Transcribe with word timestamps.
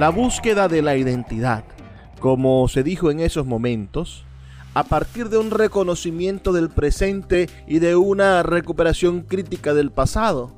la 0.00 0.08
búsqueda 0.08 0.66
de 0.66 0.80
la 0.80 0.96
identidad, 0.96 1.62
como 2.20 2.68
se 2.68 2.82
dijo 2.82 3.10
en 3.10 3.20
esos 3.20 3.44
momentos, 3.44 4.24
a 4.72 4.84
partir 4.84 5.28
de 5.28 5.36
un 5.36 5.50
reconocimiento 5.50 6.54
del 6.54 6.70
presente 6.70 7.50
y 7.66 7.80
de 7.80 7.96
una 7.96 8.42
recuperación 8.42 9.20
crítica 9.20 9.74
del 9.74 9.92
pasado, 9.92 10.54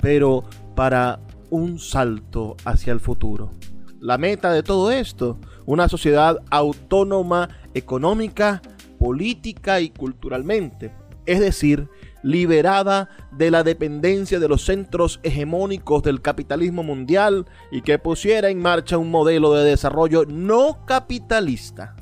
pero 0.00 0.42
para 0.74 1.20
un 1.50 1.78
salto 1.78 2.56
hacia 2.64 2.92
el 2.92 2.98
futuro. 2.98 3.52
La 4.00 4.18
meta 4.18 4.50
de 4.50 4.64
todo 4.64 4.90
esto, 4.90 5.38
una 5.66 5.88
sociedad 5.88 6.38
autónoma 6.50 7.48
económica, 7.74 8.60
política 8.98 9.80
y 9.80 9.90
culturalmente, 9.90 10.92
es 11.26 11.40
decir, 11.40 11.88
liberada 12.22 13.08
de 13.32 13.50
la 13.50 13.62
dependencia 13.62 14.38
de 14.38 14.48
los 14.48 14.64
centros 14.64 15.20
hegemónicos 15.22 16.02
del 16.02 16.20
capitalismo 16.20 16.82
mundial 16.82 17.46
y 17.70 17.82
que 17.82 17.98
pusiera 17.98 18.50
en 18.50 18.60
marcha 18.60 18.98
un 18.98 19.10
modelo 19.10 19.54
de 19.54 19.64
desarrollo 19.64 20.24
no 20.26 20.84
capitalista 20.86 21.96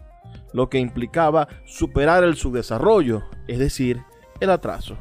lo 0.52 0.68
que 0.68 0.78
implicaba 0.78 1.48
superar 1.66 2.24
el 2.24 2.36
subdesarrollo, 2.36 3.22
es 3.46 3.58
decir, 3.58 4.00
el 4.40 4.50
atraso. 4.50 4.96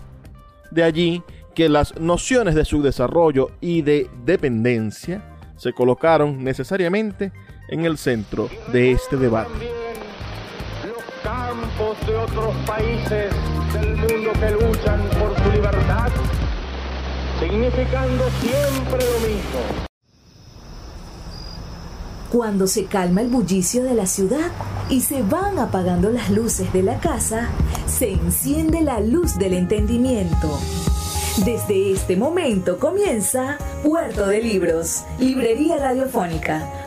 De 0.72 0.84
allí 0.84 1.24
que 1.56 1.70
las 1.70 1.98
nociones 2.00 2.56
de 2.56 2.66
subdesarrollo 2.66 3.52
y 3.62 3.82
de 3.82 4.10
dependencia 4.26 5.24
se 5.56 5.74
colocaron 5.74 6.44
necesariamente 6.44 7.32
en 7.70 7.86
el 7.86 7.98
centro 7.98 8.50
de 8.72 8.92
este 8.92 9.18
debate. 9.18 9.50
Los 10.86 11.04
campos 11.24 11.98
de 12.06 12.16
otros 12.16 12.56
países 12.66 13.34
que 14.34 14.52
luchan 14.52 15.02
por 15.20 15.36
su 15.36 15.52
libertad, 15.52 16.10
significando 17.40 18.26
siempre 18.42 19.00
lo 19.00 19.28
mismo 19.28 19.88
cuando 22.32 22.68
se 22.68 22.86
calma 22.86 23.22
el 23.22 23.30
bullicio 23.30 23.84
de 23.84 23.94
la 23.94 24.06
ciudad 24.06 24.52
y 24.90 25.02
se 25.02 25.22
van 25.22 25.60
apagando 25.60 26.10
las 26.10 26.30
luces 26.30 26.72
de 26.74 26.84
la 26.84 27.00
casa, 27.00 27.50
se 27.88 28.12
enciende 28.12 28.82
la 28.82 29.00
luz 29.00 29.38
del 29.38 29.54
entendimiento. 29.54 30.60
Desde 31.46 31.92
este 31.92 32.16
momento 32.18 32.80
comienza 32.80 33.58
Puerto 33.84 34.28
de 34.28 34.42
Libros, 34.42 35.04
Librería 35.20 35.78
Radiofónica, 35.78 36.87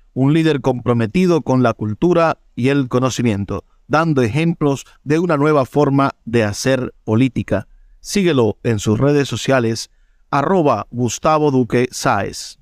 un 0.13 0.33
líder 0.33 0.61
comprometido 0.61 1.41
con 1.41 1.63
la 1.63 1.73
cultura 1.73 2.37
y 2.55 2.69
el 2.69 2.87
conocimiento, 2.87 3.65
dando 3.87 4.21
ejemplos 4.21 4.85
de 5.03 5.19
una 5.19 5.37
nueva 5.37 5.65
forma 5.65 6.11
de 6.25 6.43
hacer 6.43 6.93
política. 7.03 7.67
Síguelo 7.99 8.57
en 8.63 8.79
sus 8.79 8.99
redes 8.99 9.27
sociales, 9.27 9.89
arroba 10.29 10.87
Gustavo 10.91 11.51
Duque 11.51 11.87
Sáez. 11.91 12.57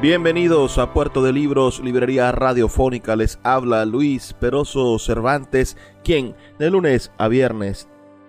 Bienvenidos 0.00 0.78
a 0.78 0.94
Puerto 0.94 1.22
de 1.22 1.30
Libros, 1.30 1.78
Librería 1.80 2.32
Radiofónica. 2.32 3.16
Les 3.16 3.38
habla 3.42 3.84
Luis 3.84 4.32
Peroso 4.32 4.98
Cervantes, 4.98 5.76
quien 6.02 6.34
de 6.58 6.70
lunes 6.70 7.12
a 7.18 7.28
viernes 7.28 7.86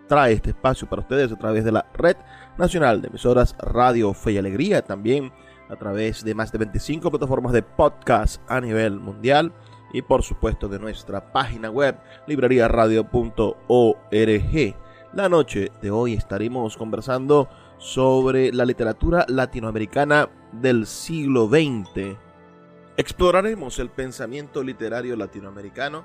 trae 0.09 0.33
este 0.33 0.49
espacio 0.49 0.89
para 0.89 1.03
ustedes 1.03 1.31
a 1.31 1.37
través 1.37 1.63
de 1.63 1.71
la 1.71 1.89
Red 1.93 2.17
Nacional 2.57 3.01
de 3.01 3.07
Emisoras 3.07 3.55
Radio 3.57 4.13
Fe 4.13 4.33
y 4.33 4.37
Alegría, 4.37 4.81
también 4.81 5.31
a 5.69 5.77
través 5.77 6.25
de 6.25 6.35
más 6.35 6.51
de 6.51 6.57
25 6.57 7.09
plataformas 7.09 7.53
de 7.53 7.63
podcast 7.63 8.41
a 8.51 8.59
nivel 8.59 8.99
mundial 8.99 9.53
y 9.93 10.01
por 10.01 10.23
supuesto 10.23 10.67
de 10.67 10.77
nuestra 10.77 11.31
página 11.31 11.69
web 11.69 11.97
libreriaradio.org. 12.27 14.75
La 15.13 15.29
noche 15.29 15.71
de 15.81 15.89
hoy 15.89 16.15
estaremos 16.15 16.75
conversando 16.75 17.47
sobre 17.77 18.51
la 18.51 18.65
literatura 18.65 19.25
latinoamericana 19.29 20.27
del 20.51 20.85
siglo 20.85 21.47
XX. 21.47 22.17
Exploraremos 22.97 23.79
el 23.79 23.89
pensamiento 23.89 24.63
literario 24.63 25.15
latinoamericano 25.15 26.03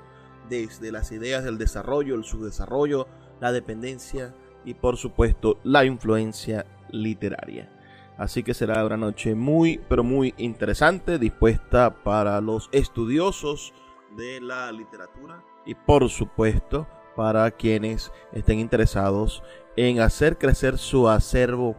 desde 0.49 0.91
las 0.91 1.11
ideas 1.11 1.43
del 1.43 1.57
desarrollo, 1.57 2.15
el 2.15 2.23
subdesarrollo, 2.23 3.07
la 3.39 3.51
dependencia 3.51 4.33
y 4.65 4.73
por 4.73 4.97
supuesto 4.97 5.59
la 5.63 5.85
influencia 5.85 6.65
literaria. 6.89 7.71
Así 8.17 8.41
que 8.41 8.53
será 8.53 8.83
una 8.85 8.97
noche 8.97 9.35
muy, 9.35 9.79
pero 9.89 10.03
muy 10.03 10.33
interesante, 10.37 11.19
dispuesta 11.19 12.03
para 12.03 12.41
los 12.41 12.67
estudiosos 12.71 13.73
de 14.15 14.41
la 14.41 14.71
literatura 14.71 15.43
y 15.65 15.75
por 15.75 16.09
supuesto 16.09 16.87
para 17.15 17.51
quienes 17.51 18.11
estén 18.31 18.59
interesados 18.59 19.43
en 19.75 19.99
hacer 19.99 20.37
crecer 20.37 20.77
su 20.77 21.07
acervo 21.07 21.75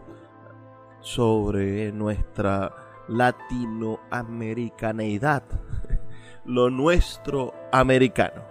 sobre 1.00 1.92
nuestra 1.92 2.72
latinoamericaneidad, 3.08 5.42
lo 6.44 6.70
nuestro 6.70 7.52
americano. 7.72 8.46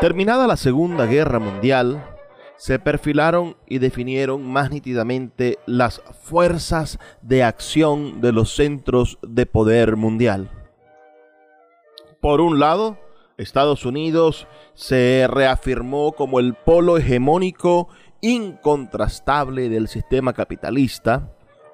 Terminada 0.00 0.46
la 0.48 0.56
Segunda 0.56 1.06
Guerra 1.06 1.38
Mundial, 1.38 2.02
se 2.56 2.78
perfilaron 2.78 3.56
y 3.66 3.78
definieron 3.78 4.44
más 4.44 4.70
nítidamente 4.70 5.58
las 5.66 6.02
fuerzas 6.22 6.98
de 7.22 7.44
acción 7.44 8.20
de 8.20 8.32
los 8.32 8.54
centros 8.54 9.18
de 9.22 9.46
poder 9.46 9.96
mundial. 9.96 10.61
Por 12.22 12.40
un 12.40 12.60
lado, 12.60 12.98
Estados 13.36 13.84
Unidos 13.84 14.46
se 14.74 15.26
reafirmó 15.28 16.12
como 16.12 16.38
el 16.38 16.54
polo 16.54 16.96
hegemónico 16.96 17.88
incontrastable 18.20 19.68
del 19.68 19.88
sistema 19.88 20.32
capitalista 20.32 21.32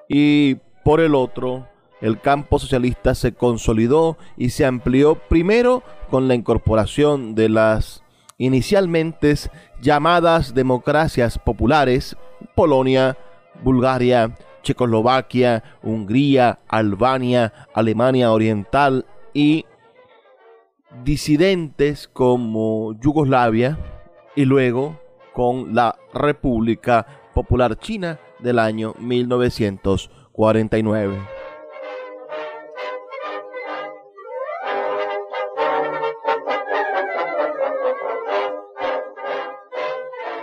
y 0.08 0.54
por 0.86 1.00
el 1.00 1.14
otro, 1.14 1.68
el 2.00 2.18
campo 2.18 2.58
socialista 2.58 3.14
se 3.14 3.34
consolidó 3.34 4.16
y 4.38 4.48
se 4.48 4.64
amplió 4.64 5.16
primero 5.16 5.82
con 6.08 6.28
la 6.28 6.34
incorporación 6.34 7.34
de 7.34 7.50
las 7.50 8.02
inicialmente 8.38 9.34
llamadas 9.82 10.54
democracias 10.54 11.38
populares, 11.38 12.16
Polonia, 12.54 13.18
Bulgaria, 13.62 14.34
Checoslovaquia, 14.62 15.62
Hungría, 15.82 16.60
Albania, 16.68 17.52
Alemania 17.74 18.32
Oriental 18.32 19.04
y 19.34 19.66
disidentes 21.04 22.08
como 22.08 22.98
Yugoslavia 23.00 23.78
y 24.34 24.44
luego 24.44 25.00
con 25.32 25.72
la 25.74 25.96
República 26.14 27.06
Popular 27.34 27.78
China 27.78 28.18
del 28.40 28.58
año 28.58 28.94
1949. 28.98 31.18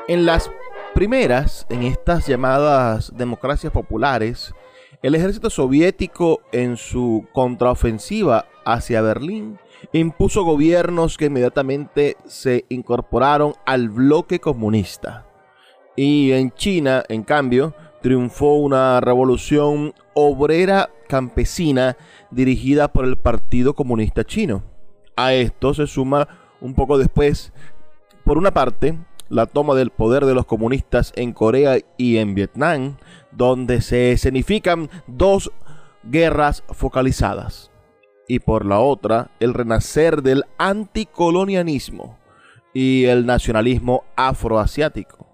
En 0.07 0.27
las 0.27 0.51
primeras, 0.94 1.65
en 1.68 1.81
estas 1.81 2.27
llamadas 2.27 3.12
democracias 3.18 3.74
populares, 3.74 4.53
el 5.01 5.15
ejército 5.15 5.50
soviético 5.50 6.42
en 6.51 6.77
su 6.77 7.25
contraofensiva 7.33 8.45
hacia 8.65 9.01
Berlín 9.01 9.57
impuso 9.94 10.44
gobiernos 10.44 11.18
que 11.18 11.25
inmediatamente 11.25 12.18
se 12.25 12.66
incorporaron 12.69 13.54
al 13.66 13.89
bloque 13.89 14.39
comunista. 14.39 15.25
Y 15.95 16.31
en 16.31 16.51
China, 16.51 17.04
en 17.07 17.24
cambio, 17.24 17.74
triunfó 18.01 18.56
una 18.56 19.00
revolución 19.01 19.94
obrera 20.13 20.89
campesina 21.07 21.98
dirigida 22.31 22.92
por 22.92 23.06
el 23.06 23.18
Partido 23.18 23.74
Comunista 23.74 24.24
Chino. 24.24 24.63
A 25.16 25.33
esto 25.33 25.74
se 25.74 25.88
suma 25.88 26.28
un 26.60 26.74
poco 26.74 26.98
después, 26.98 27.54
por 28.24 28.38
una 28.38 28.51
parte, 28.51 28.98
la 29.30 29.45
toma 29.45 29.75
del 29.75 29.89
poder 29.89 30.25
de 30.25 30.33
los 30.33 30.45
comunistas 30.45 31.13
en 31.16 31.33
Corea 31.33 31.78
y 31.98 32.18
en 32.18 32.36
Vietnam, 32.36 32.98
donde 33.31 33.81
se 33.81 34.12
escenifican 34.12 34.89
dos 35.07 35.51
guerras 36.04 36.63
focalizadas. 36.69 37.71
Y 38.27 38.39
por 38.39 38.66
la 38.66 38.80
otra, 38.80 39.31
el 39.39 39.54
renacer 39.54 40.22
del 40.22 40.44
anticolonialismo 40.57 42.18
y 42.74 43.06
el 43.06 43.25
nacionalismo 43.25 44.04
afroasiático. 44.16 45.25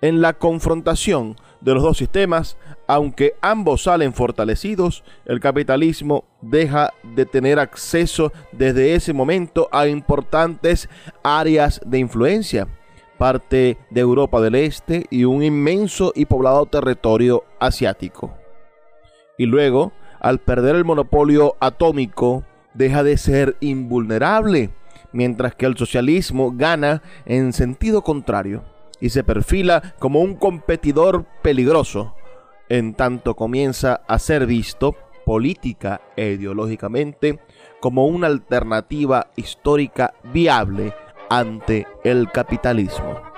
En 0.00 0.20
la 0.20 0.34
confrontación 0.34 1.36
de 1.62 1.72
los 1.72 1.82
dos 1.82 1.96
sistemas, 1.96 2.58
aunque 2.86 3.34
ambos 3.40 3.84
salen 3.84 4.12
fortalecidos, 4.12 5.02
el 5.24 5.40
capitalismo 5.40 6.24
deja 6.42 6.92
de 7.02 7.24
tener 7.24 7.58
acceso 7.58 8.32
desde 8.52 8.94
ese 8.94 9.14
momento 9.14 9.68
a 9.72 9.88
importantes 9.88 10.90
áreas 11.22 11.80
de 11.86 12.00
influencia, 12.00 12.68
parte 13.16 13.78
de 13.90 14.00
Europa 14.00 14.42
del 14.42 14.56
Este 14.56 15.06
y 15.08 15.24
un 15.24 15.42
inmenso 15.42 16.12
y 16.14 16.26
poblado 16.26 16.66
territorio 16.66 17.44
asiático. 17.58 18.36
Y 19.38 19.46
luego, 19.46 19.92
al 20.24 20.38
perder 20.38 20.74
el 20.74 20.86
monopolio 20.86 21.54
atómico, 21.60 22.44
deja 22.72 23.02
de 23.02 23.18
ser 23.18 23.58
invulnerable, 23.60 24.70
mientras 25.12 25.54
que 25.54 25.66
el 25.66 25.76
socialismo 25.76 26.54
gana 26.56 27.02
en 27.26 27.52
sentido 27.52 28.00
contrario 28.00 28.64
y 29.00 29.10
se 29.10 29.22
perfila 29.22 29.94
como 29.98 30.22
un 30.22 30.36
competidor 30.36 31.26
peligroso, 31.42 32.14
en 32.70 32.94
tanto 32.94 33.36
comienza 33.36 34.00
a 34.08 34.18
ser 34.18 34.46
visto 34.46 34.96
política 35.26 36.00
e 36.16 36.30
ideológicamente 36.30 37.38
como 37.82 38.06
una 38.06 38.26
alternativa 38.28 39.26
histórica 39.36 40.14
viable 40.32 40.94
ante 41.28 41.86
el 42.02 42.30
capitalismo. 42.32 43.33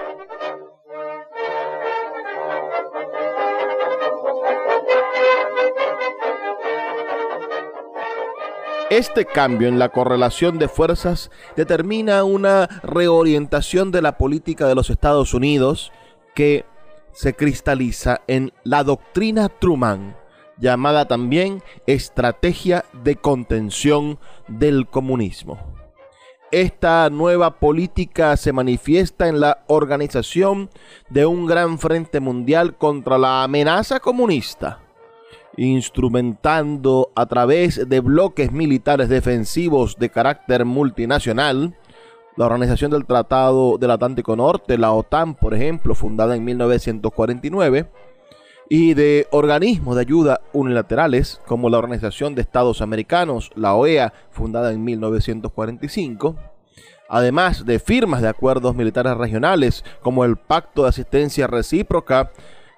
Este 8.90 9.24
cambio 9.24 9.66
en 9.66 9.80
la 9.80 9.88
correlación 9.88 10.60
de 10.60 10.68
fuerzas 10.68 11.32
determina 11.56 12.22
una 12.22 12.68
reorientación 12.84 13.90
de 13.90 14.00
la 14.00 14.16
política 14.16 14.68
de 14.68 14.76
los 14.76 14.90
Estados 14.90 15.34
Unidos 15.34 15.90
que 16.36 16.64
se 17.12 17.34
cristaliza 17.34 18.20
en 18.28 18.52
la 18.62 18.84
doctrina 18.84 19.48
Truman, 19.48 20.16
llamada 20.56 21.08
también 21.08 21.64
estrategia 21.88 22.84
de 22.92 23.16
contención 23.16 24.20
del 24.46 24.86
comunismo. 24.86 25.58
Esta 26.52 27.10
nueva 27.10 27.58
política 27.58 28.36
se 28.36 28.52
manifiesta 28.52 29.26
en 29.26 29.40
la 29.40 29.64
organización 29.66 30.70
de 31.10 31.26
un 31.26 31.46
gran 31.46 31.80
frente 31.80 32.20
mundial 32.20 32.76
contra 32.76 33.18
la 33.18 33.42
amenaza 33.42 33.98
comunista 33.98 34.85
instrumentando 35.56 37.10
a 37.14 37.26
través 37.26 37.88
de 37.88 38.00
bloques 38.00 38.52
militares 38.52 39.08
defensivos 39.08 39.96
de 39.96 40.10
carácter 40.10 40.64
multinacional, 40.64 41.74
la 42.36 42.46
Organización 42.46 42.90
del 42.90 43.06
Tratado 43.06 43.78
del 43.78 43.90
Atlántico 43.90 44.36
Norte, 44.36 44.76
la 44.76 44.92
OTAN, 44.92 45.34
por 45.34 45.54
ejemplo, 45.54 45.94
fundada 45.94 46.36
en 46.36 46.44
1949, 46.44 47.86
y 48.68 48.94
de 48.94 49.26
organismos 49.30 49.94
de 49.94 50.02
ayuda 50.02 50.40
unilaterales, 50.52 51.40
como 51.46 51.70
la 51.70 51.78
Organización 51.78 52.34
de 52.34 52.42
Estados 52.42 52.82
Americanos, 52.82 53.50
la 53.54 53.74
OEA, 53.74 54.12
fundada 54.30 54.72
en 54.72 54.84
1945, 54.84 56.36
además 57.08 57.64
de 57.64 57.78
firmas 57.78 58.20
de 58.20 58.28
acuerdos 58.28 58.74
militares 58.74 59.16
regionales, 59.16 59.84
como 60.02 60.24
el 60.24 60.36
Pacto 60.36 60.82
de 60.82 60.88
Asistencia 60.90 61.46
Recíproca 61.46 62.32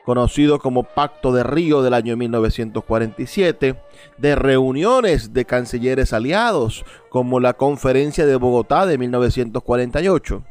conocido 0.09 0.59
como 0.59 0.85
Pacto 0.85 1.33
de 1.33 1.43
Río 1.43 1.83
del 1.83 1.93
año 1.93 2.17
1947, 2.17 3.79
de 4.17 4.35
reuniones 4.37 5.35
de 5.35 5.45
cancilleres 5.45 6.15
aliados, 6.15 6.87
como 7.11 7.41
la 7.41 7.53
Conferencia 7.53 8.25
de 8.25 8.37
Bogotá 8.37 8.87
de 8.87 8.97
1948. 8.97 10.45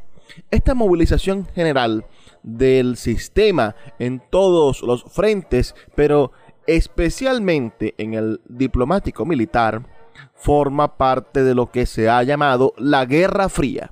Esta 0.52 0.76
movilización 0.76 1.48
general 1.56 2.06
del 2.44 2.98
sistema 2.98 3.76
en 3.98 4.22
todos 4.30 4.84
los 4.84 5.06
frentes, 5.06 5.74
pero 5.96 6.34
especialmente 6.68 7.96
en 7.98 8.14
el 8.14 8.42
diplomático 8.48 9.26
militar, 9.26 9.88
forma 10.36 10.98
parte 10.98 11.42
de 11.42 11.56
lo 11.56 11.72
que 11.72 11.88
se 11.88 12.10
ha 12.10 12.22
llamado 12.22 12.76
la 12.78 13.06
Guerra 13.06 13.50
Fría 13.50 13.90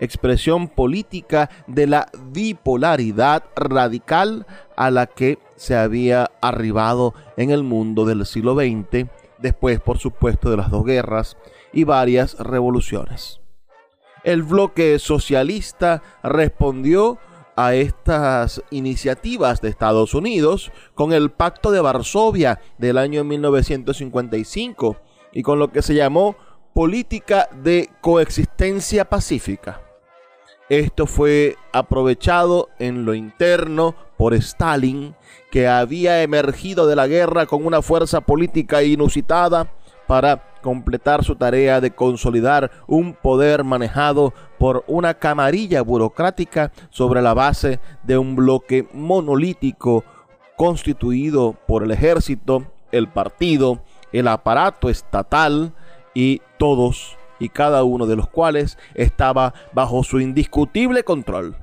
expresión 0.00 0.68
política 0.68 1.50
de 1.66 1.86
la 1.86 2.08
bipolaridad 2.32 3.44
radical 3.54 4.46
a 4.76 4.90
la 4.90 5.06
que 5.06 5.38
se 5.56 5.76
había 5.76 6.30
arribado 6.40 7.14
en 7.36 7.50
el 7.50 7.62
mundo 7.62 8.04
del 8.04 8.24
siglo 8.26 8.54
XX, 8.54 9.08
después 9.38 9.80
por 9.80 9.98
supuesto 9.98 10.50
de 10.50 10.56
las 10.56 10.70
dos 10.70 10.84
guerras 10.84 11.36
y 11.72 11.84
varias 11.84 12.38
revoluciones. 12.38 13.40
El 14.24 14.42
bloque 14.42 14.98
socialista 14.98 16.02
respondió 16.22 17.18
a 17.56 17.74
estas 17.74 18.62
iniciativas 18.70 19.60
de 19.60 19.70
Estados 19.70 20.14
Unidos 20.14 20.70
con 20.94 21.12
el 21.12 21.30
Pacto 21.30 21.70
de 21.70 21.80
Varsovia 21.80 22.60
del 22.76 22.98
año 22.98 23.24
1955 23.24 24.96
y 25.32 25.42
con 25.42 25.58
lo 25.58 25.72
que 25.72 25.82
se 25.82 25.94
llamó 25.94 26.36
política 26.74 27.48
de 27.62 27.88
coexistencia 28.02 29.08
pacífica. 29.08 29.80
Esto 30.68 31.06
fue 31.06 31.56
aprovechado 31.72 32.68
en 32.78 33.04
lo 33.04 33.14
interno 33.14 33.94
por 34.16 34.34
Stalin, 34.34 35.14
que 35.50 35.68
había 35.68 36.22
emergido 36.22 36.86
de 36.86 36.96
la 36.96 37.06
guerra 37.06 37.46
con 37.46 37.66
una 37.66 37.82
fuerza 37.82 38.20
política 38.20 38.82
inusitada 38.82 39.68
para 40.06 40.42
completar 40.62 41.24
su 41.24 41.36
tarea 41.36 41.80
de 41.80 41.92
consolidar 41.92 42.70
un 42.86 43.14
poder 43.14 43.64
manejado 43.64 44.32
por 44.58 44.84
una 44.86 45.14
camarilla 45.14 45.82
burocrática 45.82 46.72
sobre 46.90 47.22
la 47.22 47.34
base 47.34 47.80
de 48.02 48.18
un 48.18 48.36
bloque 48.36 48.88
monolítico 48.92 50.04
constituido 50.56 51.54
por 51.66 51.82
el 51.82 51.90
ejército, 51.90 52.64
el 52.90 53.08
partido, 53.08 53.80
el 54.12 54.28
aparato 54.28 54.88
estatal 54.88 55.72
y 56.14 56.40
todos 56.58 57.16
y 57.38 57.50
cada 57.50 57.84
uno 57.84 58.06
de 58.06 58.16
los 58.16 58.28
cuales 58.28 58.78
estaba 58.94 59.52
bajo 59.72 60.02
su 60.02 60.20
indiscutible 60.20 61.04
control. 61.04 61.56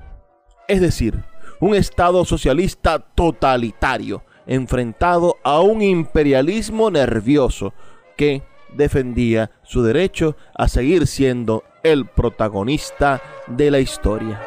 Es 0.68 0.80
decir, 0.80 1.24
un 1.60 1.76
Estado 1.76 2.26
socialista 2.26 3.00
totalitario, 3.00 4.24
enfrentado 4.46 5.38
a 5.44 5.62
un 5.62 5.82
imperialismo 5.82 6.92
nervioso 6.92 7.74
que 8.18 8.44
defendía 8.74 9.52
su 9.64 9.84
derecho 9.84 10.36
a 10.56 10.68
seguir 10.68 11.08
siendo 11.08 11.64
el 11.84 12.06
protagonista 12.06 13.22
de 13.48 13.72
la 13.72 13.80
historia. 13.80 14.42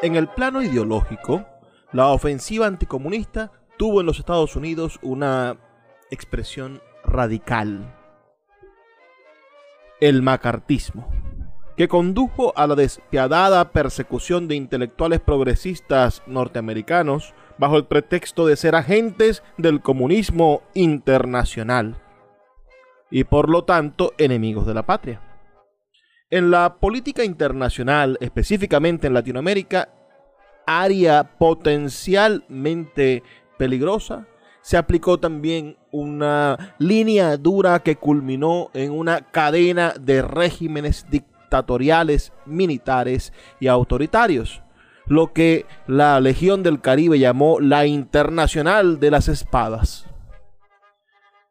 En 0.00 0.14
el 0.14 0.28
plano 0.28 0.62
ideológico, 0.62 1.44
la 1.92 2.08
ofensiva 2.08 2.66
anticomunista 2.66 3.50
tuvo 3.76 4.00
en 4.00 4.06
los 4.06 4.20
Estados 4.20 4.54
Unidos 4.54 4.98
una 5.02 5.56
expresión 6.10 6.80
radical. 7.04 7.97
El 10.00 10.22
macartismo, 10.22 11.08
que 11.76 11.88
condujo 11.88 12.52
a 12.56 12.68
la 12.68 12.76
despiadada 12.76 13.72
persecución 13.72 14.46
de 14.46 14.54
intelectuales 14.54 15.18
progresistas 15.18 16.22
norteamericanos 16.26 17.34
bajo 17.58 17.76
el 17.76 17.86
pretexto 17.86 18.46
de 18.46 18.56
ser 18.56 18.76
agentes 18.76 19.42
del 19.56 19.80
comunismo 19.80 20.62
internacional 20.74 21.96
y 23.10 23.24
por 23.24 23.48
lo 23.48 23.64
tanto 23.64 24.14
enemigos 24.18 24.66
de 24.66 24.74
la 24.74 24.86
patria. 24.86 25.20
En 26.30 26.50
la 26.52 26.76
política 26.76 27.24
internacional, 27.24 28.18
específicamente 28.20 29.06
en 29.06 29.14
Latinoamérica, 29.14 29.88
área 30.66 31.38
potencialmente 31.38 33.22
peligrosa, 33.56 34.26
se 34.68 34.76
aplicó 34.76 35.18
también 35.18 35.78
una 35.92 36.74
línea 36.78 37.38
dura 37.38 37.78
que 37.78 37.96
culminó 37.96 38.68
en 38.74 38.92
una 38.92 39.22
cadena 39.22 39.94
de 39.98 40.20
regímenes 40.20 41.06
dictatoriales, 41.08 42.34
militares 42.44 43.32
y 43.60 43.68
autoritarios, 43.68 44.62
lo 45.06 45.32
que 45.32 45.64
la 45.86 46.20
Legión 46.20 46.62
del 46.62 46.82
Caribe 46.82 47.18
llamó 47.18 47.60
la 47.60 47.86
Internacional 47.86 49.00
de 49.00 49.10
las 49.10 49.28
Espadas. 49.28 50.04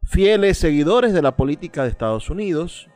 Fieles 0.03 0.59
seguidores 0.59 1.12
de 1.12 1.24
la 1.24 1.36
política 1.36 1.81
de 1.81 1.89
Estados 1.89 2.29
Unidos, 2.29 2.88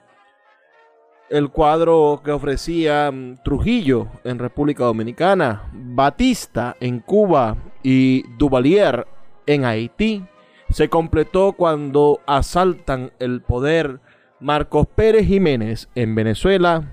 el 1.31 1.49
cuadro 1.49 2.21
que 2.23 2.31
ofrecía 2.31 3.09
mm, 3.09 3.37
Trujillo 3.43 4.09
en 4.23 4.37
República 4.37 4.83
Dominicana, 4.83 5.67
Batista 5.73 6.77
en 6.79 6.99
Cuba 6.99 7.57
y 7.81 8.21
Duvalier 8.37 9.07
en 9.45 9.65
Haití, 9.65 10.23
se 10.69 10.89
completó 10.89 11.53
cuando 11.53 12.21
asaltan 12.25 13.11
el 13.19 13.41
poder 13.41 13.99
Marcos 14.39 14.87
Pérez 14.87 15.27
Jiménez 15.27 15.89
en 15.95 16.15
Venezuela 16.15 16.89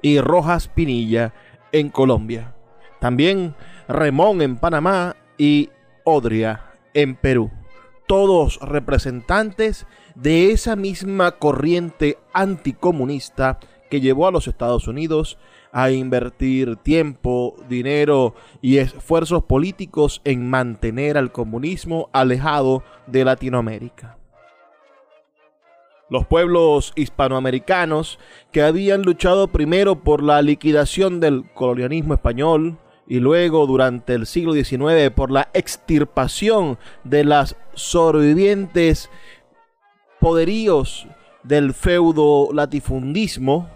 y 0.00 0.20
Rojas 0.20 0.68
Pinilla 0.68 1.34
en 1.72 1.88
Colombia. 1.88 2.54
También 3.00 3.54
Remón 3.88 4.40
en 4.40 4.56
Panamá 4.56 5.16
y 5.36 5.70
Odria 6.04 6.64
en 6.94 7.16
Perú. 7.16 7.50
Todos 8.06 8.60
representantes 8.60 9.86
de 10.14 10.52
esa 10.52 10.76
misma 10.76 11.32
corriente 11.32 12.18
anticomunista 12.32 13.58
que 13.90 14.00
llevó 14.00 14.26
a 14.26 14.30
los 14.30 14.46
Estados 14.46 14.88
Unidos 14.88 15.38
a 15.74 15.90
invertir 15.90 16.76
tiempo, 16.76 17.56
dinero 17.68 18.36
y 18.62 18.78
esfuerzos 18.78 19.42
políticos 19.42 20.22
en 20.24 20.48
mantener 20.48 21.18
al 21.18 21.32
comunismo 21.32 22.08
alejado 22.12 22.84
de 23.08 23.24
Latinoamérica. 23.24 24.16
Los 26.08 26.26
pueblos 26.26 26.92
hispanoamericanos 26.94 28.20
que 28.52 28.62
habían 28.62 29.02
luchado 29.02 29.48
primero 29.48 30.04
por 30.04 30.22
la 30.22 30.42
liquidación 30.42 31.18
del 31.18 31.50
colonialismo 31.54 32.14
español 32.14 32.78
y 33.08 33.18
luego 33.18 33.66
durante 33.66 34.14
el 34.14 34.26
siglo 34.26 34.52
XIX 34.52 35.10
por 35.12 35.32
la 35.32 35.48
extirpación 35.54 36.78
de 37.02 37.24
las 37.24 37.56
sobrevivientes 37.74 39.10
poderíos 40.20 41.08
del 41.42 41.74
feudo 41.74 42.50
latifundismo 42.52 43.68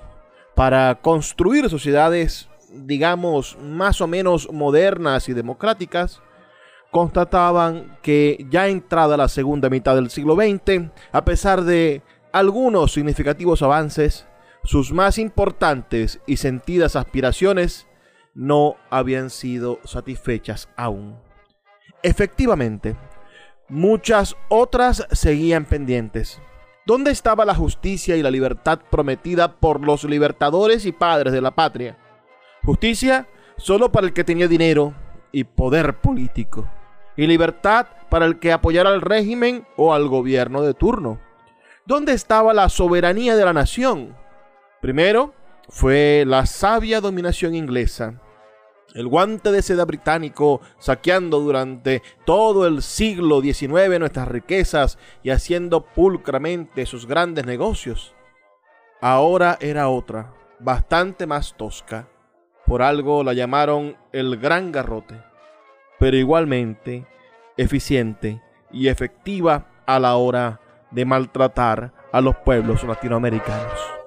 para 0.59 0.97
construir 0.97 1.71
sociedades, 1.71 2.49
digamos, 2.73 3.57
más 3.63 4.01
o 4.01 4.09
menos 4.09 4.53
modernas 4.53 5.29
y 5.29 5.33
democráticas, 5.33 6.21
constataban 6.91 7.97
que 8.03 8.45
ya 8.51 8.67
entrada 8.67 9.17
la 9.17 9.29
segunda 9.29 9.71
mitad 9.71 9.95
del 9.95 10.11
siglo 10.11 10.35
XX, 10.35 10.91
a 11.13 11.25
pesar 11.25 11.63
de 11.63 12.03
algunos 12.33 12.93
significativos 12.93 13.63
avances, 13.63 14.27
sus 14.65 14.93
más 14.93 15.19
importantes 15.19 16.19
y 16.27 16.39
sentidas 16.39 16.97
aspiraciones 16.97 17.87
no 18.35 18.75
habían 18.91 19.31
sido 19.31 19.79
satisfechas 19.85 20.69
aún. 20.77 21.21
Efectivamente, 22.03 22.97
Muchas 23.71 24.35
otras 24.49 25.07
seguían 25.13 25.67
pendientes. 25.67 26.41
¿Dónde 26.89 27.11
estaba 27.11 27.45
la 27.45 27.55
justicia 27.55 28.17
y 28.17 28.23
la 28.23 28.31
libertad 28.31 28.79
prometida 28.91 29.53
por 29.61 29.85
los 29.85 30.05
libertadores 30.05 30.87
y 30.87 30.93
padres 30.93 31.35
de 31.35 31.43
la 31.43 31.51
patria? 31.51 31.99
Justicia 32.65 33.29
solo 33.59 33.93
para 33.93 34.07
el 34.07 34.15
que 34.15 34.25
tenía 34.25 34.49
dinero 34.49 34.95
y 35.31 35.45
poder 35.45 35.99
político. 35.99 36.67
Y 37.15 37.27
libertad 37.27 37.89
para 38.09 38.25
el 38.25 38.39
que 38.39 38.53
apoyara 38.53 38.89
al 38.89 39.03
régimen 39.03 39.67
o 39.77 39.93
al 39.93 40.09
gobierno 40.09 40.63
de 40.63 40.73
turno. 40.73 41.21
¿Dónde 41.85 42.15
estaba 42.15 42.55
la 42.55 42.71
soberanía 42.71 43.37
de 43.37 43.45
la 43.45 43.53
nación? 43.53 44.17
Primero 44.81 45.35
fue 45.69 46.25
la 46.27 46.47
sabia 46.47 47.03
dominación 47.03 47.55
inglesa 47.55 48.19
el 48.99 49.07
guante 49.07 49.53
de 49.53 49.63
seda 49.63 49.85
británico 49.85 50.61
saqueando 50.81 51.39
durante 51.39 52.03
todo 52.27 52.67
el 52.67 52.83
siglo 52.83 53.41
XIX 53.41 54.01
nuestras 54.01 54.27
riquezas 54.27 54.99
y 55.23 55.31
haciendo 55.31 55.85
pulcramente 55.85 56.85
sus 56.85 57.07
grandes 57.07 57.47
negocios. 57.47 58.13
Ahora 59.01 59.57
era 59.61 59.89
otra, 59.89 60.35
bastante 60.59 61.29
más 61.29 61.55
tosca. 61.57 62.09
Por 62.67 62.83
algo 62.83 63.23
la 63.23 63.35
llamaron 63.35 63.97
el 64.11 64.37
Gran 64.37 64.73
Garrote, 64.73 65.23
pero 66.01 66.17
igualmente 66.17 67.07
eficiente 67.57 68.43
y 68.73 68.89
efectiva 68.89 69.69
a 69.87 70.01
la 70.01 70.17
hora 70.17 70.61
de 70.91 71.05
maltratar 71.05 71.93
a 72.11 72.21
los 72.21 72.35
pueblos 72.39 72.83
latinoamericanos. 72.83 73.98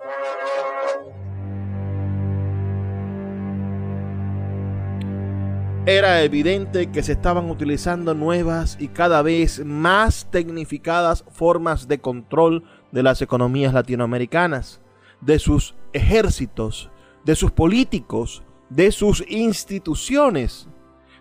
Era 5.88 6.22
evidente 6.22 6.92
que 6.92 7.02
se 7.02 7.14
estaban 7.14 7.50
utilizando 7.50 8.14
nuevas 8.14 8.78
y 8.80 8.90
cada 8.90 9.24
vez 9.24 9.66
más 9.66 10.28
tecnificadas 10.30 11.26
formas 11.32 11.88
de 11.88 12.00
control 12.00 12.64
de 12.92 13.02
las 13.02 13.24
economías 13.24 13.74
latinoamericanas, 13.74 14.80
de 15.22 15.40
sus 15.40 15.74
ejércitos, 15.92 16.92
de 17.26 17.36
sus 17.36 17.52
políticos, 17.52 18.44
de 18.70 18.92
sus 18.92 19.26
instituciones, 19.28 20.68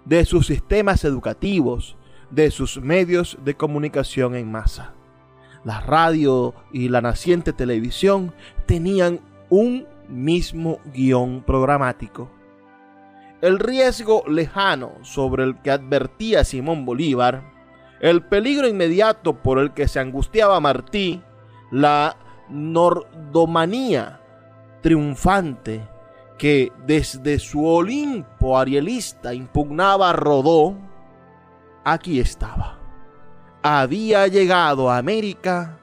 de 0.05 0.27
sus 0.27 0.49
sistemas 0.49 1.05
educativos, 1.05 1.97
de 2.31 2.51
sus 2.51 2.83
medios 2.83 3.39
de 3.43 3.55
comunicación 3.55 4.35
en 4.35 4.53
masa. 4.53 4.93
La 5.65 5.81
radio 5.81 6.55
y 6.71 6.91
la 6.91 7.01
naciente 7.01 7.55
televisión 7.55 8.35
tenían 8.67 9.21
un 9.49 9.87
mismo 10.11 10.81
guion 10.93 11.43
programático 11.47 12.31
el 13.41 13.59
riesgo 13.59 14.23
lejano 14.27 14.93
sobre 15.03 15.45
el 15.45 15.61
que 15.63 15.71
advertía 15.71 16.45
Simón 16.45 16.85
Bolívar, 16.85 17.43
el 18.01 18.23
peligro 18.23 18.69
inmediato 18.69 19.35
por 19.43 19.59
el 19.59 19.73
que 19.73 19.89
se 19.89 20.01
angustiaba 20.01 20.61
Martí, 20.61 21.23
la 21.71 22.17
nordomanía 22.49 24.21
triunfante 24.83 25.87
que 26.39 26.73
desde 26.87 27.39
su 27.39 27.67
Olimpo 27.67 28.59
arielista 28.59 29.35
impugnaba 29.35 30.13
Rodó, 30.13 30.77
aquí 31.85 32.19
estaba. 32.19 32.79
Había 33.63 34.27
llegado 34.27 34.91
a 34.91 34.97
América 34.97 35.79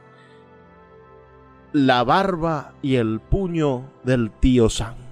la 1.73 2.03
barba 2.03 2.73
y 2.81 2.95
el 2.95 3.19
puño 3.19 3.83
del 4.03 4.31
tío 4.31 4.67
San 4.67 5.06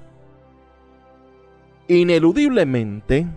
ineludiblemente 1.87 3.27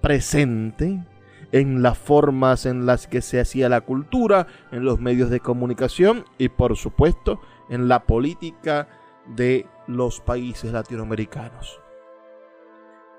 presente 0.00 1.04
en 1.52 1.82
las 1.82 1.98
formas 1.98 2.66
en 2.66 2.86
las 2.86 3.06
que 3.06 3.22
se 3.22 3.40
hacía 3.40 3.68
la 3.68 3.82
cultura, 3.82 4.46
en 4.72 4.84
los 4.84 5.00
medios 5.00 5.30
de 5.30 5.40
comunicación 5.40 6.24
y 6.38 6.48
por 6.48 6.76
supuesto 6.76 7.40
en 7.68 7.88
la 7.88 8.04
política 8.04 8.88
de 9.26 9.66
los 9.86 10.20
países 10.20 10.72
latinoamericanos. 10.72 11.80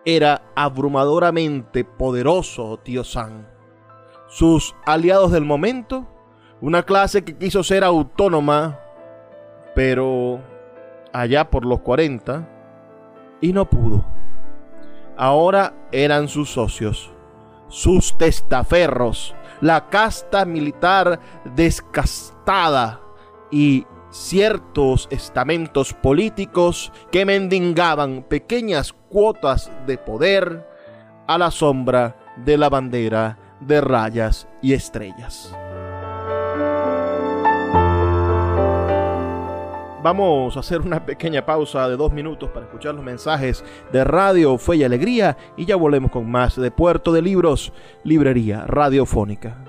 Era 0.05 0.43
abrumadoramente 0.55 1.83
poderoso 1.83 2.77
Tío 2.77 3.03
San. 3.03 3.47
Sus 4.29 4.75
aliados 4.85 5.31
del 5.31 5.45
momento, 5.45 6.07
una 6.61 6.83
clase 6.83 7.23
que 7.23 7.37
quiso 7.37 7.63
ser 7.63 7.83
autónoma, 7.83 8.79
pero 9.75 10.41
allá 11.13 11.49
por 11.49 11.65
los 11.65 11.81
40, 11.81 12.47
y 13.41 13.53
no 13.53 13.69
pudo 13.69 14.16
ahora 15.17 15.73
eran 15.91 16.27
sus 16.27 16.49
socios, 16.49 17.11
sus 17.67 18.17
testaferros, 18.17 19.35
la 19.61 19.89
casta 19.89 20.45
militar 20.45 21.19
descastada 21.55 23.01
y 23.51 23.85
ciertos 24.09 25.07
estamentos 25.11 25.93
políticos 25.93 26.91
que 27.11 27.25
mendigaban 27.25 28.23
pequeñas 28.23 28.93
cuotas 29.09 29.71
de 29.85 29.97
poder 29.97 30.67
a 31.27 31.37
la 31.37 31.51
sombra 31.51 32.15
de 32.37 32.57
la 32.57 32.69
bandera 32.69 33.37
de 33.59 33.81
rayas 33.81 34.47
y 34.61 34.73
estrellas. 34.73 35.53
Vamos 40.09 40.55
a 40.55 40.61
hacer 40.61 40.79
una 40.79 41.05
pequeña 41.05 41.45
pausa 41.45 41.89
de 41.89 41.97
dos 41.97 42.13
minutos 42.13 42.49
para 42.51 42.65
escuchar 42.65 42.95
los 42.95 43.03
mensajes 43.03 43.61
de 43.91 44.05
Radio 44.05 44.57
Fe 44.57 44.77
y 44.77 44.83
Alegría 44.85 45.35
y 45.57 45.65
ya 45.65 45.75
volvemos 45.75 46.11
con 46.11 46.31
más 46.31 46.55
de 46.55 46.71
Puerto 46.71 47.11
de 47.11 47.21
Libros, 47.21 47.73
Librería 48.05 48.63
Radiofónica. 48.67 49.61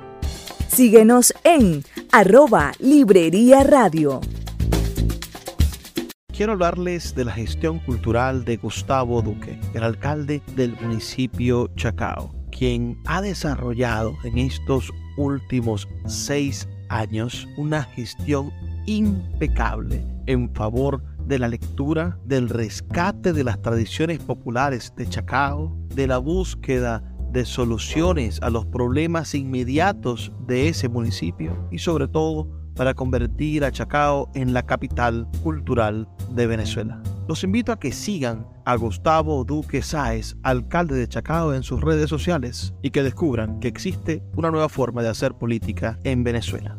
Síguenos 0.69 1.35
en 1.43 1.83
arroba 2.13 2.71
Librería 2.79 3.65
Radio. 3.65 4.21
Quiero 6.33 6.53
hablarles 6.53 7.17
de 7.17 7.25
la 7.25 7.33
gestión 7.33 7.81
cultural 7.81 8.45
de 8.45 8.59
Gustavo 8.59 9.23
Duque, 9.23 9.59
el 9.75 9.83
alcalde 9.83 10.41
del 10.55 10.77
municipio 10.81 11.69
Chacao, 11.75 12.33
quien 12.57 12.97
ha 13.07 13.23
desarrollado 13.23 14.15
en 14.23 14.39
estos 14.39 14.93
últimos 15.17 15.89
seis 16.07 16.69
años 16.91 17.49
una 17.57 17.83
gestión 17.83 18.53
impecable 18.87 20.01
en 20.29 20.55
favor 20.55 21.03
de 21.27 21.39
la 21.39 21.49
lectura, 21.49 22.19
del 22.25 22.49
rescate 22.49 23.33
de 23.33 23.45
las 23.45 23.61
tradiciones 23.61 24.19
populares 24.21 24.93
de 24.97 25.09
Chacao, 25.09 25.77
de 25.95 26.07
la 26.07 26.19
búsqueda 26.19 27.03
de 27.33 27.45
soluciones 27.45 28.41
a 28.43 28.51
los 28.51 28.67
problemas 28.67 29.35
inmediatos 29.35 30.33
de 30.47 30.69
ese 30.69 30.89
municipio 30.89 31.69
y 31.71 31.79
sobre 31.79 32.09
todo 32.09 32.49
para 32.77 32.95
convertir 32.95 33.65
a 33.65 33.73
Chacao 33.73 34.31
en 34.35 34.53
la 34.53 34.65
capital 34.65 35.27
cultural 35.43 36.09
de 36.31 36.47
Venezuela. 36.47 37.03
Los 37.27 37.43
invito 37.43 37.73
a 37.73 37.81
que 37.81 37.93
sigan 37.93 38.47
a 38.65 38.77
Gustavo 38.77 39.45
Duque 39.45 39.83
Sáez, 39.83 40.37
alcalde 40.43 40.95
de 40.95 41.09
Chacao, 41.09 41.55
en 41.55 41.63
sus 41.63 41.81
redes 41.81 42.09
sociales 42.09 42.75
y 42.83 42.91
que 42.91 43.03
descubran 43.03 43.61
que 43.61 43.69
existe 43.69 44.23
una 44.37 44.51
nueva 44.51 44.69
forma 44.69 45.03
de 45.03 45.09
hacer 45.09 45.35
política 45.35 45.99
en 46.05 46.23
Venezuela. 46.23 46.79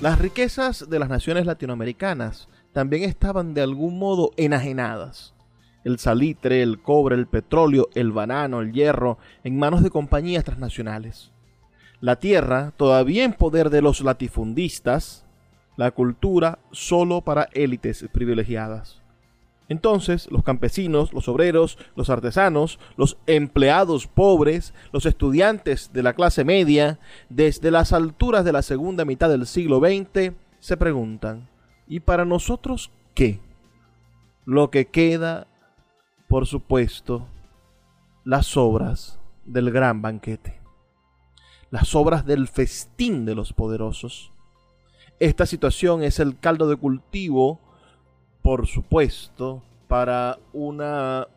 Las 0.00 0.18
riquezas 0.18 0.88
de 0.90 0.98
las 0.98 1.08
naciones 1.08 1.46
latinoamericanas 1.46 2.48
también 2.72 3.04
estaban 3.04 3.54
de 3.54 3.62
algún 3.62 3.96
modo 3.98 4.32
enajenadas 4.36 5.33
el 5.84 5.98
salitre, 5.98 6.62
el 6.62 6.80
cobre, 6.80 7.14
el 7.14 7.26
petróleo, 7.26 7.88
el 7.94 8.10
banano, 8.10 8.60
el 8.60 8.72
hierro, 8.72 9.18
en 9.44 9.58
manos 9.58 9.82
de 9.82 9.90
compañías 9.90 10.44
transnacionales. 10.44 11.30
La 12.00 12.16
tierra 12.16 12.72
todavía 12.76 13.24
en 13.24 13.32
poder 13.32 13.70
de 13.70 13.82
los 13.82 14.00
latifundistas, 14.00 15.24
la 15.76 15.90
cultura 15.90 16.58
solo 16.72 17.20
para 17.20 17.48
élites 17.52 18.06
privilegiadas. 18.12 19.00
Entonces, 19.68 20.30
los 20.30 20.42
campesinos, 20.42 21.12
los 21.12 21.28
obreros, 21.28 21.78
los 21.96 22.10
artesanos, 22.10 22.78
los 22.96 23.16
empleados 23.26 24.06
pobres, 24.06 24.74
los 24.92 25.06
estudiantes 25.06 25.90
de 25.92 26.02
la 26.02 26.12
clase 26.12 26.44
media, 26.44 26.98
desde 27.30 27.70
las 27.70 27.92
alturas 27.92 28.44
de 28.44 28.52
la 28.52 28.62
segunda 28.62 29.04
mitad 29.06 29.30
del 29.30 29.46
siglo 29.46 29.80
XX, 29.80 30.34
se 30.58 30.76
preguntan, 30.76 31.48
¿y 31.88 32.00
para 32.00 32.24
nosotros 32.26 32.90
qué? 33.14 33.40
Lo 34.44 34.70
que 34.70 34.86
queda 34.86 35.46
por 36.34 36.48
supuesto, 36.48 37.28
las 38.24 38.56
obras 38.56 39.20
del 39.44 39.70
gran 39.70 40.02
banquete, 40.02 40.60
las 41.70 41.94
obras 41.94 42.26
del 42.26 42.48
festín 42.48 43.24
de 43.24 43.36
los 43.36 43.52
poderosos. 43.52 44.32
Esta 45.20 45.46
situación 45.46 46.02
es 46.02 46.18
el 46.18 46.36
caldo 46.36 46.68
de 46.68 46.74
cultivo, 46.74 47.60
por 48.42 48.66
supuesto, 48.66 49.62
para 49.86 50.40
una 50.52 51.28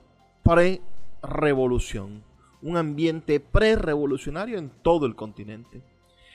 pre-revolución, 0.42 2.24
un 2.64 2.76
ambiente 2.76 3.40
pre-revolucionario 3.40 4.58
en 4.58 4.72
todo 4.82 5.06
el 5.06 5.16
continente. 5.16 5.84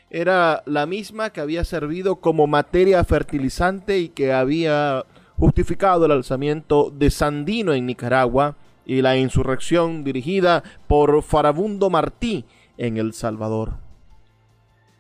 Era 0.09 0.63
la 0.67 0.87
misma 0.87 1.31
que 1.31 1.41
había 1.41 1.65
servido 1.65 2.21
como 2.21 2.47
materia 2.47 3.03
fertilizante 3.03 3.99
y 3.99 4.09
que 4.11 4.33
había 4.33 5.05
justificado 5.39 6.07
el 6.07 6.13
alzamiento 6.13 6.91
de 6.91 7.11
Sandino 7.11 7.73
en 7.73 7.87
Nicaragua 7.87 8.57
y 8.85 9.03
la 9.03 9.17
insurrección 9.17 10.05
dirigida 10.05 10.63
por 10.87 11.23
Farabundo 11.23 11.91
Martí 11.91 12.45
en 12.77 12.97
El 12.97 13.13
Salvador. 13.13 13.75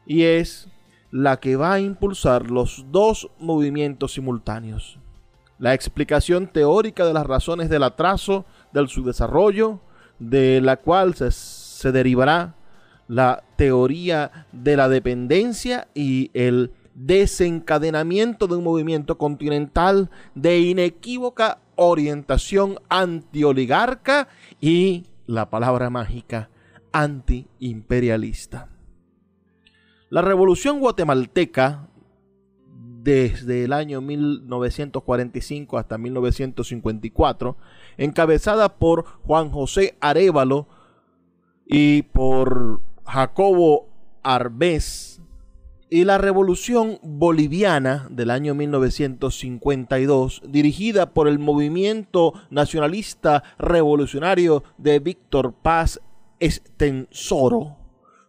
Y 0.07 0.23
es 0.23 0.68
la 1.11 1.38
que 1.38 1.57
va 1.57 1.75
a 1.75 1.81
impulsar 1.81 2.51
los 2.51 2.87
dos 2.90 3.31
movimientos 3.38 4.14
simultáneos. 4.14 4.99
La 5.59 5.75
explicación 5.75 6.49
teórica 6.49 7.05
de 7.05 7.12
las 7.12 7.27
razones 7.27 7.68
del 7.68 7.83
atraso 7.83 8.45
del 8.73 8.88
subdesarrollo, 8.88 9.81
de 10.18 10.61
la 10.61 10.77
cual 10.77 11.14
se, 11.14 11.31
se 11.31 11.92
derivará 11.92 12.55
la 13.09 13.45
teoría 13.57 14.47
de 14.53 14.77
la 14.77 14.88
dependencia 14.88 15.88
y 15.95 16.31
el 16.35 16.73
desencadenamiento 16.94 18.46
de 18.46 18.57
un 18.57 18.64
movimiento 18.64 19.18
continental 19.18 20.11
de 20.35 20.61
inequívoca 20.61 21.61
orientación 21.76 22.78
antioligarca 22.88 24.28
y 24.61 25.05
la 25.26 25.50
palabra 25.50 25.90
mágica 25.90 26.50
antiimperialista. 26.92 28.68
La 30.11 30.20
revolución 30.20 30.78
guatemalteca 30.81 31.88
desde 33.02 33.64
el 33.64 33.72
año 33.72 34.00
1945 34.00 35.78
hasta 35.78 35.98
1954, 35.98 37.57
encabezada 37.96 38.76
por 38.76 39.05
Juan 39.22 39.50
José 39.50 39.96
Arevalo 40.00 40.68
y 41.66 42.02
por 42.02 42.81
Jacobo 43.05 43.88
Arbés, 44.22 45.12
y 45.92 46.05
la 46.05 46.16
Revolución 46.16 46.98
Boliviana 47.02 48.09
del 48.09 48.31
año 48.31 48.55
1952, 48.55 50.40
dirigida 50.48 51.12
por 51.12 51.28
el 51.28 51.38
movimiento 51.38 52.33
nacionalista 52.48 53.42
revolucionario 53.59 54.64
de 54.78 55.00
Víctor 55.00 55.52
Paz 55.52 56.00
Estensoro, 56.40 57.76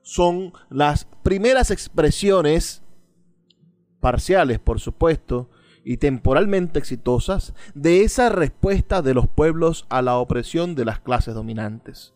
son 0.01 0.51
las 0.69 1.07
primeras 1.23 1.71
expresiones, 1.71 2.83
parciales 4.01 4.59
por 4.59 4.81
supuesto, 4.81 5.49
y 5.85 5.95
temporalmente 5.95 6.79
exitosas, 6.79 7.53
de 7.75 8.03
esa 8.03 8.27
respuesta 8.27 9.01
de 9.01 9.13
los 9.13 9.29
pueblos 9.29 9.85
a 9.87 10.01
la 10.01 10.17
opresión 10.17 10.75
de 10.75 10.83
las 10.83 10.99
clases 10.99 11.33
dominantes. 11.33 12.12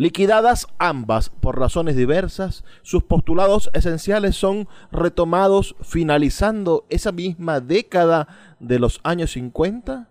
Liquidadas 0.00 0.66
ambas 0.78 1.28
por 1.28 1.58
razones 1.58 1.94
diversas, 1.94 2.64
sus 2.80 3.02
postulados 3.02 3.68
esenciales 3.74 4.34
son 4.34 4.66
retomados 4.90 5.76
finalizando 5.82 6.86
esa 6.88 7.12
misma 7.12 7.60
década 7.60 8.26
de 8.60 8.78
los 8.78 9.00
años 9.04 9.32
50 9.32 10.08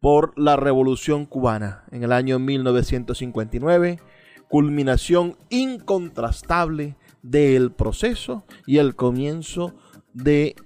por 0.00 0.32
la 0.38 0.56
Revolución 0.56 1.26
cubana 1.26 1.84
en 1.90 2.02
el 2.02 2.12
año 2.12 2.38
1959, 2.38 4.00
culminación 4.48 5.36
incontrastable 5.50 6.96
del 7.20 7.72
proceso 7.72 8.46
y 8.66 8.78
el 8.78 8.96
comienzo 8.96 9.74
de 10.14 10.56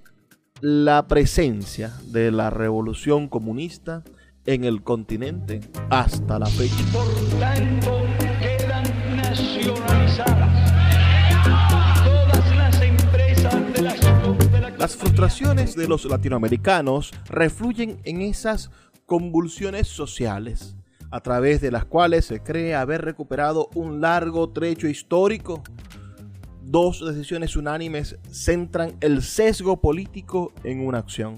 la 0.61 1.09
presencia 1.09 1.91
de 2.05 2.31
la 2.31 2.49
revolución 2.49 3.27
comunista 3.27 4.05
en 4.45 4.63
el 4.63 4.81
continente 4.81 5.59
hasta 5.89 6.39
la 6.39 6.45
fecha. 6.45 6.85
Las 14.81 14.95
frustraciones 14.95 15.75
de 15.75 15.87
los 15.87 16.05
latinoamericanos 16.05 17.11
refluyen 17.29 17.99
en 18.03 18.23
esas 18.23 18.71
convulsiones 19.05 19.87
sociales, 19.87 20.75
a 21.11 21.19
través 21.19 21.61
de 21.61 21.69
las 21.69 21.85
cuales 21.85 22.25
se 22.25 22.41
cree 22.41 22.73
haber 22.73 23.05
recuperado 23.05 23.69
un 23.75 24.01
largo 24.01 24.49
trecho 24.49 24.87
histórico. 24.87 25.61
Dos 26.63 27.05
decisiones 27.05 27.55
unánimes 27.55 28.17
centran 28.31 28.97
el 29.01 29.21
sesgo 29.21 29.79
político 29.79 30.51
en 30.63 30.83
una 30.83 30.97
acción, 30.97 31.35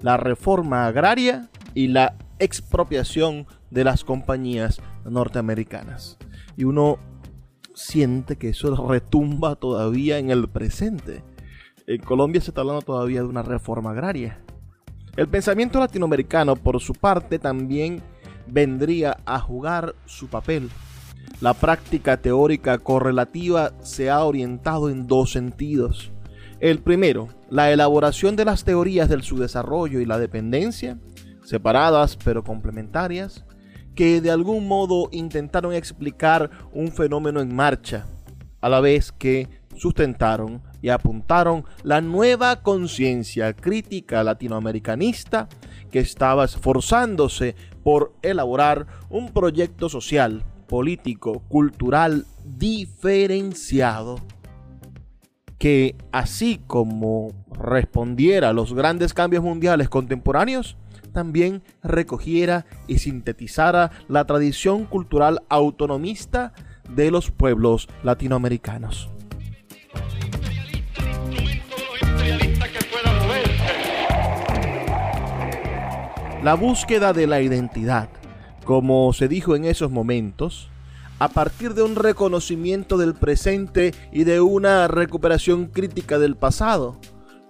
la 0.00 0.16
reforma 0.16 0.88
agraria 0.88 1.50
y 1.74 1.86
la 1.86 2.16
expropiación 2.40 3.46
de 3.70 3.84
las 3.84 4.02
compañías 4.02 4.80
norteamericanas. 5.04 6.18
Y 6.56 6.64
uno 6.64 6.98
siente 7.76 8.34
que 8.34 8.48
eso 8.48 8.74
retumba 8.88 9.54
todavía 9.54 10.18
en 10.18 10.30
el 10.32 10.48
presente. 10.48 11.22
En 11.86 12.00
Colombia 12.00 12.40
se 12.40 12.50
está 12.50 12.60
hablando 12.60 12.82
todavía 12.82 13.22
de 13.22 13.26
una 13.26 13.42
reforma 13.42 13.90
agraria. 13.90 14.38
El 15.16 15.28
pensamiento 15.28 15.80
latinoamericano, 15.80 16.54
por 16.54 16.80
su 16.80 16.92
parte, 16.92 17.38
también 17.38 18.02
vendría 18.46 19.18
a 19.26 19.40
jugar 19.40 19.94
su 20.06 20.28
papel. 20.28 20.70
La 21.40 21.54
práctica 21.54 22.18
teórica 22.18 22.78
correlativa 22.78 23.72
se 23.82 24.10
ha 24.10 24.24
orientado 24.24 24.90
en 24.90 25.06
dos 25.06 25.32
sentidos. 25.32 26.12
El 26.60 26.78
primero, 26.78 27.28
la 27.50 27.72
elaboración 27.72 28.36
de 28.36 28.44
las 28.44 28.62
teorías 28.64 29.08
del 29.08 29.22
subdesarrollo 29.22 30.00
y 30.00 30.06
la 30.06 30.18
dependencia, 30.18 30.98
separadas 31.44 32.16
pero 32.16 32.44
complementarias, 32.44 33.44
que 33.96 34.20
de 34.20 34.30
algún 34.30 34.68
modo 34.68 35.08
intentaron 35.10 35.74
explicar 35.74 36.50
un 36.72 36.92
fenómeno 36.92 37.40
en 37.40 37.54
marcha, 37.54 38.06
a 38.60 38.68
la 38.68 38.80
vez 38.80 39.10
que 39.10 39.48
sustentaron 39.74 40.62
y 40.82 40.90
apuntaron 40.90 41.64
la 41.84 42.00
nueva 42.00 42.62
conciencia 42.62 43.54
crítica 43.54 44.22
latinoamericanista 44.22 45.48
que 45.90 46.00
estaba 46.00 46.44
esforzándose 46.44 47.54
por 47.82 48.12
elaborar 48.22 48.86
un 49.08 49.32
proyecto 49.32 49.88
social, 49.88 50.44
político, 50.66 51.42
cultural 51.48 52.26
diferenciado 52.44 54.16
que 55.62 55.94
así 56.10 56.60
como 56.66 57.28
respondiera 57.52 58.48
a 58.48 58.52
los 58.52 58.74
grandes 58.74 59.14
cambios 59.14 59.44
mundiales 59.44 59.88
contemporáneos, 59.88 60.76
también 61.12 61.62
recogiera 61.84 62.66
y 62.88 62.98
sintetizara 62.98 63.92
la 64.08 64.24
tradición 64.24 64.86
cultural 64.86 65.42
autonomista 65.48 66.52
de 66.90 67.12
los 67.12 67.30
pueblos 67.30 67.88
latinoamericanos. 68.02 69.11
La 76.42 76.54
búsqueda 76.54 77.12
de 77.12 77.28
la 77.28 77.40
identidad, 77.40 78.08
como 78.64 79.12
se 79.12 79.28
dijo 79.28 79.54
en 79.54 79.64
esos 79.64 79.92
momentos, 79.92 80.70
a 81.20 81.28
partir 81.28 81.72
de 81.74 81.84
un 81.84 81.94
reconocimiento 81.94 82.98
del 82.98 83.14
presente 83.14 83.94
y 84.10 84.24
de 84.24 84.40
una 84.40 84.88
recuperación 84.88 85.66
crítica 85.66 86.18
del 86.18 86.34
pasado, 86.34 86.98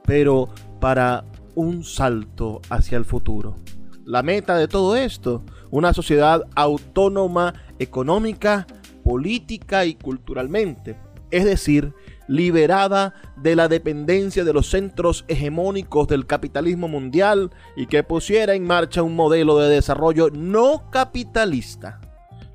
pero 0.05 0.50
para 0.78 1.24
un 1.55 1.85
salto 1.85 2.61
hacia 2.68 2.98
el 2.98 3.07
futuro. 3.07 3.57
La 4.05 4.22
meta 4.22 4.57
de 4.57 4.68
todo 4.68 4.94
esto, 4.94 5.42
una 5.70 5.94
sociedad 5.94 6.42
autónoma 6.55 7.55
económica, 7.78 8.66
política 9.02 9.87
y 9.87 9.94
culturalmente, 9.94 10.98
es 11.31 11.46
decir, 11.46 11.94
liberada 12.28 13.14
de 13.37 13.56
la 13.56 13.68
dependencia 13.68 14.44
de 14.44 14.52
los 14.52 14.70
centros 14.70 15.24
hegemónicos 15.28 16.08
del 16.08 16.26
capitalismo 16.26 16.88
mundial 16.88 17.50
y 17.76 17.87
que 17.87 18.02
pusiera 18.02 18.54
en 18.54 18.66
marcha 18.66 19.02
un 19.02 19.16
modelo 19.16 19.58
de 19.58 19.68
desarrollo 19.68 20.30
no 20.30 20.90
capitalista, 20.90 22.00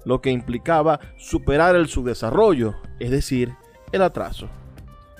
lo 0.05 0.21
que 0.21 0.31
implicaba 0.31 0.99
superar 1.17 1.75
el 1.75 1.87
subdesarrollo, 1.87 2.75
es 2.99 3.11
decir, 3.11 3.53
el 3.91 4.01
atraso. 4.01 4.47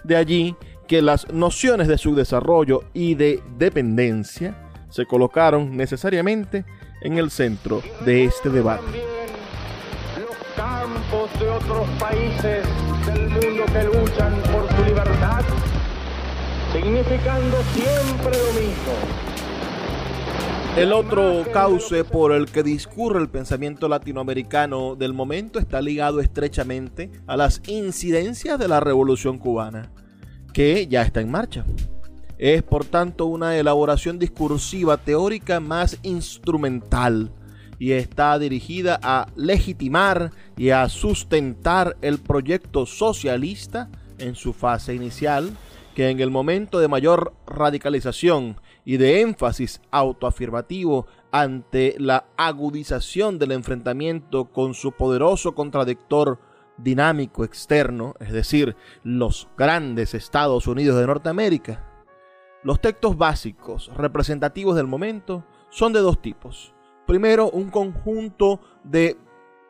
De 0.04 0.16
allí 0.16 0.56
que 0.88 1.02
las 1.02 1.32
nociones 1.32 1.88
de 1.88 1.98
subdesarrollo 1.98 2.84
y 2.94 3.16
de 3.16 3.44
dependencia 3.58 4.56
se 4.90 5.06
colocaron 5.06 5.76
necesariamente 5.76 6.66
en 7.02 7.18
el 7.18 7.30
centro 7.30 7.82
de 8.06 8.26
este 8.26 8.50
debate. 8.50 8.84
Los 10.20 10.38
campos 10.56 11.40
de 11.40 11.50
otros 11.50 11.88
países 12.00 12.66
que 13.78 13.84
luchan 13.84 14.34
por 14.52 14.68
su 14.76 14.84
libertad, 14.86 15.44
significando 16.74 17.58
siempre 17.74 18.32
lo 18.32 18.60
mismo. 18.60 18.94
El 20.76 20.94
otro 20.94 21.44
cauce 21.52 22.04
por 22.04 22.32
el 22.32 22.48
que 22.48 22.64
discurre 22.64 23.20
el 23.20 23.30
pensamiento 23.30 23.88
latinoamericano 23.88 24.96
del 24.96 25.14
momento 25.14 25.60
está 25.60 25.82
ligado 25.82 26.20
estrechamente 26.20 27.12
a 27.26 27.36
las 27.36 27.62
incidencias 27.68 28.60
de 28.60 28.68
la 28.68 28.80
Revolución 28.80 29.38
cubana, 29.38 29.92
que 30.54 30.88
ya 30.88 31.02
está 31.02 31.22
en 31.22 31.32
marcha. 31.32 31.66
Es 32.38 32.62
por 32.62 32.86
tanto 32.86 33.26
una 33.26 33.58
elaboración 33.58 34.20
discursiva 34.20 34.98
teórica 34.98 35.60
más 35.60 35.98
instrumental 36.04 37.32
y 37.80 37.92
está 37.92 38.38
dirigida 38.40 39.00
a 39.02 39.28
legitimar 39.36 40.32
y 40.56 40.72
a 40.72 40.90
sustentar 40.90 41.98
el 42.02 42.20
proyecto 42.20 42.86
socialista 42.86 43.90
en 44.18 44.36
su 44.36 44.54
fase 44.54 44.96
inicial, 44.96 45.56
que 45.96 46.10
en 46.10 46.20
el 46.20 46.32
momento 46.32 46.80
de 46.80 46.88
mayor 46.88 47.34
radicalización 47.46 48.58
y 48.86 48.98
de 48.98 49.22
énfasis 49.22 49.82
autoafirmativo 49.92 51.08
ante 51.32 51.96
la 51.98 52.26
agudización 52.38 53.38
del 53.38 53.52
enfrentamiento 53.52 54.46
con 54.46 54.74
su 54.74 54.92
poderoso 54.94 55.54
contradictor 55.56 56.40
dinámico 56.78 57.44
externo, 57.44 58.14
es 58.20 58.32
decir, 58.32 58.76
los 59.04 59.50
grandes 59.58 60.14
Estados 60.14 60.68
Unidos 60.68 61.00
de 61.00 61.08
Norteamérica. 61.08 61.84
Los 62.64 62.80
textos 62.80 63.18
básicos 63.18 63.92
representativos 63.96 64.76
del 64.76 64.88
momento 64.88 65.46
son 65.70 65.94
de 65.94 66.00
dos 66.00 66.22
tipos. 66.22 66.74
Primero, 67.08 67.50
un 67.50 67.70
conjunto 67.70 68.60
de 68.84 69.18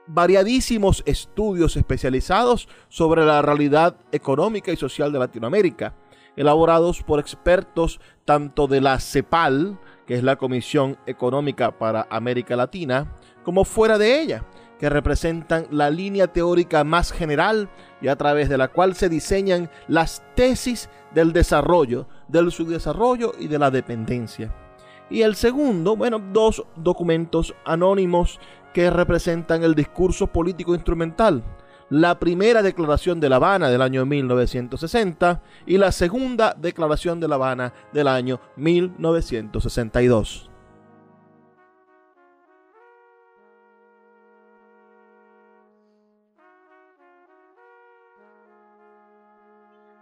variadísimos 0.08 1.04
estudios 1.06 1.78
especializados 1.78 2.68
sobre 2.90 3.26
la 3.26 3.44
realidad 3.44 3.96
económica 4.12 4.72
y 4.72 4.76
social 4.76 5.14
de 5.14 5.20
Latinoamérica, 5.20 5.94
elaborados 6.36 7.04
por 7.04 7.20
expertos 7.20 8.00
tanto 8.26 8.68
de 8.68 8.82
la 8.82 9.00
CEPAL, 9.00 9.80
que 10.08 10.16
es 10.16 10.24
la 10.24 10.38
Comisión 10.38 10.98
Económica 11.06 11.78
para 11.78 12.08
América 12.10 12.56
Latina, 12.56 13.20
como 13.44 13.66
fuera 13.66 14.00
de 14.00 14.20
ella, 14.20 14.46
que 14.80 14.90
representan 14.90 15.68
la 15.70 15.92
línea 15.92 16.28
teórica 16.28 16.84
más 16.84 17.12
general 17.12 17.70
y 18.02 18.08
a 18.08 18.16
través 18.16 18.50
de 18.50 18.58
la 18.58 18.70
cual 18.70 18.96
se 18.96 19.10
diseñan 19.10 19.70
las 19.88 20.24
tesis 20.36 20.90
del 21.14 21.34
desarrollo, 21.34 22.08
del 22.28 22.52
subdesarrollo 22.52 23.34
y 23.40 23.48
de 23.48 23.60
la 23.60 23.70
dependencia. 23.70 24.67
Y 25.10 25.22
el 25.22 25.36
segundo, 25.36 25.96
bueno, 25.96 26.20
dos 26.34 26.66
documentos 26.76 27.56
anónimos 27.66 28.40
que 28.74 28.90
representan 28.90 29.64
el 29.64 29.74
discurso 29.74 30.28
político 30.28 30.76
instrumental. 30.76 31.44
La 31.90 32.20
primera 32.20 32.62
declaración 32.62 33.22
de 33.22 33.30
La 33.30 33.38
Habana 33.38 33.70
del 33.70 33.82
año 33.82 34.06
1960 34.06 35.42
y 35.66 35.78
la 35.78 35.94
segunda 35.94 36.54
declaración 36.54 37.22
de 37.22 37.30
La 37.30 37.36
Habana 37.36 37.74
del 37.94 38.10
año 38.10 38.42
1962. 38.58 40.50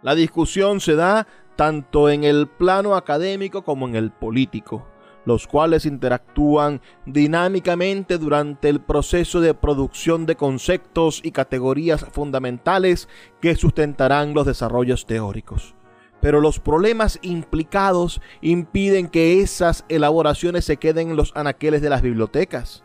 La 0.02 0.14
discusión 0.14 0.80
se 0.80 0.94
da 0.94 1.26
tanto 1.56 2.10
en 2.10 2.22
el 2.22 2.46
plano 2.46 2.94
académico 2.94 3.64
como 3.64 3.88
en 3.88 3.96
el 3.96 4.12
político, 4.12 4.86
los 5.26 5.46
cuales 5.46 5.84
interactúan 5.84 6.80
dinámicamente 7.04 8.16
durante 8.16 8.70
el 8.70 8.80
proceso 8.80 9.40
de 9.40 9.52
producción 9.52 10.24
de 10.24 10.36
conceptos 10.36 11.20
y 11.22 11.32
categorías 11.32 12.06
fundamentales 12.12 13.08
que 13.40 13.56
sustentarán 13.56 14.32
los 14.32 14.46
desarrollos 14.46 15.04
teóricos. 15.04 15.74
Pero 16.20 16.40
los 16.40 16.60
problemas 16.60 17.18
implicados 17.22 18.22
impiden 18.40 19.08
que 19.08 19.42
esas 19.42 19.84
elaboraciones 19.88 20.64
se 20.64 20.78
queden 20.78 21.10
en 21.10 21.16
los 21.16 21.32
anaqueles 21.34 21.82
de 21.82 21.90
las 21.90 22.00
bibliotecas. 22.00 22.82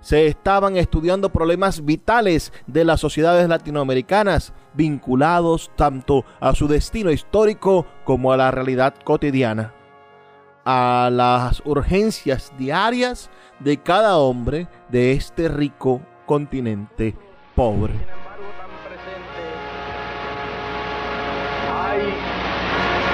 se 0.00 0.26
estaban 0.26 0.76
estudiando 0.76 1.30
problemas 1.30 1.84
vitales 1.84 2.52
de 2.66 2.84
las 2.84 3.00
sociedades 3.00 3.48
latinoamericanas 3.48 4.52
vinculados 4.74 5.70
tanto 5.74 6.24
a 6.38 6.54
su 6.54 6.68
destino 6.68 7.10
histórico 7.10 7.86
como 8.04 8.32
a 8.32 8.36
la 8.36 8.50
realidad 8.50 8.94
cotidiana, 9.02 9.74
a 10.66 11.08
las 11.12 11.62
urgencias 11.64 12.52
diarias 12.58 13.30
de 13.60 13.78
cada 13.78 14.18
hombre 14.18 14.66
de 14.88 15.12
este 15.12 15.48
rico 15.48 16.02
continente 16.26 17.14
pobre. 17.54 17.94
Hay 21.72 22.00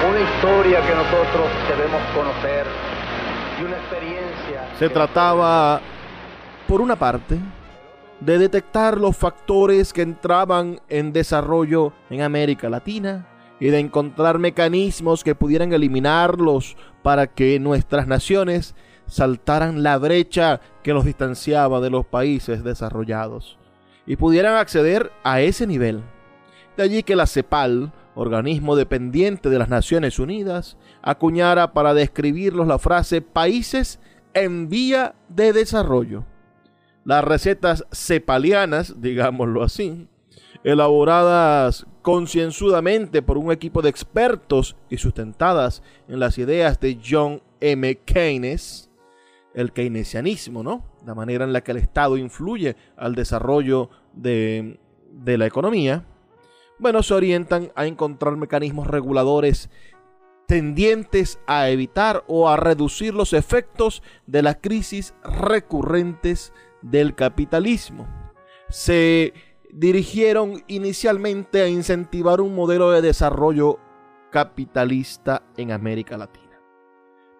una 0.09 0.19
historia 0.19 0.81
que 0.81 0.95
nosotros 0.95 1.47
debemos 1.69 2.01
conocer 2.15 2.65
y 3.59 3.63
una 3.63 3.77
experiencia. 3.77 4.75
Se 4.79 4.89
trataba, 4.89 5.79
por 6.67 6.81
una 6.81 6.95
parte, 6.95 7.37
de 8.19 8.37
detectar 8.39 8.97
los 8.97 9.15
factores 9.15 9.93
que 9.93 10.01
entraban 10.01 10.81
en 10.89 11.13
desarrollo 11.13 11.93
en 12.09 12.23
América 12.23 12.67
Latina 12.67 13.27
y 13.63 13.69
de 13.69 13.79
encontrar 13.79 14.39
mecanismos 14.39 15.23
que 15.23 15.35
pudieran 15.35 15.71
eliminarlos 15.71 16.75
para 17.01 17.27
que 17.27 17.61
nuestras 17.61 18.07
naciones 18.07 18.75
saltaran 19.07 19.83
la 19.83 19.97
brecha 19.97 20.59
que 20.83 20.91
los 20.91 21.05
distanciaba 21.05 21.79
de 21.79 21.89
los 21.89 22.05
países 22.05 22.65
desarrollados 22.65 23.57
y 24.05 24.17
pudieran 24.17 24.55
acceder 24.55 25.13
a 25.23 25.39
ese 25.39 25.65
nivel. 25.65 26.03
De 26.75 26.83
allí 26.83 27.03
que 27.03 27.15
la 27.15 27.25
CEPAL, 27.25 27.93
organismo 28.15 28.75
dependiente 28.75 29.49
de 29.49 29.59
las 29.59 29.69
Naciones 29.69 30.19
Unidas, 30.19 30.75
acuñara 31.01 31.71
para 31.71 31.93
describirlos 31.93 32.67
la 32.67 32.79
frase 32.79 33.21
países 33.21 34.01
en 34.33 34.67
vía 34.67 35.15
de 35.29 35.53
desarrollo. 35.53 36.25
Las 37.05 37.23
recetas 37.23 37.85
cepalianas, 37.93 38.99
digámoslo 38.99 39.63
así, 39.63 40.09
elaboradas 40.65 41.85
concienzudamente 42.03 43.23
por 43.23 43.39
un 43.39 43.51
equipo 43.51 43.81
de 43.81 43.89
expertos 43.89 44.75
y 44.89 44.97
sustentadas 44.97 45.81
en 46.07 46.19
las 46.19 46.37
ideas 46.37 46.79
de 46.79 46.99
John 47.03 47.41
M. 47.61 47.95
Keynes, 48.05 48.91
el 49.55 49.71
keynesianismo, 49.71 50.61
¿no? 50.61 50.85
La 51.05 51.15
manera 51.15 51.45
en 51.45 51.53
la 51.53 51.61
que 51.61 51.71
el 51.71 51.77
Estado 51.77 52.17
influye 52.17 52.75
al 52.97 53.15
desarrollo 53.15 53.89
de, 54.13 54.79
de 55.11 55.37
la 55.37 55.45
economía, 55.45 56.05
bueno, 56.77 57.01
se 57.03 57.13
orientan 57.13 57.71
a 57.75 57.85
encontrar 57.85 58.35
mecanismos 58.35 58.87
reguladores 58.87 59.69
tendientes 60.45 61.39
a 61.47 61.69
evitar 61.69 62.25
o 62.27 62.49
a 62.49 62.57
reducir 62.57 63.13
los 63.13 63.31
efectos 63.31 64.03
de 64.27 64.41
las 64.41 64.57
crisis 64.57 65.13
recurrentes 65.23 66.51
del 66.81 67.15
capitalismo. 67.15 68.07
Se 68.67 69.33
dirigieron 69.73 70.63
inicialmente 70.67 71.61
a 71.61 71.67
incentivar 71.67 72.41
un 72.41 72.55
modelo 72.55 72.91
de 72.91 73.01
desarrollo 73.01 73.79
capitalista 74.31 75.43
en 75.57 75.71
América 75.71 76.17
Latina. 76.17 76.59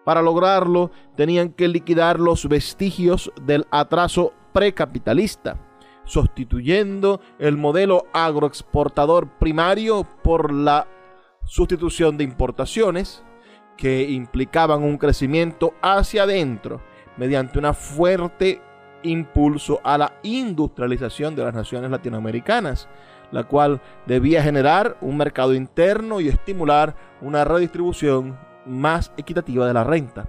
Para 0.04 0.20
lograrlo, 0.20 0.90
tenían 1.16 1.50
que 1.50 1.68
liquidar 1.68 2.18
los 2.18 2.48
vestigios 2.48 3.32
del 3.42 3.66
atraso 3.70 4.32
precapitalista, 4.52 5.58
sustituyendo 6.04 7.20
el 7.38 7.56
modelo 7.56 8.06
agroexportador 8.12 9.38
primario 9.38 10.06
por 10.22 10.52
la 10.52 10.88
sustitución 11.44 12.16
de 12.18 12.24
importaciones 12.24 13.24
que 13.76 14.02
implicaban 14.10 14.82
un 14.82 14.98
crecimiento 14.98 15.74
hacia 15.82 16.24
adentro 16.24 16.80
mediante 17.16 17.58
una 17.58 17.74
fuerte 17.74 18.60
impulso 19.04 19.80
a 19.84 19.96
la 19.96 20.12
industrialización 20.22 21.36
de 21.36 21.44
las 21.44 21.54
naciones 21.54 21.90
latinoamericanas, 21.90 22.88
la 23.30 23.44
cual 23.44 23.80
debía 24.06 24.42
generar 24.42 24.96
un 25.00 25.16
mercado 25.16 25.54
interno 25.54 26.20
y 26.20 26.28
estimular 26.28 26.96
una 27.20 27.44
redistribución 27.44 28.36
más 28.66 29.12
equitativa 29.16 29.66
de 29.66 29.74
la 29.74 29.84
renta. 29.84 30.26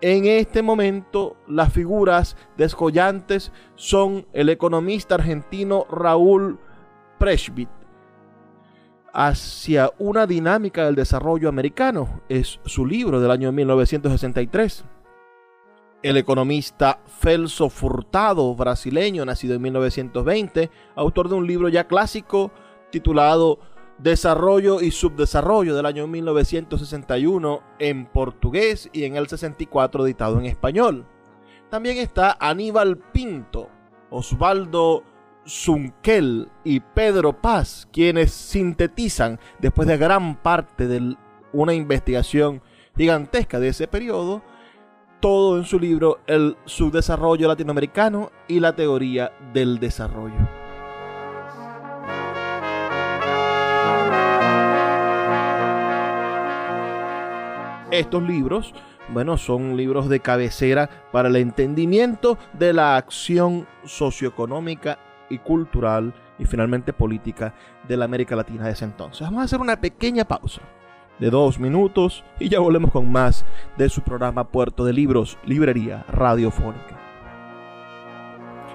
En 0.00 0.24
este 0.24 0.62
momento, 0.62 1.36
las 1.46 1.72
figuras 1.72 2.36
descollantes 2.56 3.52
son 3.76 4.26
el 4.32 4.48
economista 4.48 5.14
argentino 5.14 5.86
Raúl 5.88 6.58
Preschbit, 7.18 7.68
hacia 9.12 9.90
una 9.98 10.26
dinámica 10.26 10.86
del 10.86 10.96
desarrollo 10.96 11.48
americano. 11.48 12.22
Es 12.28 12.58
su 12.64 12.84
libro 12.84 13.20
del 13.20 13.30
año 13.30 13.52
1963. 13.52 14.84
El 16.02 16.16
economista 16.16 16.98
Celso 17.20 17.70
Furtado, 17.70 18.52
brasileño, 18.56 19.24
nacido 19.24 19.54
en 19.54 19.62
1920, 19.62 20.68
autor 20.96 21.28
de 21.28 21.36
un 21.36 21.46
libro 21.46 21.68
ya 21.68 21.86
clásico 21.86 22.50
titulado 22.90 23.60
Desarrollo 23.98 24.80
y 24.80 24.90
Subdesarrollo 24.90 25.76
del 25.76 25.86
año 25.86 26.08
1961 26.08 27.62
en 27.78 28.06
portugués 28.06 28.90
y 28.92 29.04
en 29.04 29.14
el 29.14 29.28
64 29.28 30.04
editado 30.04 30.40
en 30.40 30.46
español. 30.46 31.06
También 31.70 31.98
está 31.98 32.36
Aníbal 32.40 32.98
Pinto, 32.98 33.68
Osvaldo 34.10 35.04
Zunkel 35.46 36.48
y 36.64 36.80
Pedro 36.80 37.40
Paz, 37.40 37.88
quienes 37.92 38.32
sintetizan 38.32 39.38
después 39.60 39.86
de 39.86 39.98
gran 39.98 40.34
parte 40.42 40.88
de 40.88 41.16
una 41.52 41.74
investigación 41.74 42.60
gigantesca 42.96 43.60
de 43.60 43.68
ese 43.68 43.86
periodo, 43.86 44.42
todo 45.22 45.56
en 45.56 45.64
su 45.64 45.78
libro 45.78 46.18
El 46.26 46.56
subdesarrollo 46.64 47.46
latinoamericano 47.46 48.32
y 48.48 48.58
la 48.58 48.74
teoría 48.74 49.30
del 49.54 49.78
desarrollo. 49.78 50.34
Estos 57.92 58.22
libros, 58.24 58.74
bueno, 59.10 59.38
son 59.38 59.76
libros 59.76 60.08
de 60.08 60.18
cabecera 60.18 60.90
para 61.12 61.28
el 61.28 61.36
entendimiento 61.36 62.36
de 62.54 62.72
la 62.72 62.96
acción 62.96 63.68
socioeconómica 63.84 64.98
y 65.30 65.38
cultural 65.38 66.12
y 66.40 66.46
finalmente 66.46 66.92
política 66.92 67.54
de 67.86 67.96
la 67.96 68.06
América 68.06 68.34
Latina 68.34 68.64
de 68.64 68.72
ese 68.72 68.86
entonces. 68.86 69.20
Vamos 69.20 69.42
a 69.42 69.44
hacer 69.44 69.60
una 69.60 69.80
pequeña 69.80 70.24
pausa 70.24 70.62
de 71.22 71.30
dos 71.30 71.60
minutos 71.60 72.24
y 72.40 72.48
ya 72.48 72.58
volvemos 72.58 72.90
con 72.90 73.10
más 73.10 73.46
de 73.78 73.88
su 73.88 74.02
programa 74.02 74.48
Puerto 74.48 74.84
de 74.84 74.92
Libros, 74.92 75.38
Librería 75.46 76.04
Radiofónica. 76.08 76.98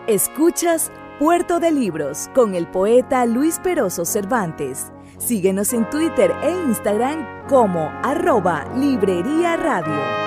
Escuchas 0.07 0.89
Puerto 1.19 1.60
de 1.60 1.71
Libros 1.71 2.29
con 2.33 2.55
el 2.55 2.65
poeta 2.65 3.25
Luis 3.25 3.60
Peroso 3.60 4.05
Cervantes. 4.05 4.93
Síguenos 5.17 5.73
en 5.73 5.89
Twitter 5.89 6.31
e 6.41 6.51
Instagram 6.69 7.47
como 7.49 7.91
arroba 8.01 8.65
Librería 8.77 9.57
Radio. 9.57 10.26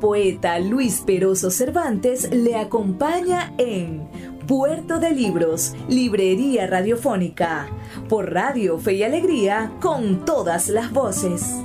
Poeta 0.00 0.60
Luis 0.60 1.02
Peroso 1.04 1.50
Cervantes 1.50 2.30
le 2.30 2.54
acompaña 2.54 3.52
en 3.58 4.08
Puerto 4.46 5.00
de 5.00 5.10
Libros, 5.10 5.74
Librería 5.88 6.68
Radiofónica, 6.68 7.68
por 8.08 8.32
Radio 8.32 8.78
Fe 8.78 8.94
y 8.94 9.02
Alegría, 9.02 9.72
con 9.80 10.24
todas 10.24 10.68
las 10.68 10.92
voces. 10.92 11.64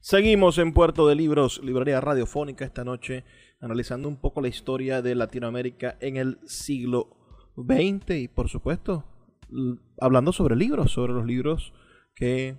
Seguimos 0.00 0.56
en 0.56 0.72
Puerto 0.72 1.06
de 1.06 1.16
Libros, 1.16 1.60
Librería 1.62 2.00
Radiofónica, 2.00 2.64
esta 2.64 2.82
noche 2.82 3.24
analizando 3.60 4.08
un 4.08 4.16
poco 4.16 4.40
la 4.40 4.48
historia 4.48 5.02
de 5.02 5.14
Latinoamérica 5.14 5.98
en 6.00 6.16
el 6.16 6.38
siglo 6.46 7.10
XX 7.56 8.10
y 8.16 8.28
por 8.28 8.48
supuesto 8.48 9.04
hablando 10.00 10.32
sobre 10.32 10.56
libros, 10.56 10.92
sobre 10.92 11.12
los 11.12 11.26
libros 11.26 11.72
que 12.14 12.56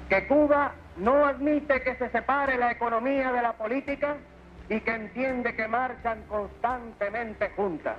que 0.10 0.28
Cuba 0.28 0.74
no 0.98 1.26
admite 1.26 1.82
que 1.82 1.96
se 1.96 2.10
separe 2.10 2.58
la 2.58 2.72
economía 2.72 3.32
de 3.32 3.42
la 3.42 3.54
política, 3.54 4.18
y 4.70 4.80
que 4.80 4.92
entiende 4.92 5.56
que 5.56 5.68
marchan 5.68 6.24
constantemente 6.28 7.50
juntas. 7.52 7.98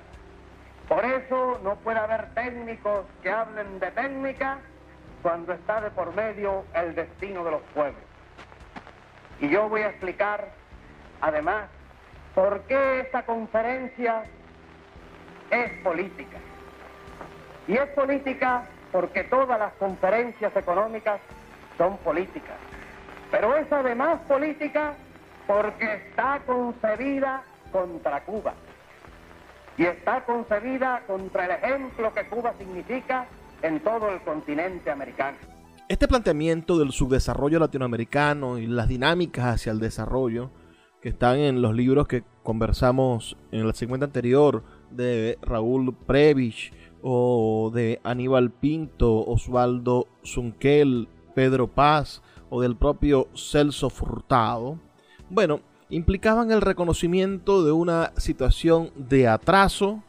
Por 0.87 1.03
eso 1.05 1.59
no 1.63 1.75
puede 1.77 1.99
haber 1.99 2.33
técnicos 2.33 3.05
que 3.21 3.29
hablen 3.29 3.79
de 3.79 3.91
técnica 3.91 4.59
cuando 5.21 5.53
está 5.53 5.81
de 5.81 5.91
por 5.91 6.13
medio 6.15 6.65
el 6.73 6.95
destino 6.95 7.43
de 7.43 7.51
los 7.51 7.61
pueblos. 7.73 8.01
Y 9.39 9.49
yo 9.49 9.69
voy 9.69 9.81
a 9.81 9.89
explicar, 9.89 10.49
además, 11.21 11.65
por 12.33 12.61
qué 12.61 13.01
esta 13.01 13.23
conferencia 13.23 14.23
es 15.51 15.71
política. 15.83 16.37
Y 17.67 17.73
es 17.73 17.87
política 17.89 18.65
porque 18.91 19.23
todas 19.25 19.59
las 19.59 19.73
conferencias 19.73 20.55
económicas 20.55 21.19
son 21.77 21.97
políticas. 21.97 22.57
Pero 23.31 23.55
es 23.55 23.71
además 23.71 24.19
política 24.27 24.95
porque 25.45 25.93
está 25.95 26.41
concebida 26.45 27.43
contra 27.71 28.23
Cuba 28.23 28.53
y 29.77 29.83
está 29.83 30.25
concebida 30.25 31.03
contra 31.05 31.45
el 31.45 31.51
ejemplo 31.51 32.13
que 32.13 32.27
Cuba 32.27 32.53
significa 32.57 33.27
en 33.61 33.79
todo 33.81 34.09
el 34.09 34.21
continente 34.21 34.91
americano. 34.91 35.37
Este 35.87 36.07
planteamiento 36.07 36.77
del 36.77 36.91
subdesarrollo 36.91 37.59
latinoamericano 37.59 38.57
y 38.57 38.67
las 38.67 38.87
dinámicas 38.87 39.45
hacia 39.45 39.71
el 39.71 39.79
desarrollo 39.79 40.51
que 41.01 41.09
están 41.09 41.37
en 41.37 41.61
los 41.61 41.73
libros 41.75 42.07
que 42.07 42.23
conversamos 42.43 43.37
en 43.51 43.65
el 43.65 43.73
segmento 43.73 44.05
anterior 44.05 44.63
de 44.89 45.37
Raúl 45.41 45.95
Previch 45.95 46.73
o 47.01 47.71
de 47.73 48.01
Aníbal 48.03 48.51
Pinto, 48.51 49.23
Osvaldo 49.25 50.07
Zunquel, 50.25 51.07
Pedro 51.37 51.67
Paz 51.67 52.23
o 52.49 52.63
del 52.63 52.75
propio 52.75 53.27
Celso 53.35 53.91
Furtado, 53.91 54.79
bueno, 55.29 55.61
implicaban 55.91 56.49
el 56.49 56.61
reconocimiento 56.61 57.63
de 57.63 57.71
una 57.71 58.11
situación 58.17 58.89
de 58.95 59.27
atraso 59.27 60.03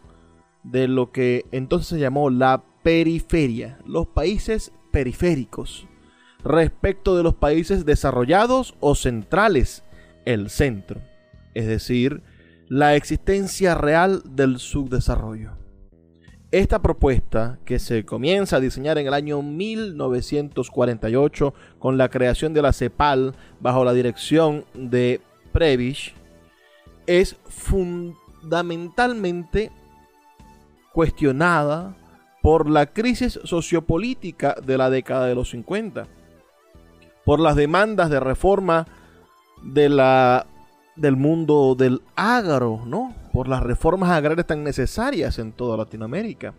de 0.63 0.89
lo 0.89 1.13
que 1.13 1.45
entonces 1.53 1.89
se 1.89 1.99
llamó 1.99 2.31
la 2.31 2.65
periferia, 2.83 3.79
los 3.85 4.07
países 4.07 4.73
periféricos, 4.91 5.87
respecto 6.43 7.15
de 7.15 7.25
los 7.25 7.35
países 7.35 7.85
desarrollados 7.85 8.75
o 8.81 8.95
centrales, 8.95 9.85
el 10.25 10.49
centro, 10.49 11.03
es 11.53 11.67
decir, 11.67 12.23
la 12.71 12.97
existencia 12.97 13.75
real 13.75 14.23
del 14.25 14.59
subdesarrollo. 14.59 15.59
Esta 16.51 16.81
propuesta, 16.81 17.59
que 17.67 17.79
se 17.79 18.07
comienza 18.07 18.57
a 18.57 18.61
diseñar 18.61 18.97
en 18.97 19.07
el 19.07 19.13
año 19.13 19.43
1948 19.43 21.53
con 21.79 21.99
la 21.99 22.09
creación 22.09 22.55
de 22.55 22.63
la 22.63 22.73
CEPAL 22.73 23.35
bajo 23.61 23.85
la 23.85 23.93
dirección 23.93 24.65
de 24.73 25.21
Prebisch, 25.53 26.15
es 27.07 27.37
fundamentalmente 27.49 29.71
cuestionada 30.95 31.95
por 32.41 32.71
la 32.71 32.87
crisis 32.87 33.39
sociopolítica 33.45 34.57
de 34.65 34.79
la 34.79 34.89
década 34.89 35.27
de 35.27 35.35
los 35.35 35.51
50, 35.51 36.07
por 37.27 37.41
las 37.41 37.57
demandas 37.57 38.09
de 38.09 38.21
reforma 38.21 38.87
de 39.63 39.91
la, 39.91 40.47
del 40.99 41.17
mundo 41.17 41.75
del 41.77 42.03
ágaro, 42.17 42.83
¿no? 42.87 43.15
por 43.33 43.49
las 43.49 43.63
reformas 43.63 44.11
agrarias 44.11 44.47
tan 44.47 44.65
necesarias 44.65 45.39
en 45.39 45.53
toda 45.53 45.77
Latinoamérica, 45.77 46.55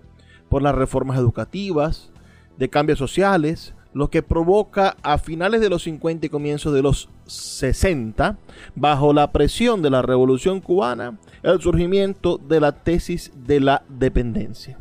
por 0.48 0.62
las 0.62 0.76
reformas 0.76 1.18
educativas, 1.18 2.10
de 2.58 2.70
cambios 2.70 3.00
sociales, 3.00 3.74
lo 3.94 4.10
que 4.10 4.22
provoca 4.22 4.96
a 5.02 5.18
finales 5.18 5.62
de 5.62 5.70
los 5.70 5.84
50 5.84 6.26
y 6.26 6.30
comienzos 6.30 6.74
de 6.74 6.82
los 6.82 7.10
60, 7.26 8.38
bajo 8.76 9.14
la 9.14 9.32
presión 9.32 9.82
de 9.82 9.90
la 9.90 10.02
Revolución 10.02 10.60
cubana, 10.60 11.18
el 11.42 11.62
surgimiento 11.62 12.38
de 12.38 12.60
la 12.60 12.72
tesis 12.72 13.32
de 13.46 13.60
la 13.62 13.84
dependencia. 13.88 14.78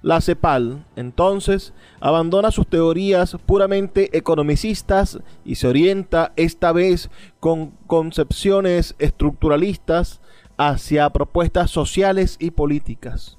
La 0.00 0.20
CEPAL, 0.20 0.84
entonces, 0.94 1.72
abandona 2.00 2.52
sus 2.52 2.68
teorías 2.68 3.36
puramente 3.46 4.16
economicistas 4.16 5.18
y 5.44 5.56
se 5.56 5.66
orienta 5.66 6.32
esta 6.36 6.70
vez 6.72 7.10
con 7.40 7.72
concepciones 7.88 8.94
estructuralistas 9.00 10.20
hacia 10.56 11.10
propuestas 11.10 11.70
sociales 11.72 12.36
y 12.38 12.52
políticas. 12.52 13.38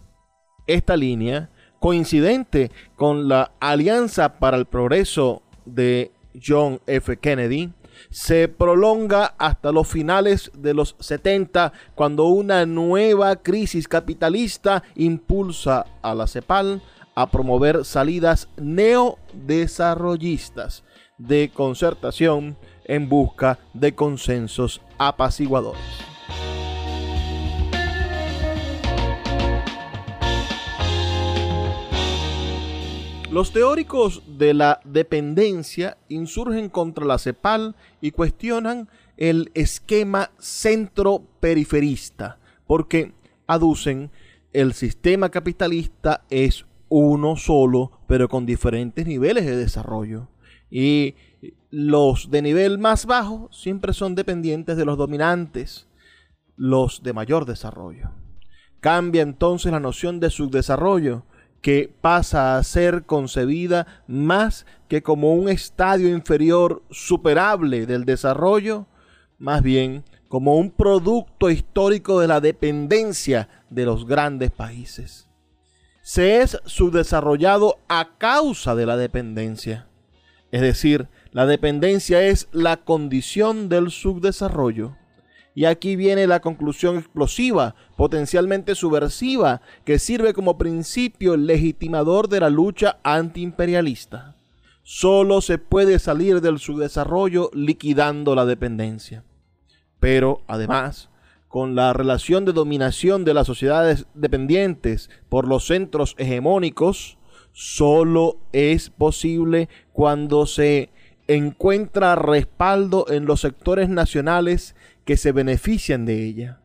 Esta 0.67 0.97
línea, 0.97 1.49
coincidente 1.79 2.71
con 2.97 3.29
la 3.29 3.51
Alianza 3.61 4.39
para 4.39 4.57
el 4.57 4.65
Progreso 4.65 5.41
de 5.65 6.11
John 6.45 6.81
F. 6.87 7.17
Kennedy, 7.17 7.71
se 8.09 8.47
prolonga 8.47 9.35
hasta 9.37 9.71
los 9.71 9.87
finales 9.87 10.51
de 10.53 10.73
los 10.73 10.95
70 10.99 11.71
cuando 11.95 12.25
una 12.25 12.65
nueva 12.65 13.37
crisis 13.37 13.87
capitalista 13.87 14.83
impulsa 14.95 15.85
a 16.01 16.15
la 16.15 16.25
CEPAL 16.27 16.81
a 17.15 17.29
promover 17.29 17.85
salidas 17.85 18.49
neodesarrollistas 18.57 20.83
de 21.17 21.51
concertación 21.53 22.57
en 22.85 23.09
busca 23.09 23.59
de 23.73 23.93
consensos 23.93 24.81
apaciguadores. 24.97 26.08
Los 33.31 33.53
teóricos 33.53 34.23
de 34.39 34.55
la 34.55 34.79
dependencia 34.83 35.97
insurgen 36.07 36.67
contra 36.67 37.05
la 37.05 37.19
CEPAL 37.19 37.75
y 38.01 38.09
cuestionan 38.09 38.89
el 39.17 39.51
esquema 39.53 40.31
centro-periferista, 40.39 42.39
porque 42.65 43.13
aducen 43.45 44.09
el 44.51 44.73
sistema 44.73 45.29
capitalista 45.29 46.25
es 46.31 46.65
uno 46.89 47.35
solo, 47.35 47.91
pero 48.07 48.29
con 48.29 48.47
diferentes 48.47 49.05
niveles 49.05 49.45
de 49.45 49.55
desarrollo. 49.55 50.29
Y 50.71 51.13
los 51.69 52.31
de 52.31 52.41
nivel 52.41 52.79
más 52.79 53.05
bajo 53.05 53.47
siempre 53.51 53.93
son 53.93 54.15
dependientes 54.15 54.75
de 54.75 54.85
los 54.85 54.97
dominantes, 54.97 55.87
los 56.55 57.03
de 57.03 57.13
mayor 57.13 57.45
desarrollo. 57.45 58.09
Cambia 58.79 59.21
entonces 59.21 59.71
la 59.71 59.79
noción 59.79 60.19
de 60.19 60.31
subdesarrollo 60.31 61.25
que 61.61 61.93
pasa 62.01 62.57
a 62.57 62.63
ser 62.63 63.05
concebida 63.05 63.85
más 64.07 64.65
que 64.87 65.03
como 65.03 65.33
un 65.33 65.49
estadio 65.49 66.09
inferior 66.09 66.83
superable 66.89 67.85
del 67.85 68.05
desarrollo, 68.05 68.87
más 69.37 69.61
bien 69.61 70.03
como 70.27 70.55
un 70.55 70.71
producto 70.71 71.49
histórico 71.49 72.19
de 72.19 72.27
la 72.27 72.39
dependencia 72.39 73.49
de 73.69 73.85
los 73.85 74.05
grandes 74.05 74.51
países. 74.51 75.27
Se 76.01 76.41
es 76.41 76.57
subdesarrollado 76.65 77.77
a 77.87 78.17
causa 78.17 78.75
de 78.75 78.85
la 78.85 78.95
dependencia. 78.95 79.87
Es 80.51 80.61
decir, 80.61 81.07
la 81.31 81.45
dependencia 81.45 82.23
es 82.23 82.47
la 82.51 82.77
condición 82.77 83.69
del 83.69 83.91
subdesarrollo. 83.91 84.97
Y 85.55 85.65
aquí 85.65 85.95
viene 85.95 86.27
la 86.27 86.39
conclusión 86.39 86.97
explosiva, 86.97 87.75
potencialmente 87.97 88.75
subversiva, 88.75 89.61
que 89.83 89.99
sirve 89.99 90.33
como 90.33 90.57
principio 90.57 91.35
legitimador 91.37 92.29
de 92.29 92.39
la 92.39 92.49
lucha 92.49 92.99
antiimperialista. 93.03 94.35
Solo 94.83 95.41
se 95.41 95.57
puede 95.57 95.99
salir 95.99 96.41
del 96.41 96.59
subdesarrollo 96.59 97.49
liquidando 97.53 98.35
la 98.35 98.45
dependencia. 98.45 99.23
Pero, 99.99 100.41
además, 100.47 101.09
con 101.47 101.75
la 101.75 101.93
relación 101.93 102.45
de 102.45 102.53
dominación 102.53 103.25
de 103.25 103.33
las 103.33 103.47
sociedades 103.47 104.05
dependientes 104.13 105.09
por 105.29 105.47
los 105.47 105.65
centros 105.65 106.15
hegemónicos, 106.17 107.17
solo 107.51 108.37
es 108.53 108.89
posible 108.91 109.67
cuando 109.91 110.45
se 110.45 110.89
encuentra 111.27 112.15
respaldo 112.15 113.05
en 113.09 113.25
los 113.25 113.41
sectores 113.41 113.89
nacionales 113.89 114.75
que 115.05 115.17
se 115.17 115.31
benefician 115.31 116.05
de 116.05 116.23
ella. 116.23 116.61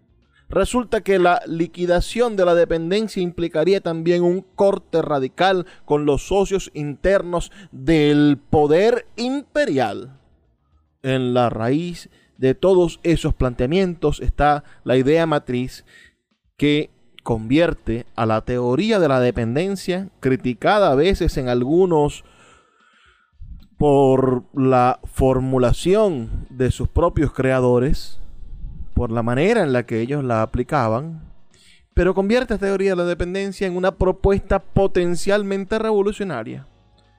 Resulta 0.48 1.00
que 1.00 1.18
la 1.18 1.42
liquidación 1.46 2.36
de 2.36 2.44
la 2.44 2.54
dependencia 2.54 3.22
implicaría 3.22 3.80
también 3.80 4.22
un 4.22 4.42
corte 4.42 5.02
radical 5.02 5.66
con 5.84 6.06
los 6.06 6.28
socios 6.28 6.70
internos 6.74 7.50
del 7.72 8.38
poder 8.50 9.06
imperial. 9.16 10.20
En 11.02 11.34
la 11.34 11.50
raíz 11.50 12.10
de 12.38 12.54
todos 12.54 13.00
esos 13.02 13.34
planteamientos 13.34 14.20
está 14.20 14.64
la 14.84 14.96
idea 14.96 15.26
matriz 15.26 15.84
que 16.56 16.90
convierte 17.22 18.06
a 18.16 18.26
la 18.26 18.42
teoría 18.42 19.00
de 19.00 19.08
la 19.08 19.18
dependencia, 19.18 20.10
criticada 20.20 20.92
a 20.92 20.94
veces 20.94 21.36
en 21.36 21.48
algunos 21.48 22.24
por 23.78 24.44
la 24.54 25.00
formulación 25.04 26.46
de 26.50 26.70
sus 26.70 26.86
propios 26.86 27.32
creadores, 27.32 28.20
por 28.94 29.10
la 29.10 29.22
manera 29.22 29.62
en 29.62 29.72
la 29.72 29.84
que 29.84 30.00
ellos 30.00 30.24
la 30.24 30.42
aplicaban, 30.42 31.22
pero 31.92 32.14
convierte 32.14 32.54
esta 32.54 32.66
teoría 32.66 32.90
de 32.90 32.96
la 32.96 33.04
dependencia 33.04 33.66
en 33.66 33.76
una 33.76 33.96
propuesta 33.96 34.60
potencialmente 34.60 35.78
revolucionaria. 35.78 36.66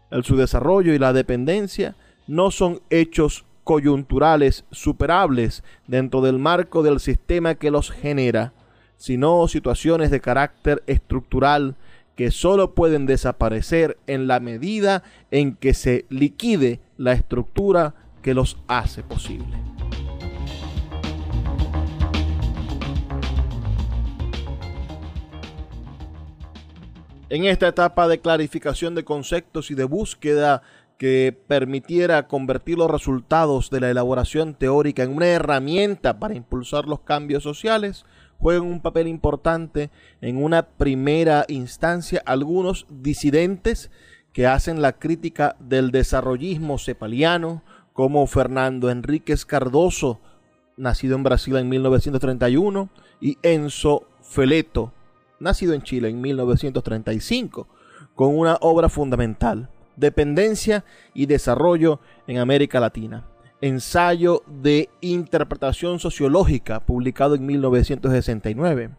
El 0.09 0.23
su 0.23 0.35
desarrollo 0.35 0.93
y 0.93 0.99
la 0.99 1.13
dependencia 1.13 1.95
no 2.27 2.51
son 2.51 2.81
hechos 2.89 3.45
coyunturales 3.63 4.63
superables 4.71 5.63
dentro 5.87 6.21
del 6.21 6.39
marco 6.39 6.83
del 6.83 6.99
sistema 6.99 7.55
que 7.55 7.71
los 7.71 7.91
genera, 7.91 8.53
sino 8.97 9.47
situaciones 9.47 10.11
de 10.11 10.21
carácter 10.21 10.83
estructural 10.87 11.75
que 12.15 12.31
solo 12.31 12.73
pueden 12.75 13.05
desaparecer 13.05 13.97
en 14.07 14.27
la 14.27 14.39
medida 14.39 15.03
en 15.31 15.55
que 15.55 15.73
se 15.73 16.05
liquide 16.09 16.79
la 16.97 17.13
estructura 17.13 17.95
que 18.21 18.33
los 18.33 18.57
hace 18.67 19.03
posible. 19.03 19.74
En 27.27 27.45
esta 27.45 27.67
etapa 27.67 28.07
de 28.07 28.19
clarificación 28.19 28.93
de 28.93 29.03
conceptos 29.03 29.71
y 29.71 29.75
de 29.75 29.85
búsqueda 29.85 30.61
que 30.99 31.35
permitiera 31.47 32.27
convertir 32.27 32.77
los 32.77 32.89
resultados 32.89 33.71
de 33.71 33.79
la 33.79 33.89
elaboración 33.89 34.53
teórica 34.53 35.01
en 35.01 35.15
una 35.15 35.27
herramienta 35.27 36.19
para 36.19 36.35
impulsar 36.35 36.85
los 36.85 36.99
cambios 36.99 37.41
sociales, 37.41 38.05
juegan 38.37 38.67
un 38.67 38.79
papel 38.79 39.07
importante 39.07 39.89
en 40.21 40.41
una 40.41 40.67
primera 40.67 41.45
instancia 41.47 42.21
algunos 42.27 42.85
disidentes 42.89 43.89
que 44.31 44.45
hacen 44.45 44.83
la 44.83 44.93
crítica 44.93 45.55
del 45.59 45.89
desarrollismo 45.89 46.77
cepaliano, 46.77 47.63
como 47.93 48.27
Fernando 48.27 48.91
Enríquez 48.91 49.45
Cardoso, 49.45 50.19
nacido 50.77 51.15
en 51.15 51.23
Brasil 51.23 51.55
en 51.55 51.69
1931, 51.69 52.89
y 53.19 53.37
Enzo 53.41 54.07
Feleto, 54.21 54.91
nacido 55.45 55.73
en 55.73 55.83
Chile 55.83 56.09
en 56.09 56.19
1935, 56.19 57.67
con 58.15 58.37
una 58.37 58.57
obra 58.59 58.89
fundamental, 58.89 59.69
Dependencia 59.95 60.83
y 61.13 61.27
Desarrollo 61.27 62.01
en 62.27 62.39
América 62.39 62.81
Latina. 62.81 63.25
Ensayo 63.61 64.43
de 64.47 64.89
Interpretación 64.99 65.99
Sociológica, 65.99 66.81
publicado 66.81 67.35
en 67.35 67.45
1969. 67.45 68.89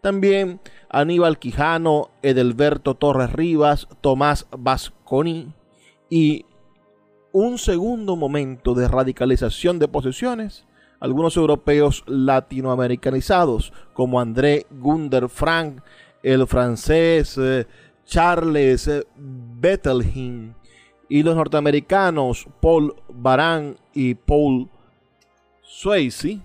También 0.00 0.60
Aníbal 0.88 1.38
Quijano, 1.38 2.10
Edelberto 2.22 2.94
Torres 2.94 3.32
Rivas, 3.32 3.88
Tomás 4.00 4.46
Vasconi 4.56 5.52
y 6.08 6.46
un 7.32 7.58
segundo 7.58 8.16
momento 8.16 8.74
de 8.74 8.88
radicalización 8.88 9.78
de 9.78 9.88
posiciones, 9.88 10.64
algunos 11.00 11.36
europeos 11.36 12.04
latinoamericanizados, 12.06 13.72
como 13.92 14.20
André 14.20 14.66
Gunder 14.70 15.28
Frank, 15.28 15.80
el 16.22 16.46
francés 16.46 17.36
eh, 17.38 17.66
Charles 18.04 18.90
Bettelheim, 19.16 20.54
y 21.08 21.22
los 21.22 21.36
norteamericanos 21.36 22.48
Paul 22.60 22.94
Baran 23.08 23.76
y 23.94 24.14
Paul 24.14 24.68
Swayze 25.62 26.40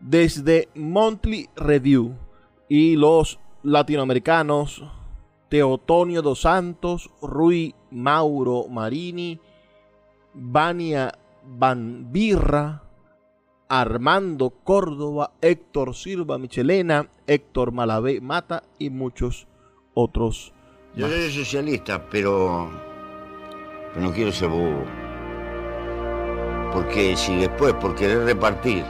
desde 0.00 0.68
Monthly 0.74 1.48
Review 1.54 2.14
y 2.68 2.96
los 2.96 3.38
latinoamericanos 3.62 4.82
Teotonio 5.48 6.22
dos 6.22 6.40
Santos, 6.40 7.10
Rui 7.20 7.74
Mauro 7.90 8.68
Marini, 8.68 9.38
Vania 10.32 11.12
Banbirra, 11.44 12.81
Armando 13.74 14.50
Córdoba, 14.50 15.32
Héctor 15.40 15.94
Silva 15.94 16.36
Michelena, 16.36 17.08
Héctor 17.26 17.72
Malavé 17.72 18.20
Mata 18.20 18.64
y 18.78 18.90
muchos 18.90 19.46
otros. 19.94 20.52
Yo 20.94 21.08
soy 21.08 21.32
socialista, 21.32 22.06
pero 22.10 22.68
pero 23.94 24.06
no 24.06 24.12
quiero 24.12 24.30
ser 24.30 24.50
bobo. 24.50 24.84
Porque 26.74 27.16
si 27.16 27.34
después, 27.36 27.72
por 27.72 27.94
querer 27.94 28.24
repartir, 28.24 28.84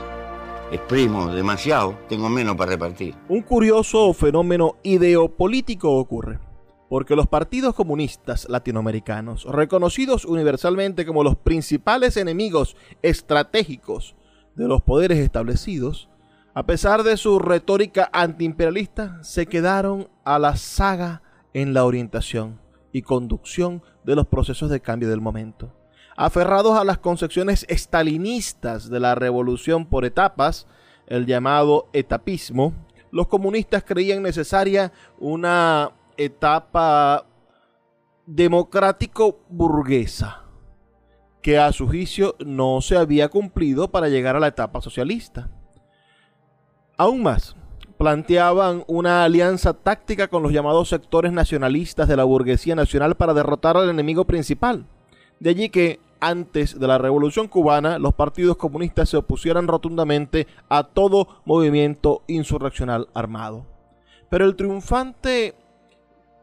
exprimo 0.73 1.33
demasiado, 1.33 1.97
tengo 2.09 2.29
menos 2.29 2.57
para 2.57 2.73
repartir. 2.73 3.15
Un 3.29 3.43
curioso 3.43 4.13
fenómeno 4.13 4.79
ideopolítico 4.83 5.93
ocurre, 5.93 6.41
porque 6.89 7.15
los 7.15 7.29
partidos 7.29 7.77
comunistas 7.77 8.49
latinoamericanos, 8.49 9.45
reconocidos 9.45 10.25
universalmente 10.25 11.07
como 11.07 11.23
los 11.23 11.37
principales 11.37 12.17
enemigos 12.17 12.77
estratégicos 13.01 14.17
de 14.55 14.69
los 14.69 14.83
poderes 14.83 15.19
establecidos, 15.19 16.09
a 16.55 16.67
pesar 16.67 17.03
de 17.03 17.17
su 17.17 17.39
retórica 17.39 18.11
antiimperialista, 18.13 19.23
se 19.23 19.47
quedaron 19.47 20.09
a 20.25 20.39
la 20.39 20.57
saga 20.57 21.23
en 21.55 21.73
la 21.73 21.85
orientación 21.85 22.61
y 22.93 23.03
conducción 23.03 23.83
de 24.05 24.17
los 24.17 24.27
procesos 24.27 24.71
de 24.71 24.81
cambio 24.81 25.09
del 25.09 25.21
momento. 25.21 25.73
Aferrados 26.17 26.77
a 26.79 26.85
las 26.85 26.99
concepciones 26.99 27.65
estalinistas 27.69 28.91
de 28.91 29.01
la 29.01 29.15
revolución 29.15 29.87
por 29.87 30.05
etapas, 30.05 30.67
el 31.07 31.27
llamado 31.27 31.89
etapismo, 31.93 32.75
los 33.11 33.29
comunistas 33.29 33.85
creían 33.85 34.23
necesaria 34.23 34.93
una 35.19 35.93
etapa 36.17 37.27
democrático-burguesa, 38.27 40.45
que 41.43 41.59
a 41.59 41.73
su 41.73 41.89
juicio 41.89 42.37
no 42.45 42.81
se 42.81 42.97
había 42.97 43.29
cumplido 43.29 43.91
para 43.91 44.09
llegar 44.09 44.37
a 44.37 44.41
la 44.41 44.47
etapa 44.47 44.81
socialista. 44.81 45.51
Aún 46.97 47.23
más, 47.23 47.57
planteaban 47.99 48.85
una 48.87 49.25
alianza 49.25 49.75
táctica 49.75 50.29
con 50.29 50.43
los 50.43 50.53
llamados 50.53 50.89
sectores 50.89 51.33
nacionalistas 51.33 52.09
de 52.09 52.17
la 52.17 52.25
burguesía 52.25 52.75
nacional 52.75 53.17
para 53.17 53.35
derrotar 53.35 53.77
al 53.77 53.91
enemigo 53.91 54.25
principal. 54.25 54.87
De 55.41 55.51
allí 55.51 55.69
que 55.69 56.01
antes 56.21 56.79
de 56.79 56.87
la 56.87 56.99
Revolución 56.99 57.49
cubana 57.49 57.99
los 57.99 58.15
partidos 58.15 58.57
comunistas 58.57 59.09
se 59.09 59.17
opusieran 59.17 59.67
rotundamente 59.67 60.47
a 60.69 60.85
todo 60.85 61.41
movimiento 61.45 62.23
insurreccional 62.29 63.09
armado. 63.15 63.67
Pero 64.31 64.45
el 64.45 64.55
triunfante 64.55 65.55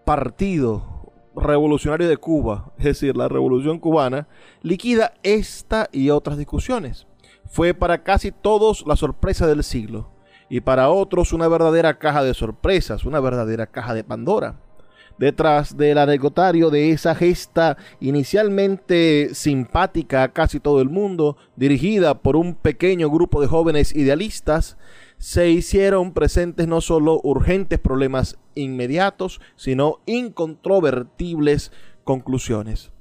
partido 0.05 0.98
revolucionario 1.35 2.07
de 2.07 2.17
Cuba, 2.17 2.71
es 2.77 2.85
decir, 2.85 3.15
la 3.15 3.27
Revolución 3.27 3.79
cubana, 3.79 4.27
liquida 4.61 5.13
esta 5.23 5.89
y 5.91 6.09
otras 6.09 6.37
discusiones. 6.37 7.07
Fue 7.45 7.73
para 7.73 8.03
casi 8.03 8.31
todos 8.31 8.85
la 8.85 8.95
sorpresa 8.95 9.47
del 9.47 9.63
siglo 9.63 10.11
y 10.49 10.61
para 10.61 10.89
otros 10.89 11.33
una 11.33 11.47
verdadera 11.47 11.97
caja 11.99 12.23
de 12.23 12.33
sorpresas, 12.33 13.05
una 13.05 13.19
verdadera 13.19 13.67
caja 13.67 13.93
de 13.93 14.03
Pandora. 14.03 14.59
Detrás 15.19 15.75
del 15.75 15.97
anecdotario 15.97 16.69
de 16.69 16.91
esa 16.91 17.13
gesta 17.13 17.75
inicialmente 17.99 19.31
simpática 19.33 20.23
a 20.23 20.31
casi 20.31 20.61
todo 20.61 20.79
el 20.79 20.87
mundo, 20.87 21.35
dirigida 21.57 22.21
por 22.21 22.37
un 22.37 22.55
pequeño 22.55 23.09
grupo 23.09 23.41
de 23.41 23.47
jóvenes 23.47 23.93
idealistas, 23.93 24.77
se 25.17 25.49
hicieron 25.49 26.13
presentes 26.13 26.69
no 26.69 26.79
solo 26.79 27.19
urgentes 27.21 27.79
problemas 27.79 28.39
inmediatos, 28.55 29.41
sino 29.57 29.99
incontrovertibles 30.05 31.73
conclusiones. 32.05 32.93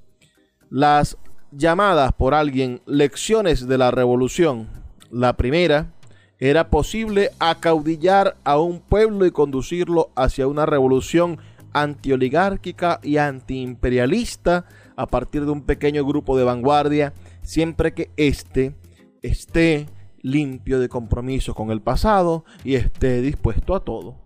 Las 0.70 1.18
llamadas 1.52 2.12
por 2.14 2.34
alguien 2.34 2.82
lecciones 2.84 3.68
de 3.68 3.78
la 3.78 3.92
revolución, 3.92 4.66
la 5.12 5.36
primera, 5.36 5.94
era 6.40 6.68
posible 6.68 7.30
acaudillar 7.38 8.36
a 8.42 8.58
un 8.58 8.80
pueblo 8.80 9.24
y 9.24 9.30
conducirlo 9.30 10.10
hacia 10.16 10.48
una 10.48 10.66
revolución 10.66 11.38
antioligárquica 11.72 13.00
y 13.02 13.16
antiimperialista 13.16 14.64
a 14.96 15.06
partir 15.06 15.44
de 15.44 15.52
un 15.52 15.62
pequeño 15.62 16.04
grupo 16.04 16.36
de 16.36 16.44
vanguardia, 16.44 17.12
siempre 17.42 17.94
que 17.94 18.10
éste 18.16 18.74
esté 19.22 19.86
limpio 20.22 20.80
de 20.80 20.88
compromiso 20.88 21.54
con 21.54 21.70
el 21.70 21.80
pasado 21.80 22.44
y 22.64 22.74
esté 22.74 23.20
dispuesto 23.22 23.74
a 23.74 23.80
todo. 23.80 24.16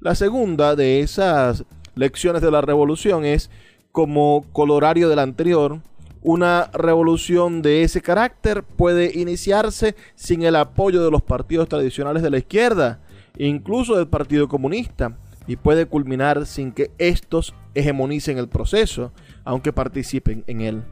La 0.00 0.14
segunda 0.14 0.76
de 0.76 1.00
esas 1.00 1.64
lecciones 1.94 2.42
de 2.42 2.50
la 2.50 2.60
revolución 2.60 3.24
es, 3.24 3.50
como 3.90 4.44
colorario 4.52 5.08
de 5.08 5.16
la 5.16 5.22
anterior, 5.22 5.80
una 6.22 6.70
revolución 6.72 7.62
de 7.62 7.82
ese 7.82 8.00
carácter 8.00 8.62
puede 8.62 9.18
iniciarse 9.18 9.96
sin 10.14 10.42
el 10.42 10.56
apoyo 10.56 11.04
de 11.04 11.10
los 11.10 11.22
partidos 11.22 11.68
tradicionales 11.68 12.22
de 12.22 12.30
la 12.30 12.38
izquierda, 12.38 13.00
incluso 13.38 13.96
del 13.96 14.08
Partido 14.08 14.48
Comunista, 14.48 15.18
y 15.46 15.56
puede 15.56 15.86
culminar 15.86 16.46
sin 16.46 16.72
que 16.72 16.90
estos 16.98 17.54
hegemonicen 17.74 18.38
el 18.38 18.48
proceso, 18.48 19.12
aunque 19.44 19.72
participen 19.72 20.44
en 20.46 20.60
él. 20.60 20.82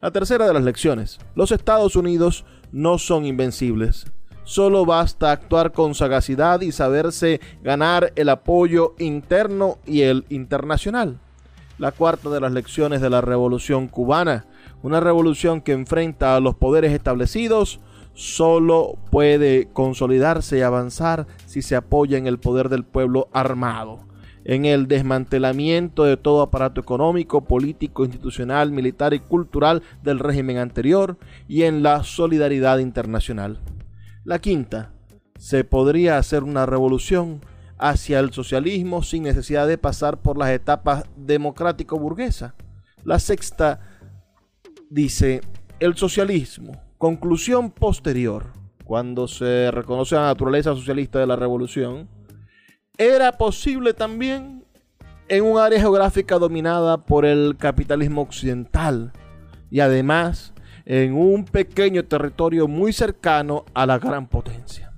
La 0.00 0.10
tercera 0.10 0.46
de 0.46 0.52
las 0.52 0.62
lecciones. 0.62 1.18
Los 1.34 1.50
Estados 1.50 1.96
Unidos 1.96 2.44
no 2.70 2.98
son 2.98 3.26
invencibles. 3.26 4.06
Solo 4.44 4.86
basta 4.86 5.30
actuar 5.30 5.72
con 5.72 5.94
sagacidad 5.94 6.60
y 6.60 6.72
saberse 6.72 7.40
ganar 7.62 8.12
el 8.16 8.28
apoyo 8.28 8.94
interno 8.98 9.78
y 9.84 10.02
el 10.02 10.24
internacional. 10.30 11.18
La 11.78 11.92
cuarta 11.92 12.30
de 12.30 12.40
las 12.40 12.52
lecciones 12.52 13.00
de 13.00 13.10
la 13.10 13.20
Revolución 13.20 13.88
cubana. 13.88 14.46
Una 14.82 15.00
revolución 15.00 15.60
que 15.60 15.72
enfrenta 15.72 16.34
a 16.36 16.40
los 16.40 16.54
poderes 16.54 16.92
establecidos 16.92 17.80
solo 18.14 18.96
puede 19.10 19.68
consolidarse 19.72 20.58
y 20.58 20.62
avanzar 20.62 21.26
si 21.48 21.62
se 21.62 21.74
apoya 21.74 22.18
en 22.18 22.26
el 22.26 22.38
poder 22.38 22.68
del 22.68 22.84
pueblo 22.84 23.28
armado 23.32 24.06
en 24.48 24.64
el 24.64 24.88
desmantelamiento 24.88 26.04
de 26.04 26.16
todo 26.16 26.40
aparato 26.40 26.80
económico, 26.80 27.44
político, 27.44 28.06
institucional, 28.06 28.72
militar 28.72 29.12
y 29.12 29.20
cultural 29.20 29.82
del 30.02 30.18
régimen 30.18 30.56
anterior 30.56 31.18
y 31.46 31.64
en 31.64 31.82
la 31.82 32.02
solidaridad 32.02 32.78
internacional. 32.78 33.60
La 34.24 34.38
quinta, 34.38 34.94
se 35.38 35.64
podría 35.64 36.16
hacer 36.16 36.44
una 36.44 36.64
revolución 36.64 37.42
hacia 37.76 38.20
el 38.20 38.32
socialismo 38.32 39.02
sin 39.02 39.24
necesidad 39.24 39.68
de 39.68 39.76
pasar 39.76 40.22
por 40.22 40.38
las 40.38 40.48
etapas 40.48 41.04
democrático-burguesa. 41.14 42.54
La 43.04 43.18
sexta 43.18 43.80
dice, 44.88 45.42
el 45.78 45.94
socialismo, 45.94 46.72
conclusión 46.96 47.70
posterior, 47.70 48.46
cuando 48.88 49.28
se 49.28 49.70
reconoce 49.70 50.14
la 50.14 50.28
naturaleza 50.28 50.74
socialista 50.74 51.18
de 51.18 51.26
la 51.26 51.36
revolución, 51.36 52.08
era 52.96 53.36
posible 53.36 53.92
también 53.92 54.64
en 55.28 55.44
un 55.44 55.60
área 55.60 55.78
geográfica 55.78 56.38
dominada 56.38 56.96
por 56.96 57.26
el 57.26 57.58
capitalismo 57.58 58.22
occidental 58.22 59.12
y 59.70 59.80
además 59.80 60.54
en 60.86 61.12
un 61.12 61.44
pequeño 61.44 62.06
territorio 62.06 62.66
muy 62.66 62.94
cercano 62.94 63.66
a 63.74 63.84
la 63.84 63.98
gran 63.98 64.26
potencia. 64.26 64.90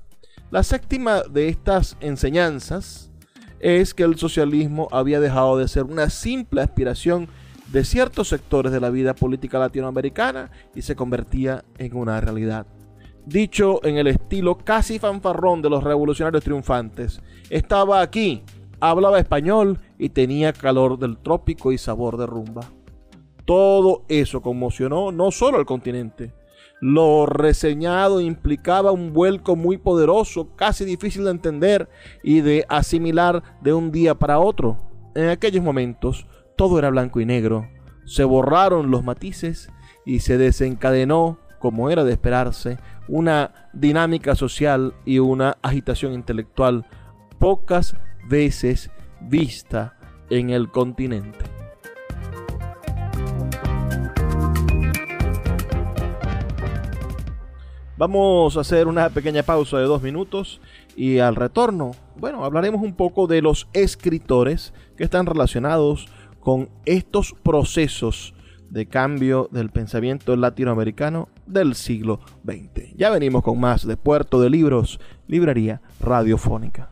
La 0.52 0.62
séptima 0.62 1.22
de 1.22 1.48
estas 1.48 1.96
enseñanzas 2.00 3.10
es 3.58 3.92
que 3.92 4.04
el 4.04 4.16
socialismo 4.18 4.86
había 4.92 5.18
dejado 5.18 5.58
de 5.58 5.66
ser 5.66 5.82
una 5.82 6.10
simple 6.10 6.60
aspiración 6.60 7.26
de 7.72 7.84
ciertos 7.84 8.28
sectores 8.28 8.70
de 8.70 8.80
la 8.80 8.90
vida 8.90 9.16
política 9.16 9.58
latinoamericana 9.58 10.52
y 10.76 10.82
se 10.82 10.94
convertía 10.94 11.64
en 11.76 11.96
una 11.96 12.20
realidad 12.20 12.66
dicho 13.26 13.84
en 13.84 13.96
el 13.96 14.06
estilo 14.06 14.58
casi 14.58 14.98
fanfarrón 14.98 15.62
de 15.62 15.70
los 15.70 15.84
revolucionarios 15.84 16.44
triunfantes. 16.44 17.22
Estaba 17.48 18.00
aquí, 18.00 18.42
hablaba 18.80 19.18
español 19.18 19.78
y 19.98 20.10
tenía 20.10 20.52
calor 20.52 20.98
del 20.98 21.18
trópico 21.18 21.72
y 21.72 21.78
sabor 21.78 22.16
de 22.16 22.26
rumba. 22.26 22.62
Todo 23.44 24.04
eso 24.08 24.42
conmocionó 24.42 25.12
no 25.12 25.30
solo 25.30 25.58
al 25.58 25.66
continente. 25.66 26.32
Lo 26.80 27.26
reseñado 27.26 28.20
implicaba 28.20 28.90
un 28.90 29.12
vuelco 29.12 29.54
muy 29.54 29.76
poderoso, 29.76 30.56
casi 30.56 30.84
difícil 30.84 31.24
de 31.24 31.30
entender 31.30 31.88
y 32.22 32.40
de 32.40 32.64
asimilar 32.68 33.42
de 33.60 33.74
un 33.74 33.92
día 33.92 34.14
para 34.14 34.38
otro. 34.38 34.78
En 35.14 35.28
aquellos 35.28 35.62
momentos 35.62 36.26
todo 36.56 36.78
era 36.78 36.90
blanco 36.90 37.20
y 37.20 37.26
negro. 37.26 37.68
Se 38.06 38.24
borraron 38.24 38.90
los 38.90 39.04
matices 39.04 39.70
y 40.06 40.20
se 40.20 40.38
desencadenó, 40.38 41.38
como 41.60 41.90
era 41.90 42.02
de 42.02 42.12
esperarse, 42.12 42.78
una 43.06 43.68
dinámica 43.72 44.34
social 44.34 44.94
y 45.04 45.20
una 45.20 45.58
agitación 45.62 46.14
intelectual 46.14 46.86
pocas 47.38 47.94
veces 48.28 48.90
vista 49.20 49.96
en 50.30 50.50
el 50.50 50.70
continente. 50.70 51.44
Vamos 57.96 58.56
a 58.56 58.60
hacer 58.60 58.88
una 58.88 59.10
pequeña 59.10 59.42
pausa 59.42 59.76
de 59.76 59.84
dos 59.84 60.00
minutos 60.00 60.62
y 60.96 61.18
al 61.18 61.36
retorno, 61.36 61.90
bueno, 62.16 62.46
hablaremos 62.46 62.80
un 62.80 62.94
poco 62.94 63.26
de 63.26 63.42
los 63.42 63.68
escritores 63.74 64.72
que 64.96 65.04
están 65.04 65.26
relacionados 65.26 66.08
con 66.40 66.70
estos 66.86 67.34
procesos 67.42 68.32
de 68.70 68.86
cambio 68.86 69.48
del 69.50 69.70
pensamiento 69.70 70.34
latinoamericano 70.36 71.28
del 71.46 71.74
siglo 71.74 72.20
XX. 72.44 72.96
Ya 72.96 73.10
venimos 73.10 73.42
con 73.42 73.60
más 73.60 73.86
de 73.86 73.96
Puerto 73.96 74.40
de 74.40 74.50
Libros, 74.50 75.00
Librería 75.26 75.82
Radiofónica. 76.00 76.90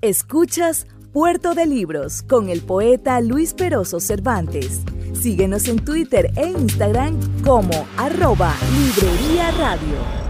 Escuchas 0.00 0.86
Puerto 1.12 1.54
de 1.54 1.66
Libros 1.66 2.22
con 2.22 2.48
el 2.48 2.62
poeta 2.62 3.20
Luis 3.20 3.52
Peroso 3.52 4.00
Cervantes. 4.00 4.82
Síguenos 5.12 5.66
en 5.68 5.84
Twitter 5.84 6.30
e 6.36 6.50
Instagram 6.50 7.18
como 7.42 7.86
arroba 7.96 8.54
Librería 8.72 9.50
Radio. 9.50 10.29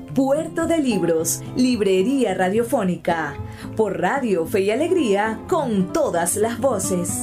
Puerto 0.13 0.67
de 0.67 0.79
Libros, 0.79 1.41
Librería 1.55 2.33
Radiofónica, 2.33 3.33
por 3.77 4.01
Radio 4.01 4.45
Fe 4.45 4.59
y 4.61 4.71
Alegría, 4.71 5.39
con 5.47 5.93
todas 5.93 6.35
las 6.35 6.59
voces. 6.59 7.17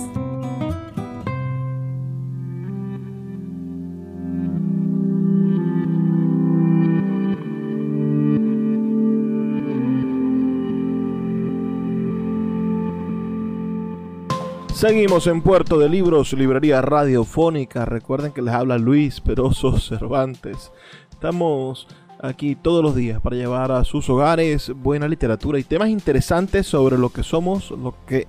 Seguimos 14.72 15.26
en 15.26 15.42
Puerto 15.42 15.78
de 15.78 15.90
Libros, 15.90 16.32
Librería 16.32 16.80
Radiofónica. 16.80 17.84
Recuerden 17.84 18.32
que 18.32 18.40
les 18.40 18.54
habla 18.54 18.78
Luis 18.78 19.20
Peroso 19.20 19.78
Cervantes. 19.78 20.72
Estamos 21.10 21.86
aquí 22.20 22.56
todos 22.56 22.82
los 22.82 22.94
días 22.94 23.20
para 23.20 23.36
llevar 23.36 23.72
a 23.72 23.84
sus 23.84 24.08
hogares 24.10 24.72
buena 24.74 25.08
literatura 25.08 25.58
y 25.58 25.64
temas 25.64 25.88
interesantes 25.88 26.66
sobre 26.66 26.98
lo 26.98 27.10
que 27.10 27.22
somos, 27.22 27.70
lo 27.70 27.94
que 28.06 28.26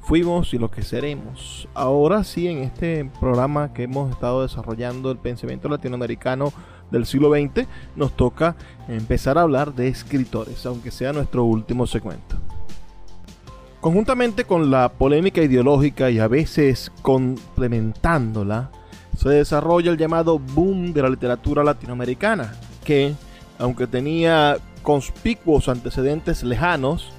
fuimos 0.00 0.54
y 0.54 0.58
lo 0.58 0.70
que 0.70 0.82
seremos. 0.82 1.68
Ahora 1.74 2.24
sí, 2.24 2.48
en 2.48 2.58
este 2.58 3.10
programa 3.20 3.72
que 3.72 3.84
hemos 3.84 4.10
estado 4.10 4.42
desarrollando 4.42 5.10
el 5.10 5.18
pensamiento 5.18 5.68
latinoamericano 5.68 6.52
del 6.90 7.06
siglo 7.06 7.30
XX, 7.30 7.66
nos 7.96 8.16
toca 8.16 8.56
empezar 8.88 9.38
a 9.38 9.42
hablar 9.42 9.74
de 9.74 9.88
escritores, 9.88 10.66
aunque 10.66 10.90
sea 10.90 11.12
nuestro 11.12 11.44
último 11.44 11.86
segmento. 11.86 12.36
Conjuntamente 13.80 14.44
con 14.44 14.70
la 14.70 14.90
polémica 14.90 15.40
ideológica 15.40 16.10
y 16.10 16.18
a 16.18 16.28
veces 16.28 16.92
complementándola, 17.00 18.70
se 19.16 19.28
desarrolla 19.28 19.90
el 19.90 19.96
llamado 19.96 20.38
boom 20.38 20.92
de 20.92 21.02
la 21.02 21.08
literatura 21.08 21.62
latinoamericana, 21.62 22.52
que, 22.84 23.14
aunque 23.58 23.86
tenía 23.86 24.58
conspicuos 24.82 25.68
antecedentes 25.68 26.42
lejanos, 26.42 27.12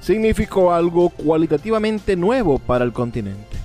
significó 0.00 0.72
algo 0.72 1.10
cualitativamente 1.10 2.16
nuevo 2.16 2.58
para 2.58 2.84
el 2.84 2.92
continente. 2.92 3.56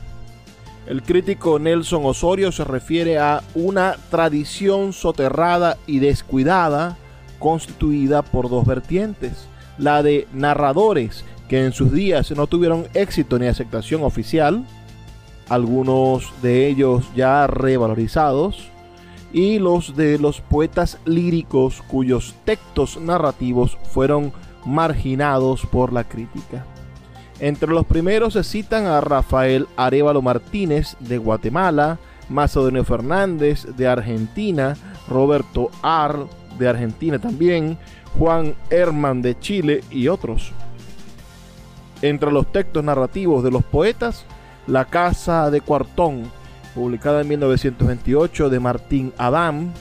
El 0.88 1.04
crítico 1.04 1.60
Nelson 1.60 2.06
Osorio 2.06 2.52
se 2.52 2.64
refiere 2.64 3.20
a 3.20 3.44
una 3.54 3.96
tradición 4.10 4.94
soterrada 4.94 5.78
y 5.86 6.00
descuidada 6.00 6.98
constituida 7.38 8.22
por 8.24 8.50
dos 8.50 8.66
vertientes, 8.66 9.48
la 9.78 10.02
de 10.02 10.28
narradores 10.34 11.24
que 11.48 11.66
en 11.66 11.74
sus 11.74 11.92
días 11.92 12.32
no 12.32 12.48
tuvieron 12.48 12.88
éxito 12.94 13.38
ni 13.38 13.48
aceptación 13.48 14.04
oficial, 14.04 14.64
algunos 15.50 16.32
de 16.42 16.68
ellos 16.68 17.06
ya 17.16 17.48
revalorizados, 17.48 18.70
y 19.32 19.60
los 19.60 19.96
de 19.96 20.18
los 20.18 20.42
poetas 20.42 20.98
líricos 21.06 21.82
cuyos 21.88 22.36
textos 22.46 23.00
narrativos 23.00 23.78
fueron 23.92 24.34
marginados 24.66 25.66
por 25.66 25.94
la 25.94 26.04
crítica. 26.04 26.66
Entre 27.40 27.70
los 27.70 27.86
primeros 27.86 28.34
se 28.34 28.44
citan 28.44 28.86
a 28.86 29.00
Rafael 29.00 29.68
Arevalo 29.78 30.22
Martínez 30.22 30.98
de 31.00 31.18
Guatemala, 31.18 31.98
Macedonio 32.28 32.84
Fernández 32.84 33.66
de 33.78 33.88
Argentina, 33.88 34.76
Roberto 35.08 35.72
Ar 35.82 36.26
de 36.58 36.68
Argentina 36.68 37.18
también, 37.18 37.78
Juan 38.18 38.56
Herman 38.70 39.22
de 39.22 39.40
Chile 39.40 39.84
y 39.90 40.10
otros. 40.10 40.52
Entre 42.02 42.32
los 42.32 42.52
textos 42.52 42.84
narrativos 42.84 43.44
de 43.44 43.52
los 43.52 43.64
poetas, 43.64 44.26
La 44.68 44.86
Casa 44.86 45.50
de 45.50 45.62
Cuartón, 45.62 46.32
publicada 46.80 47.20
en 47.20 47.28
1928 47.28 48.50
de 48.50 48.60
Martín 48.62 49.14
Adán, 49.18 49.74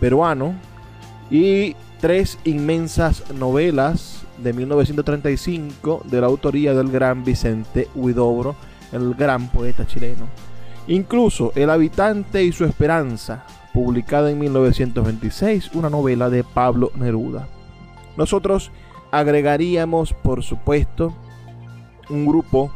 peruano, 0.00 0.56
y 1.30 1.76
tres 2.00 2.40
inmensas 2.42 3.22
novelas 3.32 4.24
de 4.38 4.52
1935 4.52 6.02
de 6.06 6.20
la 6.20 6.26
autoría 6.26 6.74
del 6.74 6.90
gran 6.90 7.22
Vicente 7.22 7.86
Huidobro, 7.94 8.56
el 8.90 9.14
gran 9.14 9.46
poeta 9.46 9.86
chileno. 9.86 10.26
Incluso 10.88 11.52
El 11.54 11.70
habitante 11.70 12.42
y 12.42 12.50
su 12.50 12.64
esperanza, 12.64 13.44
publicada 13.72 14.28
en 14.28 14.40
1926, 14.40 15.70
una 15.74 15.88
novela 15.88 16.30
de 16.30 16.42
Pablo 16.42 16.90
Neruda. 16.96 17.46
Nosotros 18.16 18.72
agregaríamos, 19.12 20.14
por 20.14 20.42
supuesto, 20.42 21.14
un 22.08 22.26
grupo, 22.26 22.72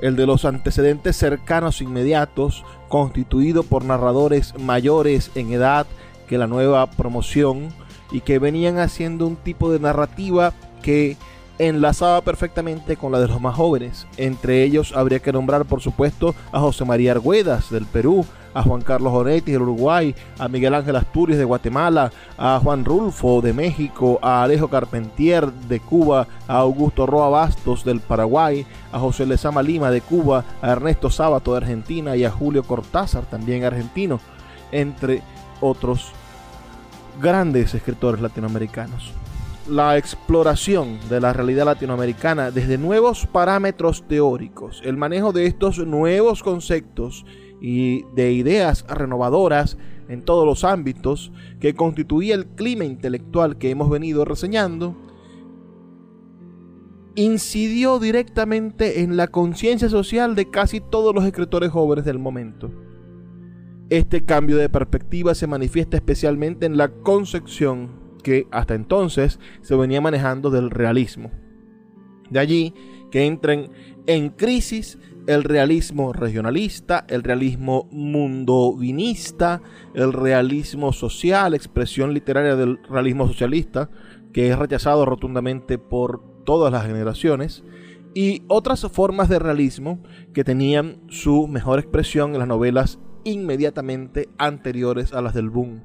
el 0.00 0.14
de 0.14 0.24
los 0.24 0.44
antecedentes 0.44 1.16
cercanos 1.16 1.82
inmediatos, 1.82 2.64
constituido 2.88 3.62
por 3.62 3.84
narradores 3.84 4.54
mayores 4.58 5.30
en 5.34 5.52
edad 5.52 5.86
que 6.28 6.38
la 6.38 6.46
nueva 6.46 6.86
promoción 6.90 7.68
y 8.10 8.20
que 8.20 8.38
venían 8.38 8.78
haciendo 8.78 9.26
un 9.26 9.36
tipo 9.36 9.70
de 9.70 9.80
narrativa 9.80 10.52
que 10.82 11.16
enlazaba 11.58 12.20
perfectamente 12.20 12.96
con 12.96 13.12
la 13.12 13.20
de 13.20 13.28
los 13.28 13.40
más 13.40 13.56
jóvenes. 13.56 14.06
Entre 14.16 14.62
ellos 14.62 14.92
habría 14.94 15.18
que 15.18 15.32
nombrar, 15.32 15.64
por 15.64 15.80
supuesto, 15.80 16.34
a 16.52 16.60
José 16.60 16.84
María 16.84 17.12
Argüedas 17.12 17.70
del 17.70 17.86
Perú, 17.86 18.24
a 18.54 18.62
Juan 18.62 18.82
Carlos 18.82 19.12
Onetti 19.12 19.52
del 19.52 19.62
Uruguay, 19.62 20.14
a 20.38 20.48
Miguel 20.48 20.74
Ángel 20.74 20.96
Asturias 20.96 21.38
de 21.38 21.44
Guatemala, 21.44 22.10
a 22.36 22.60
Juan 22.62 22.84
Rulfo 22.84 23.40
de 23.40 23.52
México, 23.52 24.18
a 24.22 24.42
Alejo 24.42 24.68
Carpentier 24.68 25.50
de 25.52 25.80
Cuba, 25.80 26.26
a 26.46 26.58
Augusto 26.58 27.06
Roa 27.06 27.28
Bastos 27.28 27.84
del 27.84 28.00
Paraguay, 28.00 28.66
a 28.92 28.98
José 28.98 29.26
Lezama 29.26 29.62
Lima 29.62 29.90
de 29.90 30.00
Cuba, 30.00 30.44
a 30.62 30.70
Ernesto 30.70 31.10
Sábato 31.10 31.52
de 31.52 31.58
Argentina 31.58 32.16
y 32.16 32.24
a 32.24 32.30
Julio 32.30 32.62
Cortázar, 32.62 33.24
también 33.26 33.64
argentino, 33.64 34.20
entre 34.72 35.22
otros 35.60 36.12
grandes 37.20 37.74
escritores 37.74 38.20
latinoamericanos. 38.20 39.12
La 39.68 39.98
exploración 39.98 40.98
de 41.10 41.20
la 41.20 41.34
realidad 41.34 41.66
latinoamericana 41.66 42.50
desde 42.50 42.78
nuevos 42.78 43.26
parámetros 43.26 44.02
teóricos, 44.08 44.80
el 44.82 44.96
manejo 44.96 45.32
de 45.32 45.46
estos 45.46 45.78
nuevos 45.78 46.42
conceptos 46.42 47.26
y 47.60 48.04
de 48.14 48.32
ideas 48.32 48.84
renovadoras 48.88 49.76
en 50.08 50.22
todos 50.22 50.46
los 50.46 50.64
ámbitos 50.64 51.32
que 51.60 51.74
constituía 51.74 52.34
el 52.34 52.46
clima 52.46 52.84
intelectual 52.84 53.58
que 53.58 53.70
hemos 53.70 53.90
venido 53.90 54.24
reseñando, 54.24 54.96
incidió 57.14 57.98
directamente 57.98 59.02
en 59.02 59.16
la 59.16 59.26
conciencia 59.26 59.88
social 59.88 60.34
de 60.34 60.50
casi 60.50 60.80
todos 60.80 61.14
los 61.14 61.24
escritores 61.24 61.70
jóvenes 61.70 62.04
del 62.04 62.18
momento. 62.18 62.70
Este 63.90 64.24
cambio 64.24 64.56
de 64.56 64.68
perspectiva 64.68 65.34
se 65.34 65.46
manifiesta 65.46 65.96
especialmente 65.96 66.66
en 66.66 66.76
la 66.76 66.88
concepción 66.88 67.90
que 68.22 68.46
hasta 68.50 68.74
entonces 68.74 69.40
se 69.62 69.74
venía 69.74 70.00
manejando 70.00 70.50
del 70.50 70.70
realismo. 70.70 71.30
De 72.30 72.38
allí 72.38 72.74
que 73.10 73.26
entren 73.26 73.70
en 74.06 74.28
crisis 74.30 74.98
el 75.28 75.44
realismo 75.44 76.14
regionalista, 76.14 77.04
el 77.06 77.22
realismo 77.22 77.86
mundovinista, 77.92 79.60
el 79.92 80.14
realismo 80.14 80.94
social, 80.94 81.52
expresión 81.52 82.14
literaria 82.14 82.56
del 82.56 82.82
realismo 82.88 83.28
socialista, 83.28 83.90
que 84.32 84.48
es 84.48 84.58
rechazado 84.58 85.04
rotundamente 85.04 85.76
por 85.76 86.22
todas 86.44 86.72
las 86.72 86.86
generaciones, 86.86 87.62
y 88.14 88.42
otras 88.48 88.80
formas 88.90 89.28
de 89.28 89.38
realismo 89.38 90.02
que 90.32 90.44
tenían 90.44 91.02
su 91.08 91.46
mejor 91.46 91.78
expresión 91.78 92.32
en 92.32 92.38
las 92.38 92.48
novelas 92.48 92.98
inmediatamente 93.24 94.30
anteriores 94.38 95.12
a 95.12 95.20
las 95.20 95.34
del 95.34 95.50
boom. 95.50 95.82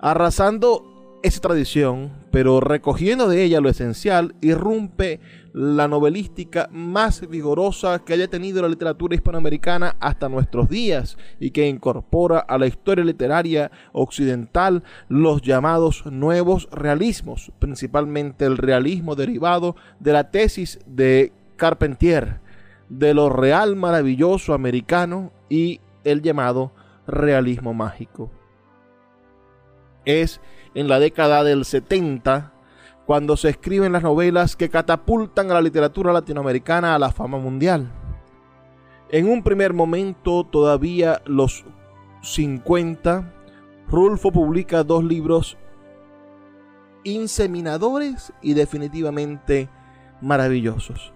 Arrasando 0.00 1.18
esa 1.22 1.40
tradición, 1.40 2.17
pero 2.30 2.60
recogiendo 2.60 3.28
de 3.28 3.42
ella 3.44 3.60
lo 3.60 3.68
esencial, 3.68 4.34
irrumpe 4.40 5.20
la 5.52 5.88
novelística 5.88 6.68
más 6.72 7.28
vigorosa 7.28 8.04
que 8.04 8.12
haya 8.12 8.28
tenido 8.28 8.62
la 8.62 8.68
literatura 8.68 9.14
hispanoamericana 9.14 9.96
hasta 9.98 10.28
nuestros 10.28 10.68
días 10.68 11.16
y 11.40 11.50
que 11.50 11.66
incorpora 11.66 12.38
a 12.38 12.58
la 12.58 12.66
historia 12.66 13.04
literaria 13.04 13.70
occidental 13.92 14.82
los 15.08 15.42
llamados 15.42 16.04
nuevos 16.06 16.68
realismos, 16.70 17.50
principalmente 17.58 18.44
el 18.44 18.56
realismo 18.56 19.14
derivado 19.14 19.74
de 20.00 20.12
la 20.12 20.30
tesis 20.30 20.78
de 20.86 21.32
Carpentier, 21.56 22.40
de 22.88 23.14
lo 23.14 23.30
real 23.30 23.74
maravilloso 23.74 24.54
americano 24.54 25.32
y 25.48 25.80
el 26.04 26.22
llamado 26.22 26.72
realismo 27.06 27.74
mágico. 27.74 28.30
Es 30.04 30.40
en 30.78 30.86
la 30.86 31.00
década 31.00 31.42
del 31.42 31.64
70, 31.64 32.52
cuando 33.04 33.36
se 33.36 33.48
escriben 33.48 33.90
las 33.90 34.04
novelas 34.04 34.54
que 34.54 34.68
catapultan 34.68 35.50
a 35.50 35.54
la 35.54 35.60
literatura 35.60 36.12
latinoamericana 36.12 36.94
a 36.94 37.00
la 37.00 37.10
fama 37.10 37.36
mundial. 37.36 37.90
En 39.10 39.28
un 39.28 39.42
primer 39.42 39.72
momento, 39.72 40.44
todavía 40.44 41.20
los 41.26 41.64
50, 42.22 43.34
Rulfo 43.88 44.30
publica 44.30 44.84
dos 44.84 45.02
libros 45.02 45.58
inseminadores 47.02 48.32
y 48.40 48.54
definitivamente 48.54 49.68
maravillosos. 50.20 51.12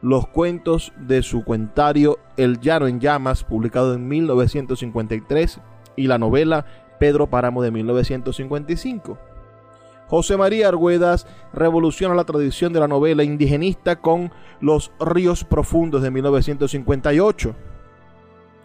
Los 0.00 0.26
cuentos 0.26 0.94
de 0.96 1.22
su 1.22 1.44
cuentario 1.44 2.18
El 2.38 2.60
Llano 2.60 2.86
en 2.86 2.98
Llamas, 2.98 3.44
publicado 3.44 3.92
en 3.92 4.08
1953, 4.08 5.60
y 5.96 6.06
la 6.06 6.16
novela 6.16 6.64
Pedro 7.02 7.26
Páramo 7.26 7.64
de 7.64 7.72
1955. 7.72 9.18
José 10.06 10.36
María 10.36 10.68
Argüedas 10.68 11.26
revoluciona 11.52 12.14
la 12.14 12.22
tradición 12.22 12.72
de 12.72 12.78
la 12.78 12.86
novela 12.86 13.24
indigenista 13.24 13.96
con 13.96 14.30
Los 14.60 14.92
Ríos 15.00 15.42
Profundos 15.42 16.00
de 16.02 16.12
1958. 16.12 17.56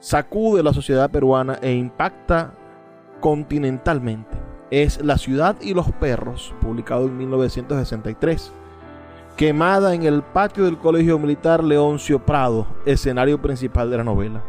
sacude 0.00 0.62
la 0.62 0.72
sociedad 0.72 1.10
peruana 1.10 1.58
e 1.62 1.72
impacta 1.72 2.54
continentalmente. 3.20 4.45
Es 4.70 5.00
La 5.04 5.16
ciudad 5.16 5.56
y 5.60 5.74
los 5.74 5.92
perros, 5.92 6.52
publicado 6.60 7.06
en 7.06 7.16
1963. 7.16 8.52
Quemada 9.36 9.94
en 9.94 10.02
el 10.02 10.22
patio 10.22 10.64
del 10.64 10.78
Colegio 10.78 11.18
Militar 11.18 11.62
Leoncio 11.62 12.24
Prado, 12.24 12.66
escenario 12.84 13.40
principal 13.40 13.90
de 13.90 13.96
la 13.98 14.04
novela. 14.04 14.42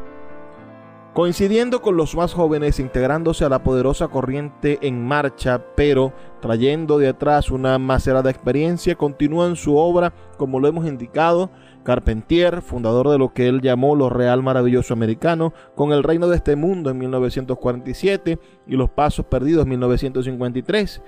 Coincidiendo 1.14 1.82
con 1.82 1.98
los 1.98 2.16
más 2.16 2.34
jóvenes, 2.34 2.80
integrándose 2.80 3.44
a 3.44 3.50
la 3.50 3.64
poderosa 3.64 4.08
corriente 4.08 4.80
en 4.82 5.06
marcha, 5.06 5.62
pero 5.76 6.14
trayendo 6.42 6.98
de 6.98 7.10
atrás 7.10 7.52
una 7.52 7.78
macerada 7.78 8.30
experiencia, 8.30 8.96
continúan 8.96 9.56
su 9.56 9.76
obra, 9.78 10.14
como 10.38 10.60
lo 10.60 10.68
hemos 10.68 10.86
indicado, 10.88 11.50
Carpentier, 11.88 12.62
fundador 12.62 13.08
de 13.08 13.18
lo 13.18 13.32
que 13.32 13.48
él 13.48 13.62
llamó 13.62 13.96
lo 13.96 14.10
real 14.10 14.44
maravilloso 14.44 14.94
americano, 14.94 15.54
con 15.74 15.94
el 15.94 16.04
reino 16.04 16.28
de 16.28 16.36
este 16.36 16.58
mundo 16.58 16.90
en 16.90 16.98
1947 16.98 18.38
y 18.68 18.76
los 18.76 18.90
pasos 18.90 19.26
perdidos 19.28 19.64
en 19.64 19.70
1953, 19.70 21.02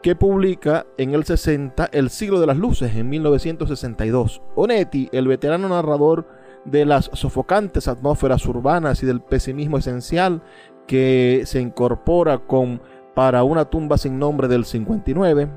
que 0.00 0.14
publica 0.14 0.86
en 0.96 1.14
el 1.14 1.24
60 1.24 1.86
El 1.86 2.08
siglo 2.08 2.38
de 2.38 2.46
las 2.46 2.56
luces 2.56 2.94
en 2.94 3.08
1962. 3.08 4.42
Onetti, 4.54 5.08
el 5.10 5.26
veterano 5.26 5.68
narrador 5.68 6.28
de 6.64 6.84
las 6.84 7.10
sofocantes 7.14 7.88
atmósferas 7.88 8.46
urbanas 8.46 9.02
y 9.02 9.06
del 9.06 9.22
pesimismo 9.22 9.78
esencial 9.78 10.40
que 10.86 11.42
se 11.46 11.60
incorpora 11.60 12.38
con 12.38 12.80
Para 13.16 13.42
una 13.42 13.64
tumba 13.64 13.98
sin 13.98 14.20
nombre 14.20 14.46
del 14.46 14.66
59, 14.66 15.50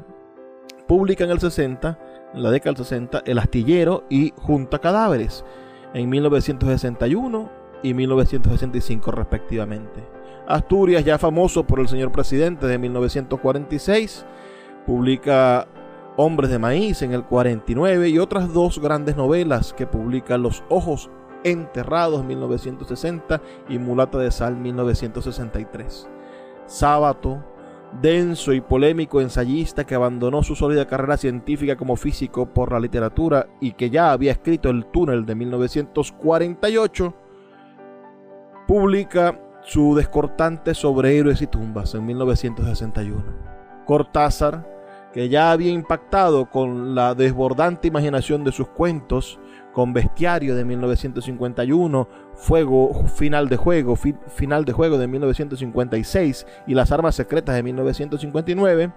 publica 0.88 1.24
en 1.24 1.30
el 1.30 1.39
60 1.39 1.99
en 2.36 2.43
la 2.43 2.51
década 2.51 2.73
del 2.73 2.86
60, 2.86 3.23
El 3.25 3.39
Astillero 3.39 4.03
y 4.09 4.33
Junta 4.38 4.79
Cadáveres, 4.79 5.45
en 5.93 6.09
1961 6.09 7.49
y 7.81 7.93
1965 7.93 9.11
respectivamente. 9.11 10.03
Asturias, 10.47 11.03
ya 11.03 11.17
famoso 11.17 11.65
por 11.65 11.79
el 11.79 11.88
señor 11.88 12.11
presidente 12.11 12.67
de 12.67 12.77
1946, 12.77 14.25
publica 14.86 15.67
Hombres 16.17 16.49
de 16.49 16.59
Maíz 16.59 17.01
en 17.01 17.13
el 17.13 17.23
49 17.23 18.09
y 18.09 18.19
otras 18.19 18.53
dos 18.53 18.79
grandes 18.79 19.15
novelas 19.15 19.73
que 19.73 19.88
publica 19.88 20.38
Los 20.38 20.63
Ojos 20.69 21.09
Enterrados 21.43 22.21
en 22.21 22.27
1960 22.27 23.41
y 23.69 23.77
Mulata 23.77 24.17
de 24.17 24.31
Sal 24.31 24.55
1963. 24.55 26.09
Sábato, 26.65 27.43
denso 28.02 28.54
y 28.54 28.62
polémico 28.62 29.22
ensayista 29.22 29.86
que 29.86 29.96
abandonó 29.96 30.43
su 30.43 30.56
sólida 30.56 30.88
carrera 30.88 31.18
científica 31.18 31.76
como 31.76 31.96
físico 31.96 32.46
por 32.48 32.72
la 32.72 32.80
literatura 32.80 33.48
y 33.62 33.74
que 33.74 33.89
ya 33.89 34.12
había 34.12 34.32
escrito 34.32 34.70
El 34.70 34.86
túnel 34.88 35.26
de 35.26 35.36
1948, 35.36 37.14
publica 38.68 39.39
su 39.64 39.96
descortante 39.96 40.74
sobre 40.74 41.18
héroes 41.18 41.41
y 41.41 41.48
tumbas 41.48 41.96
en 41.96 42.06
1961. 42.06 43.24
Cortázar, 43.86 44.68
que 45.14 45.30
ya 45.30 45.52
había 45.52 45.72
impactado 45.72 46.50
con 46.50 46.93
la 46.93 47.16
desbordante 47.16 47.88
imaginación 47.88 48.43
de 48.43 48.52
sus 48.52 48.68
cuentos, 48.68 49.39
con 49.74 49.93
Bestiario 49.93 50.56
de 50.56 50.66
1951, 50.66 52.08
Fuego, 52.36 53.05
Final 53.07 53.49
de 53.49 53.57
Juego, 53.57 53.95
Final 53.95 54.65
de 54.65 54.73
Juego 54.73 54.97
de 54.97 55.07
1956 55.07 56.45
y 56.67 56.73
Las 56.73 56.91
Armas 56.91 57.15
Secretas 57.15 57.55
de 57.55 57.63
1959, 57.63 58.91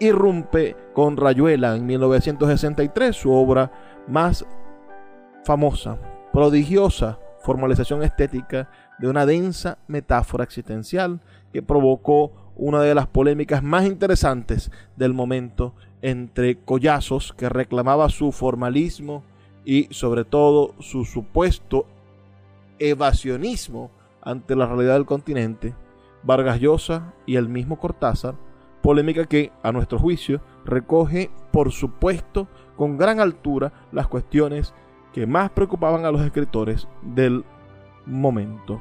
irrumpe 0.00 0.76
con 0.92 1.16
Rayuela 1.16 1.76
en 1.76 1.86
1963, 1.86 3.16
su 3.16 3.32
obra 3.32 3.70
más 4.06 4.44
famosa, 5.44 5.98
prodigiosa 6.32 7.18
formalización 7.46 8.02
estética 8.02 8.68
de 8.98 9.08
una 9.08 9.24
densa 9.24 9.78
metáfora 9.86 10.42
existencial 10.42 11.20
que 11.52 11.62
provocó 11.62 12.32
una 12.56 12.82
de 12.82 12.94
las 12.94 13.06
polémicas 13.06 13.62
más 13.62 13.86
interesantes 13.86 14.72
del 14.96 15.14
momento 15.14 15.74
entre 16.02 16.56
Collazos, 16.56 17.32
que 17.32 17.48
reclamaba 17.48 18.08
su 18.08 18.32
formalismo, 18.32 19.22
y 19.64 19.88
sobre 19.90 20.24
todo 20.24 20.74
su 20.78 21.04
supuesto 21.04 21.86
evasionismo 22.78 23.90
ante 24.22 24.56
la 24.56 24.66
realidad 24.66 24.94
del 24.94 25.06
continente, 25.06 25.74
Vargas 26.22 26.60
Llosa 26.60 27.14
y 27.26 27.36
el 27.36 27.48
mismo 27.48 27.78
Cortázar, 27.78 28.34
polémica 28.82 29.24
que, 29.24 29.52
a 29.62 29.72
nuestro 29.72 29.98
juicio, 29.98 30.40
recoge, 30.64 31.30
por 31.52 31.72
supuesto, 31.72 32.48
con 32.76 32.98
gran 32.98 33.20
altura 33.20 33.72
las 33.92 34.06
cuestiones 34.08 34.74
que 35.12 35.26
más 35.26 35.50
preocupaban 35.50 36.04
a 36.04 36.10
los 36.10 36.20
escritores 36.20 36.86
del 37.02 37.44
momento. 38.04 38.80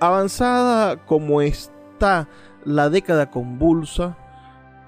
Avanzada 0.00 1.04
como 1.04 1.42
está 1.42 2.28
la 2.64 2.88
década 2.88 3.30
convulsa, 3.30 4.16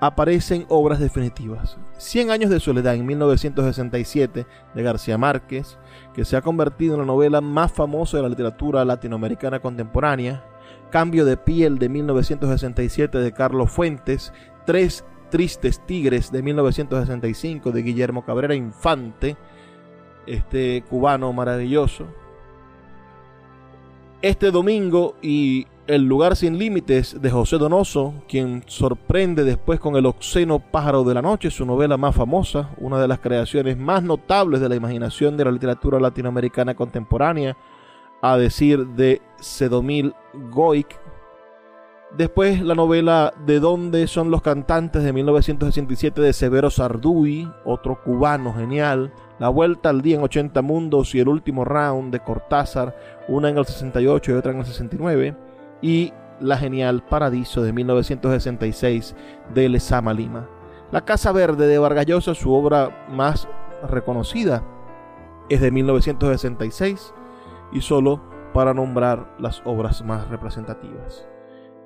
aparecen 0.01 0.65
obras 0.69 0.99
definitivas. 0.99 1.79
Cien 1.99 2.31
años 2.31 2.51
de 2.51 2.59
soledad 2.59 2.95
en 2.95 3.07
1967 3.07 4.47
de 4.75 4.83
García 4.83 5.19
Márquez, 5.19 5.79
que 6.15 6.25
se 6.25 6.37
ha 6.37 6.43
convertido 6.43 6.95
en 6.95 7.01
la 7.01 7.07
novela 7.07 7.41
más 7.41 7.71
famosa 7.71 8.17
de 8.17 8.23
la 8.23 8.31
literatura 8.31 8.85
latinoamericana 8.85 9.61
contemporánea. 9.61 10.45
Cambio 10.91 11.25
de 11.25 11.37
piel 11.37 11.79
de 11.79 11.89
1967 11.89 13.19
de 13.19 13.33
Carlos 13.33 13.71
Fuentes. 13.71 14.33
Tres 14.67 15.05
tristes 15.31 15.81
tigres 15.87 16.31
de 16.31 16.43
1965 16.43 17.71
de 17.71 17.83
Guillermo 17.83 18.25
Cabrera 18.25 18.55
Infante, 18.55 19.37
este 20.27 20.85
cubano 20.89 21.33
maravilloso. 21.33 22.07
Este 24.21 24.51
domingo 24.51 25.17
y 25.23 25.67
el 25.91 26.05
lugar 26.05 26.37
sin 26.37 26.57
límites 26.57 27.21
de 27.21 27.31
José 27.31 27.59
Donoso, 27.59 28.15
quien 28.29 28.63
sorprende 28.67 29.43
después 29.43 29.81
con 29.81 29.97
El 29.97 30.07
Oxeno 30.07 30.61
Pájaro 30.61 31.03
de 31.03 31.15
la 31.15 31.21
Noche, 31.21 31.51
su 31.51 31.67
novela 31.67 31.97
más 31.97 32.15
famosa, 32.15 32.71
una 32.79 33.01
de 33.01 33.09
las 33.09 33.19
creaciones 33.19 33.77
más 33.77 34.01
notables 34.05 34.61
de 34.61 34.69
la 34.69 34.77
imaginación 34.77 35.37
de 35.37 35.47
la 35.47 35.51
literatura 35.51 35.99
latinoamericana 35.99 36.77
contemporánea, 36.77 37.57
a 38.23 38.37
decir 38.37 38.87
de 38.87 39.21
Sedomil 39.41 40.15
Goic. 40.53 40.97
Después 42.17 42.61
la 42.61 42.77
novela 42.77 43.33
De 43.45 43.59
dónde 43.59 44.07
son 44.07 44.31
los 44.31 44.43
cantantes 44.43 45.03
de 45.03 45.13
1967 45.13 46.21
de 46.21 46.33
Severo 46.33 46.71
Sarduy, 46.71 47.51
otro 47.65 48.01
cubano 48.01 48.55
genial. 48.55 49.13
La 49.41 49.49
vuelta 49.49 49.89
al 49.89 50.03
día 50.03 50.17
en 50.17 50.23
80 50.23 50.63
mundos 50.63 51.17
y 51.17 51.19
el 51.19 51.29
último 51.29 51.65
round 51.65 52.13
de 52.13 52.21
Cortázar, 52.21 52.97
una 53.27 53.49
en 53.49 53.59
el 53.59 53.67
68 53.67 54.31
y 54.31 54.35
otra 54.35 54.53
en 54.53 54.59
el 54.59 54.67
69 54.67 55.50
y 55.83 56.13
La 56.41 56.57
Genial 56.57 57.03
Paradiso 57.03 57.63
de 57.63 57.73
1966 57.73 59.15
de 59.55 59.69
Lezama 59.69 60.15
Lima. 60.15 60.49
La 60.91 61.05
Casa 61.05 61.33
Verde 61.33 61.67
de 61.67 61.79
Vargas 61.79 62.07
Llosa, 62.07 62.35
su 62.35 62.53
obra 62.53 63.07
más 63.11 63.49
reconocida, 63.89 64.63
es 65.49 65.61
de 65.61 65.71
1966 65.71 67.15
y 67.73 67.81
solo 67.81 68.21
para 68.53 68.75
nombrar 68.75 69.35
las 69.39 69.63
obras 69.65 70.03
más 70.05 70.29
representativas. 70.29 71.27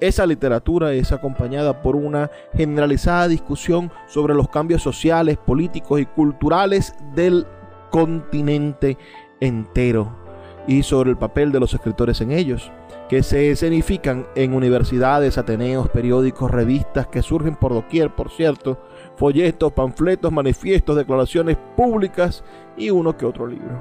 Esa 0.00 0.26
literatura 0.26 0.92
es 0.92 1.12
acompañada 1.12 1.82
por 1.82 1.96
una 1.96 2.30
generalizada 2.54 3.28
discusión 3.28 3.92
sobre 4.06 4.34
los 4.34 4.48
cambios 4.48 4.82
sociales, 4.82 5.38
políticos 5.38 6.00
y 6.00 6.06
culturales 6.06 6.94
del 7.14 7.46
continente 7.90 8.98
entero 9.40 10.16
y 10.66 10.82
sobre 10.82 11.10
el 11.10 11.16
papel 11.16 11.52
de 11.52 11.60
los 11.60 11.74
escritores 11.74 12.20
en 12.20 12.32
ellos 12.32 12.72
que 13.14 13.22
se 13.22 13.52
escenifican 13.52 14.26
en 14.34 14.54
universidades, 14.54 15.38
ateneos, 15.38 15.88
periódicos, 15.88 16.50
revistas 16.50 17.06
que 17.06 17.22
surgen 17.22 17.54
por 17.54 17.72
doquier, 17.72 18.12
por 18.12 18.28
cierto, 18.28 18.76
folletos, 19.16 19.72
panfletos, 19.72 20.32
manifiestos, 20.32 20.96
declaraciones 20.96 21.56
públicas 21.76 22.42
y 22.76 22.90
uno 22.90 23.16
que 23.16 23.24
otro 23.24 23.46
libro. 23.46 23.80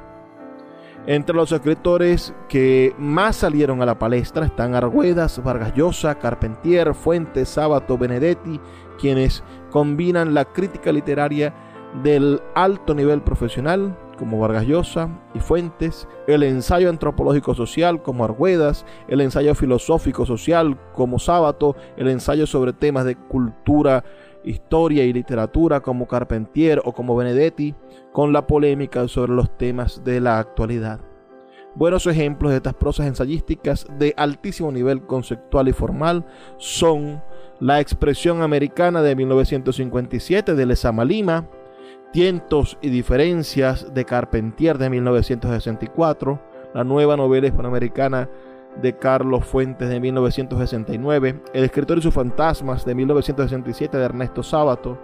Entre 1.07 1.35
los 1.35 1.51
escritores 1.51 2.31
que 2.47 2.93
más 2.99 3.37
salieron 3.37 3.81
a 3.81 3.87
la 3.87 3.97
palestra 3.97 4.45
están 4.45 4.75
Argüedas, 4.75 5.43
Vargas 5.43 5.73
Llosa, 5.73 6.19
Carpentier, 6.19 6.93
Fuentes, 6.93 7.49
Sábato, 7.49 7.97
Benedetti, 7.97 8.61
quienes 8.99 9.43
combinan 9.71 10.35
la 10.35 10.45
crítica 10.45 10.91
literaria 10.91 11.55
del 12.03 12.39
alto 12.53 12.93
nivel 12.93 13.23
profesional 13.23 13.97
como 14.23 14.39
Vargas 14.39 14.65
Llosa 14.65 15.09
y 15.33 15.41
Fuentes, 15.41 16.07
el 16.27 16.43
ensayo 16.43 16.89
antropológico 16.89 17.53
social 17.55 18.01
como 18.01 18.23
Argüedas, 18.23 18.85
el 19.09 19.19
ensayo 19.19 19.53
filosófico 19.53 20.25
social 20.25 20.79
como 20.93 21.19
Sábato, 21.19 21.75
el 21.97 22.07
ensayo 22.07 22.47
sobre 22.47 22.71
temas 22.71 23.03
de 23.03 23.17
cultura 23.17 24.05
historia 24.45 25.03
y 25.03 25.11
literatura 25.11 25.81
como 25.81 26.07
Carpentier 26.07 26.81
o 26.85 26.93
como 26.93 27.17
Benedetti, 27.17 27.75
con 28.13 28.31
la 28.31 28.47
polémica 28.47 29.09
sobre 29.09 29.33
los 29.33 29.57
temas 29.57 30.01
de 30.05 30.21
la 30.21 30.39
actualidad. 30.39 31.01
Buenos 31.75 32.07
ejemplos 32.07 32.51
de 32.51 32.57
estas 32.57 32.75
prosas 32.75 33.07
ensayísticas 33.07 33.85
de 33.99 34.13
altísimo 34.15 34.71
nivel 34.71 35.01
conceptual 35.05 35.67
y 35.67 35.73
formal 35.73 36.25
son 36.55 37.21
La 37.59 37.81
expresión 37.81 38.41
americana 38.41 39.01
de 39.01 39.17
1957 39.17 40.55
de 40.55 40.65
Lezama 40.65 41.03
Lima, 41.03 41.49
Tientos 42.13 42.77
y 42.79 42.91
diferencias 42.91 43.91
de 43.91 44.05
Carpentier 44.05 44.77
de 44.77 44.87
1964, 44.87 46.39
la 46.75 46.83
nueva 46.83 47.17
novela 47.17 47.47
hispanoamericana 47.47 48.29
de 48.79 48.95
Carlos 48.95 49.43
Fuentes 49.43 49.89
de 49.89 49.99
1969, 49.99 51.41
El 51.55 51.63
escritor 51.63 51.97
y 51.97 52.03
sus 52.03 52.13
fantasmas 52.13 52.85
de 52.85 52.93
1967 52.93 53.97
de 53.97 54.05
Ernesto 54.05 54.43
Sábato, 54.43 54.99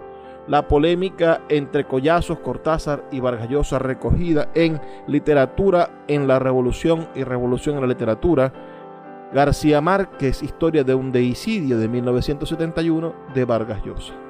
la 0.46 0.68
polémica 0.68 1.40
entre 1.48 1.84
Collazos, 1.84 2.38
Cortázar 2.38 3.04
y 3.10 3.18
Vargas 3.18 3.48
Llosa 3.48 3.80
recogida 3.80 4.48
en 4.54 4.80
Literatura 5.08 6.04
en 6.06 6.28
la 6.28 6.38
Revolución 6.38 7.08
y 7.16 7.24
Revolución 7.24 7.74
en 7.74 7.80
la 7.80 7.88
Literatura, 7.88 8.52
García 9.34 9.80
Márquez, 9.80 10.44
Historia 10.44 10.84
de 10.84 10.94
un 10.94 11.10
deicidio 11.10 11.76
de 11.76 11.88
1971 11.88 13.12
de 13.34 13.44
Vargas 13.44 13.84
Llosa. 13.84 14.29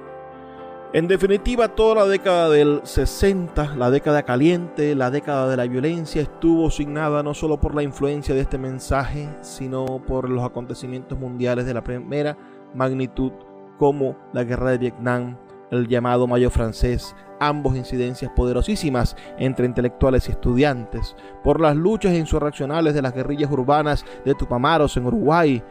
En 0.92 1.06
definitiva, 1.06 1.68
toda 1.68 1.94
la 1.94 2.06
década 2.06 2.48
del 2.48 2.80
60, 2.82 3.76
la 3.76 3.92
década 3.92 4.24
caliente, 4.24 4.96
la 4.96 5.12
década 5.12 5.48
de 5.48 5.56
la 5.56 5.68
violencia, 5.68 6.20
estuvo 6.20 6.68
signada 6.68 7.22
no 7.22 7.32
solo 7.32 7.60
por 7.60 7.76
la 7.76 7.84
influencia 7.84 8.34
de 8.34 8.40
este 8.40 8.58
mensaje, 8.58 9.28
sino 9.40 10.02
por 10.04 10.28
los 10.28 10.44
acontecimientos 10.44 11.16
mundiales 11.16 11.64
de 11.64 11.74
la 11.74 11.84
primera 11.84 12.36
magnitud, 12.74 13.30
como 13.78 14.16
la 14.32 14.42
guerra 14.42 14.72
de 14.72 14.78
Vietnam, 14.78 15.38
el 15.70 15.86
llamado 15.86 16.26
Mayo 16.26 16.50
francés, 16.50 17.14
ambos 17.38 17.76
incidencias 17.76 18.32
poderosísimas 18.34 19.14
entre 19.38 19.66
intelectuales 19.66 20.28
y 20.28 20.32
estudiantes, 20.32 21.14
por 21.44 21.60
las 21.60 21.76
luchas 21.76 22.14
insurreccionales 22.14 22.94
de 22.94 23.02
las 23.02 23.14
guerrillas 23.14 23.52
urbanas 23.52 24.04
de 24.24 24.34
Tupamaros 24.34 24.96
en 24.96 25.06
Uruguay, 25.06 25.62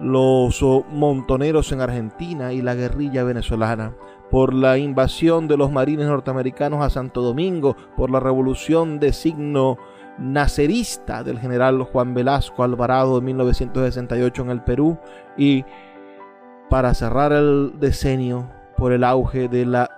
los 0.00 0.64
montoneros 0.90 1.70
en 1.72 1.80
Argentina 1.80 2.52
y 2.52 2.62
la 2.62 2.74
guerrilla 2.74 3.22
venezolana, 3.22 3.94
por 4.32 4.54
la 4.54 4.78
invasión 4.78 5.46
de 5.46 5.58
los 5.58 5.70
marines 5.70 6.06
norteamericanos 6.06 6.82
a 6.82 6.88
Santo 6.88 7.20
Domingo, 7.20 7.76
por 7.98 8.10
la 8.10 8.18
revolución 8.18 8.98
de 8.98 9.12
signo 9.12 9.76
nacerista 10.18 11.22
del 11.22 11.38
general 11.38 11.82
Juan 11.82 12.14
Velasco 12.14 12.64
Alvarado 12.64 13.20
de 13.20 13.26
1968 13.26 14.42
en 14.42 14.50
el 14.50 14.62
Perú 14.62 14.98
y 15.36 15.66
para 16.70 16.94
cerrar 16.94 17.32
el 17.32 17.74
decenio 17.78 18.48
por 18.78 18.92
el 18.92 19.04
auge 19.04 19.48
de 19.48 19.66
la 19.66 19.90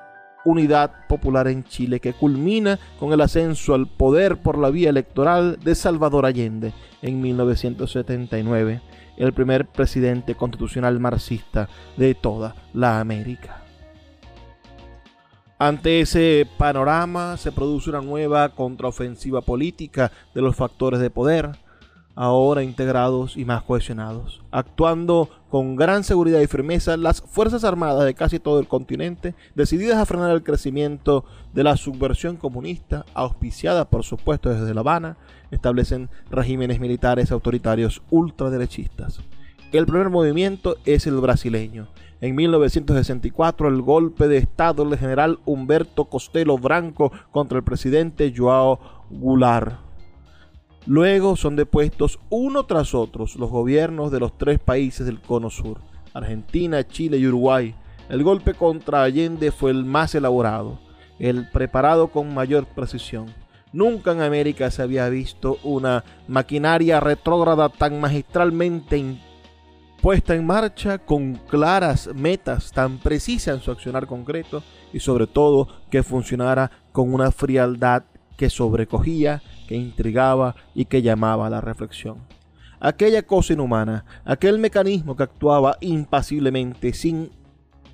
unidad 0.44 1.06
popular 1.08 1.46
en 1.46 1.62
Chile 1.62 2.00
que 2.00 2.12
culmina 2.12 2.80
con 2.98 3.12
el 3.12 3.20
ascenso 3.20 3.72
al 3.72 3.86
poder 3.86 4.38
por 4.38 4.58
la 4.58 4.70
vía 4.70 4.90
electoral 4.90 5.60
de 5.62 5.76
Salvador 5.76 6.26
Allende 6.26 6.72
en 7.02 7.20
1979, 7.20 8.82
el 9.16 9.32
primer 9.32 9.68
presidente 9.68 10.34
constitucional 10.34 10.98
marxista 10.98 11.68
de 11.96 12.16
toda 12.16 12.56
la 12.72 12.98
América. 12.98 13.63
Ante 15.58 16.00
ese 16.00 16.48
panorama 16.58 17.36
se 17.36 17.52
produce 17.52 17.90
una 17.90 18.00
nueva 18.00 18.48
contraofensiva 18.48 19.40
política 19.40 20.10
de 20.34 20.42
los 20.42 20.56
factores 20.56 20.98
de 20.98 21.10
poder, 21.10 21.52
ahora 22.16 22.62
integrados 22.62 23.36
y 23.36 23.44
más 23.44 23.62
cohesionados, 23.62 24.42
actuando 24.50 25.30
con 25.48 25.76
gran 25.76 26.04
seguridad 26.04 26.40
y 26.40 26.46
firmeza 26.46 26.96
las 26.96 27.22
Fuerzas 27.22 27.64
Armadas 27.64 28.04
de 28.04 28.14
casi 28.14 28.40
todo 28.40 28.58
el 28.58 28.68
continente, 28.68 29.34
decididas 29.54 29.98
a 29.98 30.06
frenar 30.06 30.30
el 30.32 30.42
crecimiento 30.42 31.24
de 31.52 31.64
la 31.64 31.76
subversión 31.76 32.36
comunista, 32.36 33.04
auspiciada 33.14 33.88
por 33.88 34.04
supuesto 34.04 34.50
desde 34.50 34.74
La 34.74 34.80
Habana, 34.80 35.16
establecen 35.50 36.08
regímenes 36.30 36.80
militares 36.80 37.30
autoritarios 37.30 38.02
ultraderechistas. 38.10 39.20
El 39.72 39.86
primer 39.86 40.08
movimiento 40.08 40.76
es 40.84 41.06
el 41.06 41.16
brasileño. 41.16 41.88
En 42.20 42.34
1964, 42.34 43.68
el 43.68 43.82
golpe 43.82 44.28
de 44.28 44.38
Estado 44.38 44.84
del 44.84 44.98
general 44.98 45.38
Humberto 45.44 46.06
Costello 46.06 46.56
Branco 46.58 47.12
contra 47.32 47.58
el 47.58 47.64
presidente 47.64 48.32
Joao 48.34 48.78
Goulart 49.10 49.84
Luego 50.86 51.34
son 51.36 51.56
depuestos 51.56 52.18
uno 52.28 52.66
tras 52.66 52.94
otro 52.94 53.24
los 53.36 53.50
gobiernos 53.50 54.12
de 54.12 54.20
los 54.20 54.36
tres 54.36 54.58
países 54.58 55.06
del 55.06 55.18
Cono 55.18 55.48
Sur, 55.48 55.78
Argentina, 56.12 56.86
Chile 56.86 57.16
y 57.16 57.26
Uruguay. 57.26 57.74
El 58.10 58.22
golpe 58.22 58.52
contra 58.52 59.02
Allende 59.02 59.50
fue 59.50 59.70
el 59.70 59.86
más 59.86 60.14
elaborado, 60.14 60.78
el 61.18 61.48
preparado 61.50 62.08
con 62.08 62.34
mayor 62.34 62.66
precisión. 62.66 63.32
Nunca 63.72 64.12
en 64.12 64.20
América 64.20 64.70
se 64.70 64.82
había 64.82 65.08
visto 65.08 65.56
una 65.62 66.04
maquinaria 66.28 67.00
retrógrada 67.00 67.70
tan 67.70 67.98
magistralmente 67.98 69.16
puesta 70.04 70.34
en 70.34 70.44
marcha 70.44 70.98
con 70.98 71.32
claras 71.48 72.10
metas 72.14 72.70
tan 72.72 72.98
precisas 72.98 73.54
en 73.56 73.62
su 73.62 73.70
accionar 73.70 74.06
concreto 74.06 74.62
y 74.92 75.00
sobre 75.00 75.26
todo 75.26 75.66
que 75.90 76.02
funcionara 76.02 76.70
con 76.92 77.14
una 77.14 77.30
frialdad 77.30 78.02
que 78.36 78.50
sobrecogía 78.50 79.40
que 79.66 79.76
intrigaba 79.76 80.56
y 80.74 80.84
que 80.84 81.00
llamaba 81.00 81.46
a 81.46 81.50
la 81.50 81.62
reflexión. 81.62 82.18
Aquella 82.80 83.22
cosa 83.22 83.54
inhumana, 83.54 84.04
aquel 84.26 84.58
mecanismo 84.58 85.16
que 85.16 85.22
actuaba 85.22 85.78
impasiblemente, 85.80 86.92
sin 86.92 87.30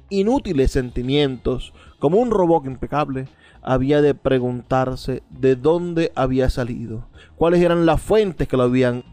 inútiles 0.09 0.73
sentimientos, 0.73 1.73
como 2.01 2.19
un 2.19 2.33
robot 2.33 2.67
impecable, 2.67 3.29
había 3.63 4.03
de 4.03 4.17
preguntarse 4.17 5.23
de 5.31 5.55
dónde 5.55 6.11
había 6.17 6.51
salido, 6.51 7.07
cuáles 7.37 7.61
eran 7.63 7.87
las 7.87 8.03
fuentes 8.03 8.49
que 8.49 8.57
lo 8.57 8.65
habían 8.65 9.05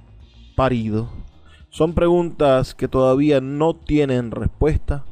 parido. 0.56 1.27
Son 1.70 1.94
preguntas 1.94 2.74
que 2.74 2.88
todavía 2.88 3.42
no 3.42 3.76
tienen 3.76 4.32
respuesta 4.32 5.06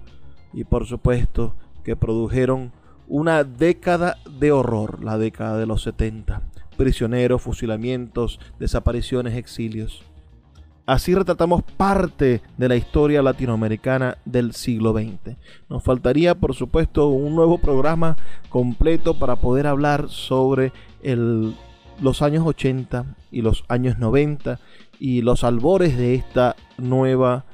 y 0.53 0.63
por 0.63 0.85
supuesto 0.85 1.55
que 1.83 1.95
produjeron 1.95 2.71
una 3.07 3.43
década 3.43 4.17
de 4.39 4.51
horror, 4.51 5.03
la 5.03 5.17
década 5.17 5.57
de 5.57 5.65
los 5.65 5.83
70 5.83 6.41
prisioneros, 6.75 7.41
fusilamientos, 7.41 8.39
desapariciones, 8.59 9.35
exilios. 9.35 10.03
Así 10.85 11.15
retratamos 11.15 11.63
parte 11.77 12.41
de 12.57 12.69
la 12.69 12.75
historia 12.75 13.23
latinoamericana 13.23 14.19
del 14.23 14.53
siglo 14.53 14.93
XX. 14.93 15.35
Nos 15.67 15.83
faltaría, 15.83 16.35
por 16.35 16.53
supuesto, 16.53 17.07
un 17.07 17.35
nuevo 17.35 17.57
programa 17.57 18.17
completo 18.49 19.17
para 19.17 19.35
poder 19.35 19.65
hablar 19.65 20.09
sobre 20.09 20.71
los 22.01 22.21
años 22.21 22.45
80 22.45 23.15
y 23.31 23.41
los 23.41 23.63
años 23.67 23.97
90 23.97 24.59
y 24.99 25.21
los 25.21 25.43
albores 25.43 25.97
de 25.97 26.15
esta 26.15 26.55
nueva 26.77 27.45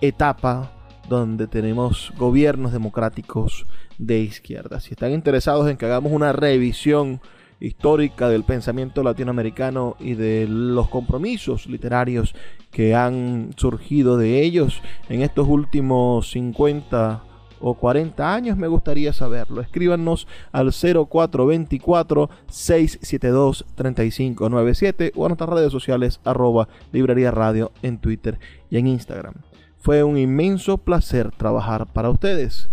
etapa 0.00 0.72
donde 1.08 1.46
tenemos 1.46 2.12
gobiernos 2.16 2.72
democráticos 2.72 3.66
de 3.98 4.20
izquierda. 4.20 4.80
Si 4.80 4.92
están 4.92 5.12
interesados 5.12 5.68
en 5.70 5.76
que 5.76 5.86
hagamos 5.86 6.12
una 6.12 6.32
revisión 6.32 7.20
histórica 7.60 8.28
del 8.28 8.44
pensamiento 8.44 9.02
latinoamericano 9.02 9.96
y 10.00 10.14
de 10.14 10.46
los 10.48 10.88
compromisos 10.88 11.66
literarios 11.66 12.34
que 12.70 12.94
han 12.94 13.50
surgido 13.56 14.16
de 14.16 14.42
ellos 14.42 14.82
en 15.08 15.22
estos 15.22 15.46
últimos 15.46 16.30
50 16.32 17.22
o 17.62 17.74
40 17.74 18.34
años, 18.34 18.56
me 18.58 18.68
gustaría 18.68 19.12
saberlo. 19.12 19.60
Escríbanos 19.60 20.26
al 20.50 20.72
0424 20.72 22.28
672 22.48 23.64
3597 23.74 25.12
o 25.14 25.24
a 25.24 25.28
nuestras 25.28 25.50
redes 25.50 25.72
sociales 25.72 26.20
arroba 26.24 26.68
librería 26.92 27.30
radio 27.30 27.72
en 27.82 27.98
Twitter 27.98 28.38
y 28.68 28.78
en 28.78 28.88
Instagram. 28.88 29.34
Fue 29.78 30.02
un 30.04 30.18
inmenso 30.18 30.78
placer 30.78 31.30
trabajar 31.32 31.86
para 31.92 32.10
ustedes. 32.10 32.68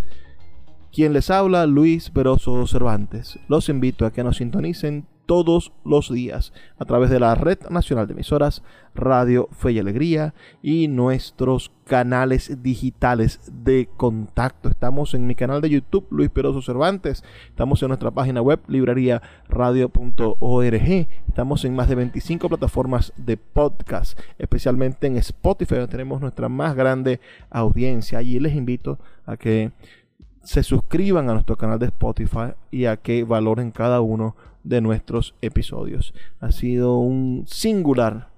Quien 0.91 1.13
les 1.13 1.29
habla, 1.29 1.65
Luis 1.65 2.09
Peroso 2.09 2.65
Cervantes. 2.67 3.39
Los 3.47 3.69
invito 3.69 4.05
a 4.05 4.11
que 4.11 4.23
nos 4.23 4.37
sintonicen 4.37 5.05
todos 5.29 5.71
los 5.85 6.11
días 6.11 6.51
a 6.79 6.85
través 6.85 7.11
de 7.11 7.19
la 7.19 7.35
Red 7.35 7.59
Nacional 7.69 8.07
de 8.07 8.13
Emisoras 8.13 8.63
Radio 8.95 9.47
Fe 9.51 9.73
y 9.73 9.79
Alegría 9.79 10.33
y 10.63 10.87
nuestros 10.87 11.71
canales 11.85 12.63
digitales 12.63 13.39
de 13.53 13.87
contacto. 13.95 14.69
Estamos 14.69 15.13
en 15.13 15.27
mi 15.27 15.35
canal 15.35 15.61
de 15.61 15.69
YouTube 15.69 16.07
Luis 16.09 16.31
Peroso 16.31 16.63
Cervantes, 16.63 17.23
estamos 17.47 17.79
en 17.83 17.89
nuestra 17.89 18.09
página 18.09 18.41
web 18.41 18.59
librariaradio.org, 18.67 21.07
estamos 21.27 21.63
en 21.63 21.75
más 21.75 21.89
de 21.89 21.95
25 21.95 22.49
plataformas 22.49 23.13
de 23.15 23.37
podcast, 23.37 24.19
especialmente 24.39 25.05
en 25.05 25.17
Spotify 25.17 25.75
donde 25.75 25.91
tenemos 25.91 26.21
nuestra 26.21 26.49
más 26.49 26.75
grande 26.75 27.19
audiencia. 27.51 28.17
Allí 28.17 28.39
les 28.39 28.55
invito 28.55 28.97
a 29.27 29.37
que 29.37 29.73
se 30.41 30.63
suscriban 30.63 31.29
a 31.29 31.33
nuestro 31.33 31.55
canal 31.55 31.77
de 31.77 31.85
Spotify 31.85 32.53
y 32.71 32.85
a 32.85 32.97
que 32.97 33.23
valoren 33.23 33.69
cada 33.69 34.01
uno 34.01 34.35
de 34.63 34.81
nuestros 34.81 35.35
episodios. 35.41 36.13
Ha 36.39 36.51
sido 36.51 36.97
un 36.97 37.45
singular 37.47 38.29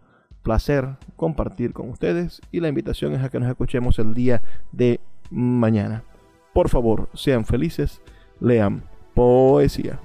placer 0.43 0.97
compartir 1.15 1.73
con 1.73 1.89
ustedes 1.89 2.41
y 2.51 2.59
la 2.59 2.67
invitación 2.67 3.13
es 3.13 3.23
a 3.23 3.29
que 3.29 3.39
nos 3.39 3.49
escuchemos 3.49 3.99
el 3.99 4.13
día 4.13 4.41
de 4.71 4.99
mañana. 5.29 6.03
Por 6.53 6.69
favor, 6.69 7.09
sean 7.13 7.45
felices, 7.45 8.01
lean 8.39 8.83
poesía. 9.13 9.99